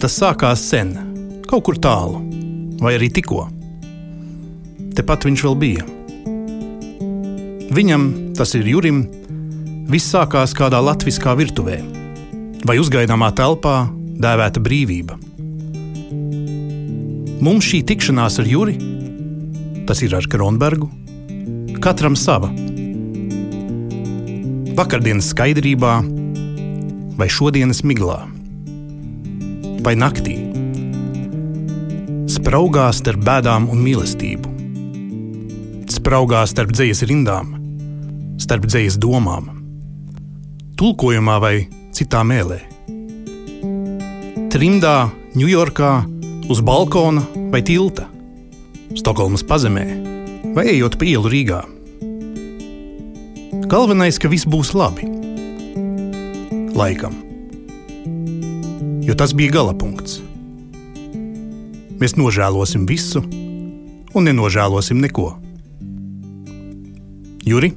Tas 0.02 0.16
sākās 0.18 0.62
sen, 0.66 0.95
kaut 1.45 1.64
kur 1.68 1.78
tālu, 1.78 2.22
vai 2.82 2.95
arī 2.97 3.12
tikko. 3.14 3.49
Tepat 4.97 5.28
viņš 5.28 5.43
vēl 5.45 5.58
bija. 5.62 5.86
Viņam, 7.72 8.34
tas 8.36 8.56
ir 8.58 8.66
Jurim, 8.68 9.06
viss 9.88 10.10
sākās 10.12 10.56
kādā 10.58 10.82
latviskā 10.82 11.36
virtuvē 11.38 11.82
vai 12.66 12.78
uzgaidāmā 12.82 13.32
telpā, 13.34 13.89
dēvēta 14.22 14.62
brīvība. 14.62 15.30
Mums 17.42 17.66
šī 17.66 17.80
tikšanās 17.89 18.36
ar 18.38 18.46
Juri, 18.46 18.76
tas 19.89 20.04
ir 20.06 20.14
ar 20.14 20.28
Kronbergu, 20.30 20.92
katram 21.82 22.14
sava. 22.14 22.52
Vakardienas 24.78 25.32
skaidrībā, 25.34 25.96
vai 27.18 27.28
šodienas 27.34 27.82
miglā, 27.82 28.20
vai 29.82 29.96
naktī, 29.98 30.38
spraugā 32.30 32.86
starp 32.94 33.26
bēdām 33.26 33.66
un 33.74 33.82
mīlestību, 33.89 34.54
spraugā 35.98 36.46
starp 36.46 36.78
dzīslas 36.78 37.10
rindām, 37.10 37.58
starp 38.38 38.70
dzīslas 38.70 39.02
domām, 39.02 39.50
tulkojumā 40.78 41.42
vai 41.42 41.56
citā 41.89 42.22
mēlē. 42.22 42.62
Trimdā, 44.54 44.98
Ņujorkā, 45.34 45.94
uz 46.52 46.60
balkona 46.60 47.24
vai 47.52 47.62
tilta, 47.64 48.10
Stokholmas 48.91 49.43
pazemē 49.47 49.86
vai 50.52 50.66
ejot 50.74 50.97
pa 50.99 51.08
ielu 51.08 51.30
Rīgā. 51.32 51.62
Galvenais, 53.72 54.20
ka 54.20 54.28
viss 54.28 54.43
būs 54.43 54.74
labi. 54.76 55.08
Laikam. 56.76 57.16
Jo 59.08 59.16
tas 59.16 59.32
bija 59.32 59.56
gala 59.56 59.72
punkts. 59.72 60.20
Mēs 62.04 62.18
nožēlosim 62.20 62.84
visu 62.89 63.24
un 64.12 64.28
nenožēlosim 64.28 64.99
neko. 64.99 65.32
Juri, 67.47 67.72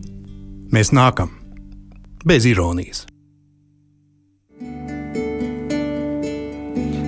mēs 0.74 0.90
nākam 0.90 1.30
bez 2.26 2.50
ironijas. 2.50 3.06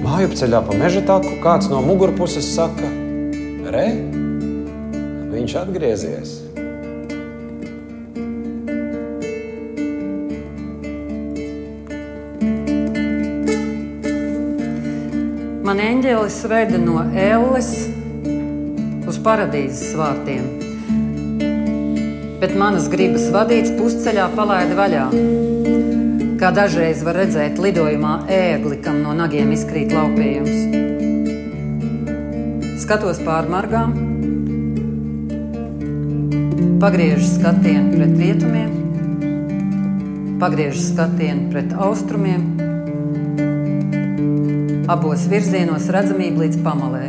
Mājupceļā 0.07 0.61
pa 0.63 0.75
meža 0.79 1.01
taku 1.03 1.33
kāds 1.43 1.67
no 1.67 1.81
mugurpuses 1.83 2.47
saka: 2.55 2.87
Re, 3.75 3.87
viņš 5.33 5.55
atgriezies! 5.59 6.35
Man 15.67 15.83
eņģēlis 15.83 16.39
veda 16.55 16.79
no 16.79 17.03
elles 17.11 17.73
uz 19.11 19.19
paradīzes 19.27 19.91
vārtiem, 19.99 20.47
bet 22.39 22.55
manas 22.55 22.87
gribas 22.95 23.27
vadīts 23.35 23.75
pusceļā 23.75 24.31
palaida 24.39 24.79
vaļā 24.79 25.05
kā 26.37 26.51
dažreiz 26.53 27.01
var 27.05 27.17
redzēt 27.17 27.57
lidojumā 27.61 28.27
ēgli, 28.33 28.77
kam 28.85 29.01
no 29.05 29.15
nagiem 29.17 29.53
izkrīt 29.57 29.93
laupījums. 29.95 30.59
Skatos 32.83 33.23
pāri 33.25 33.51
margām, 33.51 33.95
pagriežu 36.83 37.25
skatienu 37.31 37.97
pret 37.97 38.15
rietumiem, 38.21 38.77
pagriežu 40.43 40.85
skatienu 40.91 41.49
pret 41.55 41.73
austrumiem, 41.89 42.47
abos 44.93 45.25
virzienos 45.33 45.89
redzamība 45.97 46.45
līdz 46.45 46.63
pamalē. 46.67 47.07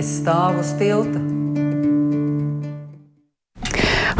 Es 0.00 0.16
stāvu 0.18 0.64
uz 0.64 0.74
tilta 0.80 1.29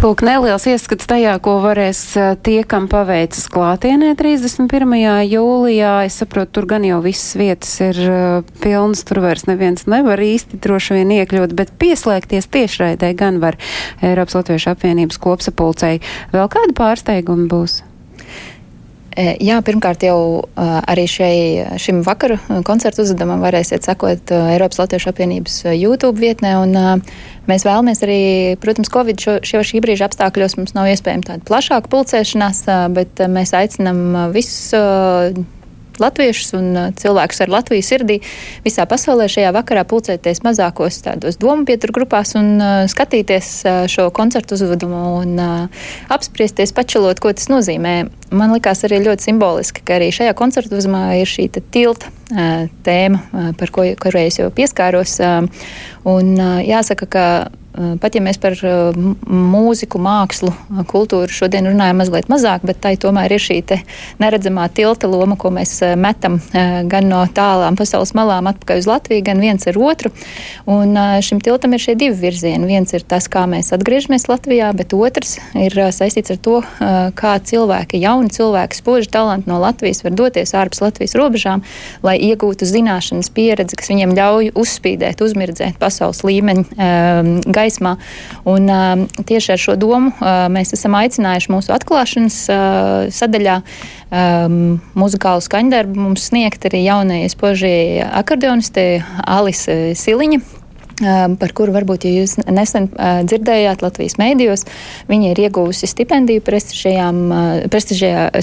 Lūk, 0.00 0.22
neliels 0.24 0.64
ieskats 0.64 1.04
tajā, 1.04 1.34
ko 1.44 1.58
varēs 1.60 1.98
tie, 2.40 2.62
kam 2.64 2.86
paveicas 2.88 3.44
klātienē 3.52 4.14
31. 4.16 4.94
jūlijā. 5.28 5.90
Es 6.08 6.16
saprotu, 6.22 6.54
tur 6.56 6.68
gan 6.70 6.86
jau 6.88 7.02
visas 7.04 7.36
vietas 7.36 7.74
ir 7.84 8.00
pilnas, 8.62 9.04
tur 9.04 9.20
vairs 9.20 9.44
neviens 9.44 9.84
nevar 9.84 10.24
īsti 10.24 10.56
droši 10.64 10.96
vien 11.02 11.12
iekļūt, 11.18 11.52
bet 11.52 11.74
pieslēgties 11.84 12.48
tiešraidē 12.48 13.12
gan 13.20 13.42
var 13.44 13.60
Eiropas 14.00 14.40
Latviešu 14.40 14.72
apvienības 14.72 15.20
kopsapulcei. 15.20 16.00
Vēl 16.32 16.48
kādi 16.48 16.78
pārsteigumi 16.80 17.50
būs? 17.52 17.82
Jā, 19.18 19.56
pirmkārt 19.66 20.04
jau 20.06 20.46
arī 20.60 21.04
šai, 21.10 21.34
šim 21.82 22.04
vakaru 22.06 22.36
koncertu 22.66 23.02
uzvedumam 23.02 23.42
varēsiet 23.42 23.82
sekot 23.86 24.30
Eiropas 24.30 24.78
Latviešu 24.78 25.10
apvienības 25.10 25.56
YouTube 25.74 26.22
vietnē. 26.22 26.52
Un, 26.62 27.02
mēs 27.50 27.66
vēlamies 27.66 28.04
arī, 28.06 28.20
protams, 28.62 28.92
Covid 28.94 29.18
šo, 29.18 29.38
šo 29.42 29.64
šī 29.66 29.82
brīža 29.82 30.06
apstākļos 30.06 30.54
mums 30.60 30.76
nav 30.78 30.92
iespējama 30.92 31.26
tāda 31.26 31.46
plašāka 31.50 31.90
pulcēšanās, 31.90 32.62
bet 32.94 33.24
mēs 33.34 33.54
aicinam 33.58 34.30
visus 34.36 34.70
latviešus 36.02 36.54
un 36.58 36.70
uh, 36.74 36.88
cilvēkus 36.96 37.42
ar 37.44 37.52
Latvijas 37.52 37.90
sirdī 37.92 38.18
visā 38.64 38.86
pasaulē 38.88 39.28
šajā 39.30 39.52
vakarā 39.56 39.84
pulcēties 39.88 40.42
mazākos 40.46 41.00
tādos 41.04 41.38
domu 41.40 41.66
pieturu 41.68 42.00
grupās 42.00 42.34
un 42.38 42.56
uh, 42.58 42.84
skatīties 42.90 43.50
uh, 43.64 43.82
šo 43.90 44.08
koncertu 44.16 44.56
uzvedumu 44.58 45.02
un 45.20 45.38
apspriesties, 46.10 46.72
pačelot, 46.76 47.20
ko 47.22 47.32
tas 47.36 47.48
nozīmē. 47.50 47.94
Man 48.34 48.54
likās 48.54 48.84
arī 48.86 49.00
ļoti 49.04 49.30
simboliski, 49.30 49.84
ka 49.86 49.98
arī 49.98 50.10
šajā 50.14 50.34
koncertu 50.38 50.78
uzmanā 50.78 51.20
ir 51.20 51.30
šī 51.30 51.48
tilta 51.58 52.10
tēma, 52.86 53.54
par 53.58 53.72
ko, 53.74 53.86
kurai 54.00 54.28
es 54.28 54.38
jau 54.38 54.50
pieskāros. 54.54 55.16
Un 56.10 56.36
jāsaka, 56.62 57.08
ka 57.10 57.24
pat 57.72 58.16
ja 58.16 58.22
mēs 58.24 58.38
par 58.40 58.56
mūziku, 59.30 60.00
mākslu, 60.02 60.52
kultūru 60.90 61.30
šodien 61.32 61.68
runājam 61.70 62.00
mazliet 62.00 62.30
mazāk, 62.32 62.64
bet 62.66 62.80
tai 62.82 62.96
tomēr 63.00 63.36
ir 63.36 63.42
šī 63.42 63.60
neredzamā 64.20 64.66
tilta 64.74 65.08
loma, 65.10 65.36
ko 65.38 65.52
mēs 65.54 65.76
metam 66.00 66.38
gan 66.50 67.08
no 67.10 67.20
tālām 67.34 67.76
pasaules 67.78 68.14
malām 68.16 68.48
atpakaļ 68.50 68.80
uz 68.82 68.88
Latviju, 68.88 69.24
gan 69.26 69.42
viens 69.42 69.66
ar 69.70 69.78
otru. 69.78 70.10
Un 70.70 70.96
šim 71.22 71.42
tiltam 71.44 71.76
ir 71.76 71.82
šie 71.82 71.94
divi 72.00 72.16
virzieni. 72.18 72.68
Viens 72.70 72.94
ir 72.96 73.04
tas, 73.06 73.28
kā 73.30 73.44
mēs 73.50 73.72
atgriežamies 73.76 74.26
Latvijā, 74.30 74.72
bet 74.76 74.94
otrs 74.96 75.36
ir 75.58 75.76
saistīts 75.94 76.34
ar 76.34 76.40
to, 76.42 76.56
kā 77.18 77.36
cilvēki, 77.50 78.00
jauni 78.02 78.32
cilvēki, 78.34 78.80
spoži 78.80 79.10
talanti 79.12 79.50
no 79.50 79.60
Latvijas 79.62 80.02
var 80.06 80.16
doties 80.16 80.54
ārpus 80.56 80.82
Latvijas 80.84 81.16
robežām, 81.18 81.64
lai 82.06 82.16
iegūtu 82.30 82.68
zināšanas 82.68 83.30
pieredzi, 83.34 83.78
kas 83.78 83.92
viņiem 83.92 84.16
ļauj 84.16 84.52
uzspīdēt, 84.58 85.22
uzmirdzēt 85.24 85.78
pasaules 85.80 86.24
līmeņa 86.26 86.66
um, 86.70 87.32
gaismā. 87.60 87.96
Un, 88.48 88.68
um, 88.72 89.06
tieši 89.28 89.54
ar 89.54 89.62
šo 89.62 89.76
domu 89.80 90.12
uh, 90.16 90.46
mēs 90.52 90.74
esam 90.76 90.96
aicinājuši 90.98 91.52
mūsu 91.52 91.74
atklāšanas 91.76 92.38
uh, 92.50 93.10
sadaļā 93.14 93.60
um, 94.10 94.78
muzikālu 94.98 95.44
skaņdarbu 95.44 96.08
mums 96.08 96.30
sniegt 96.30 96.66
arī 96.68 96.84
jaunajai 96.86 97.30
spožajai 97.32 98.08
akordionistei 98.22 99.02
Alise 99.24 99.78
Siliņa, 99.98 100.59
par 101.00 101.54
kuru 101.56 101.74
varbūt 101.74 102.04
ja 102.06 102.12
jūs 102.20 102.36
nesen 102.44 102.88
dzirdējāt 102.92 103.82
Latvijas 103.84 104.18
mēdījos. 104.20 104.66
Viņa 105.10 105.32
ir 105.32 105.42
iegūusi 105.46 105.88
stipendiju 105.90 106.44
prestižajā 106.44 107.10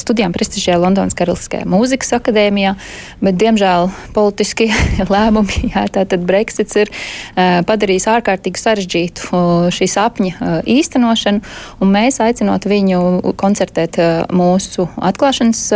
studijām 0.01 0.35
prestižajā 0.35 0.77
Londonas 0.81 1.17
Karaliskajā 1.17 1.67
mūzikas 1.69 2.15
akadēmijā, 2.17 2.73
bet, 3.21 3.37
diemžēl, 3.41 3.89
politiskie 4.15 4.69
lēmumi, 5.13 5.71
jā, 5.73 5.85
tātad 5.93 6.25
Brexits 6.27 6.79
ir 6.81 6.91
padarījis 7.35 8.09
ārkārtīgi 8.17 8.63
sarežģītu 8.63 9.41
šī 9.77 9.89
sapņa 9.93 10.53
īstenošanu, 10.77 11.43
un 11.81 11.93
mēs 11.93 12.21
aicinot 12.23 12.67
viņu 12.69 13.01
koncertēt 13.39 13.99
mūsu 14.33 14.87
atklāšanas 15.09 15.67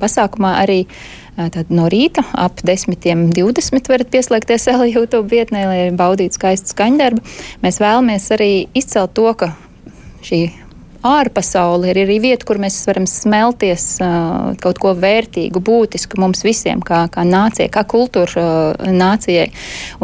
pasākumā 0.00 0.54
arī 0.62 0.84
Tad 1.48 1.70
no 1.72 1.86
rīta 1.88 2.24
ap 2.36 2.60
10.20 2.66 3.88
varat 3.88 4.10
pieslēgties 4.12 4.68
LA 4.74 4.90
YouTube 4.90 5.30
vietnē, 5.32 5.64
lai 5.70 5.78
baudītu 5.96 6.36
skaistu 6.36 6.74
skaņdarbu. 6.74 7.24
Mēs 7.64 7.80
vēlamies 7.80 8.30
arī 8.36 8.52
izcelt 8.76 9.14
to, 9.16 9.30
ka 9.38 9.54
šī 10.26 10.42
ārpasaule 11.06 11.90
ir 11.90 12.02
arī 12.02 12.18
vieta, 12.20 12.44
kur 12.44 12.60
mēs 12.60 12.76
varam 12.88 13.06
smelties 13.08 13.84
uh, 14.04 14.52
kaut 14.60 14.80
ko 14.82 14.92
vērtīgu, 14.98 15.62
būtisku 15.64 16.20
mums 16.20 16.44
visiem, 16.44 16.82
kā, 16.84 17.06
kā 17.12 17.24
nācijai, 17.24 17.70
kā 17.72 17.84
kultūra 17.88 18.42
uh, 18.44 18.90
nācijai. 18.92 19.48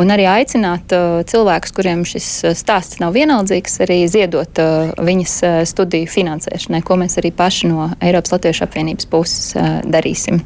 Un 0.00 0.12
arī 0.14 0.24
aicināt 0.30 0.92
uh, 0.96 1.20
cilvēkus, 1.28 1.74
kuriem 1.76 2.04
šis 2.08 2.28
stāsts 2.56 3.00
nav 3.02 3.12
vienaldzīgs, 3.16 3.76
arī 3.84 3.98
ziedot 4.10 4.62
uh, 4.62 4.94
viņas 4.96 5.36
uh, 5.44 5.58
studiju 5.68 6.08
finansēšanai, 6.12 6.80
ko 6.86 6.96
mēs 7.00 7.18
arī 7.20 7.32
paši 7.36 7.70
no 7.72 7.90
Eiropas 8.00 8.32
Latviešu 8.36 8.64
apvienības 8.66 9.10
puses 9.12 9.52
uh, 9.58 9.78
darīsim. 9.84 10.40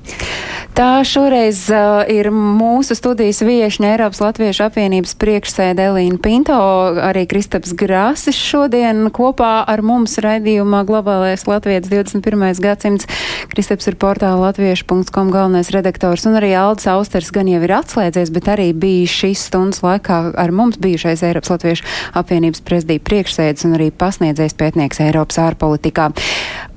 Tā 0.75 0.91
šoreiz 1.07 1.63
uh, 1.71 2.03
ir 2.11 2.33
mūsu 2.35 2.99
studijas 2.99 3.45
viešņa 3.47 3.95
Eiropas 3.95 4.23
Latviešu 4.25 4.67
apvienības 4.67 5.15
priekšsēde 5.21 5.89
Elīna 5.93 6.19
Pinto, 6.23 6.59
arī 7.07 7.27
Kristaps 7.31 7.77
Grāsis 7.79 8.39
šodien 8.39 9.07
kopā 9.15 9.61
ar 9.71 9.87
mums 9.87 10.19
raidījumā 10.19 10.40
raidījumā 10.41 10.85
Globālais 10.89 11.45
Latvijas 11.47 11.89
21. 11.91 12.61
gadsimts. 12.65 13.07
Kristaps 13.53 13.89
ir 13.91 13.97
portāla 14.01 14.49
latviešu.com 14.49 15.31
galvenais 15.33 15.71
redaktors 15.75 16.25
un 16.29 16.39
arī 16.41 16.55
Aldis 16.57 16.89
Austers 16.89 17.31
gan 17.35 17.49
jau 17.51 17.61
ir 17.61 17.75
atslēdzies, 17.77 18.33
bet 18.33 18.49
arī 18.49 18.71
bija 18.73 19.09
šīs 19.11 19.45
stundas 19.51 19.85
laikā 19.85 20.33
ar 20.41 20.53
mums 20.55 20.81
bijušais 20.81 21.25
Eiropas 21.29 21.53
Latviešu 21.53 21.85
apvienības 22.17 22.65
prezidija 22.65 23.05
priekšsēdis 23.05 23.69
un 23.69 23.77
arī 23.77 23.91
pasniedzējs 23.93 24.57
pētnieks 24.57 25.05
Eiropas 25.05 25.41
ārpolitikā. 25.45 26.11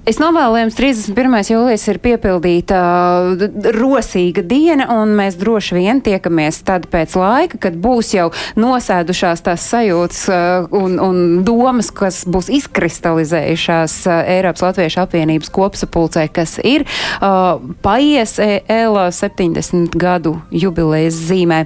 Es 0.04 0.18
novēlu 0.20 0.58
jums 0.60 0.76
31. 0.76 1.36
jūlijas 1.48 1.86
ir 1.88 1.98
piepildīta 2.04 2.78
rosīga 3.72 4.42
diena, 4.44 4.90
un 5.00 5.14
mēs 5.16 5.38
droši 5.40 5.78
vien 5.78 6.02
tiekamies 6.04 6.58
tad 6.68 6.90
pēc 6.92 7.14
laika, 7.16 7.56
kad 7.64 7.78
būs 7.80 8.10
jau 8.12 8.26
nosēdušās 8.60 9.46
tās 9.46 9.64
sajūtas 9.72 10.20
uh, 10.28 10.66
un, 10.76 10.98
un 11.00 11.22
domas, 11.48 11.88
kas 11.96 12.26
būs 12.28 12.52
izkristalizējušās 12.58 13.96
uh, 14.10 14.18
Eiropas 14.34 14.66
Latviešu 14.66 15.06
apvienības 15.06 15.54
kopsapulcē, 15.56 16.26
kas 16.36 16.58
ir 16.60 16.84
uh, 16.84 17.64
paies 17.80 18.36
ELA 18.44 19.08
70 19.08 19.96
gadu 19.96 20.36
jubilejas 20.52 21.16
zīmē. 21.30 21.62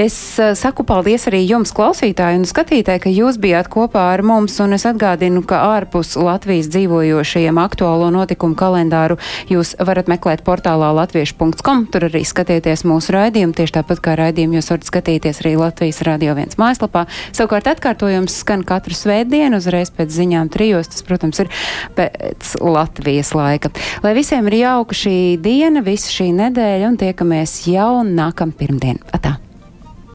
Es 0.00 0.16
saku 0.56 0.88
paldies 0.88 1.28
arī 1.28 1.42
jums, 1.44 1.76
klausītāji 1.76 2.40
un 2.40 2.48
skatītāji, 2.48 3.04
ka 3.04 3.12
jūs 3.12 3.36
bijāt 3.44 3.68
kopā 3.68 4.08
ar 4.16 4.24
mums, 4.24 4.56
un 4.64 4.72
es 4.80 4.88
atgādinu, 4.88 5.44
ka 5.44 5.60
ārpus 5.76 6.16
Latvijas 6.16 6.72
dzīvojošajiem 6.72 7.60
aktīviem 7.60 7.73
aktuālo 7.74 8.10
notikumu 8.14 8.54
kalendāru 8.58 9.18
jūs 9.50 9.74
varat 9.82 10.08
meklēt 10.10 10.44
portālā 10.46 10.92
latviešu.com. 10.94 11.86
Tur 11.90 12.08
arī 12.08 12.22
skatieties 12.26 12.86
mūsu 12.86 13.14
raidījumu, 13.16 13.56
tieši 13.58 13.76
tāpat 13.80 14.02
kā 14.04 14.16
raidījumu 14.20 14.58
jūs 14.60 14.70
varat 14.72 14.88
skatīties 14.88 15.42
arī 15.42 15.56
Latvijas 15.58 16.02
Radio 16.06 16.36
1 16.38 16.56
mājaslapā. 16.60 17.06
Savukārt 17.34 17.70
atkārtojums 17.74 18.38
skan 18.44 18.64
katru 18.66 18.96
svētdienu 18.96 19.58
uzreiz 19.58 19.90
pēc 19.94 20.14
ziņām 20.14 20.52
trijos. 20.54 20.92
Tas, 20.94 21.04
protams, 21.06 21.42
ir 21.42 21.50
pēc 21.98 22.54
Latvijas 22.62 23.34
laika. 23.36 23.72
Lai 24.06 24.14
visiem 24.16 24.46
ir 24.52 24.60
jauka 24.62 24.96
šī 25.04 25.16
diena, 25.42 25.84
visa 25.84 26.12
šī 26.12 26.30
nedēļa 26.38 26.92
un 26.92 27.00
tiekamies 27.00 27.64
jau 27.70 28.04
nākam 28.06 28.54
pirmdien. 28.54 29.02
Atā! 29.14 29.43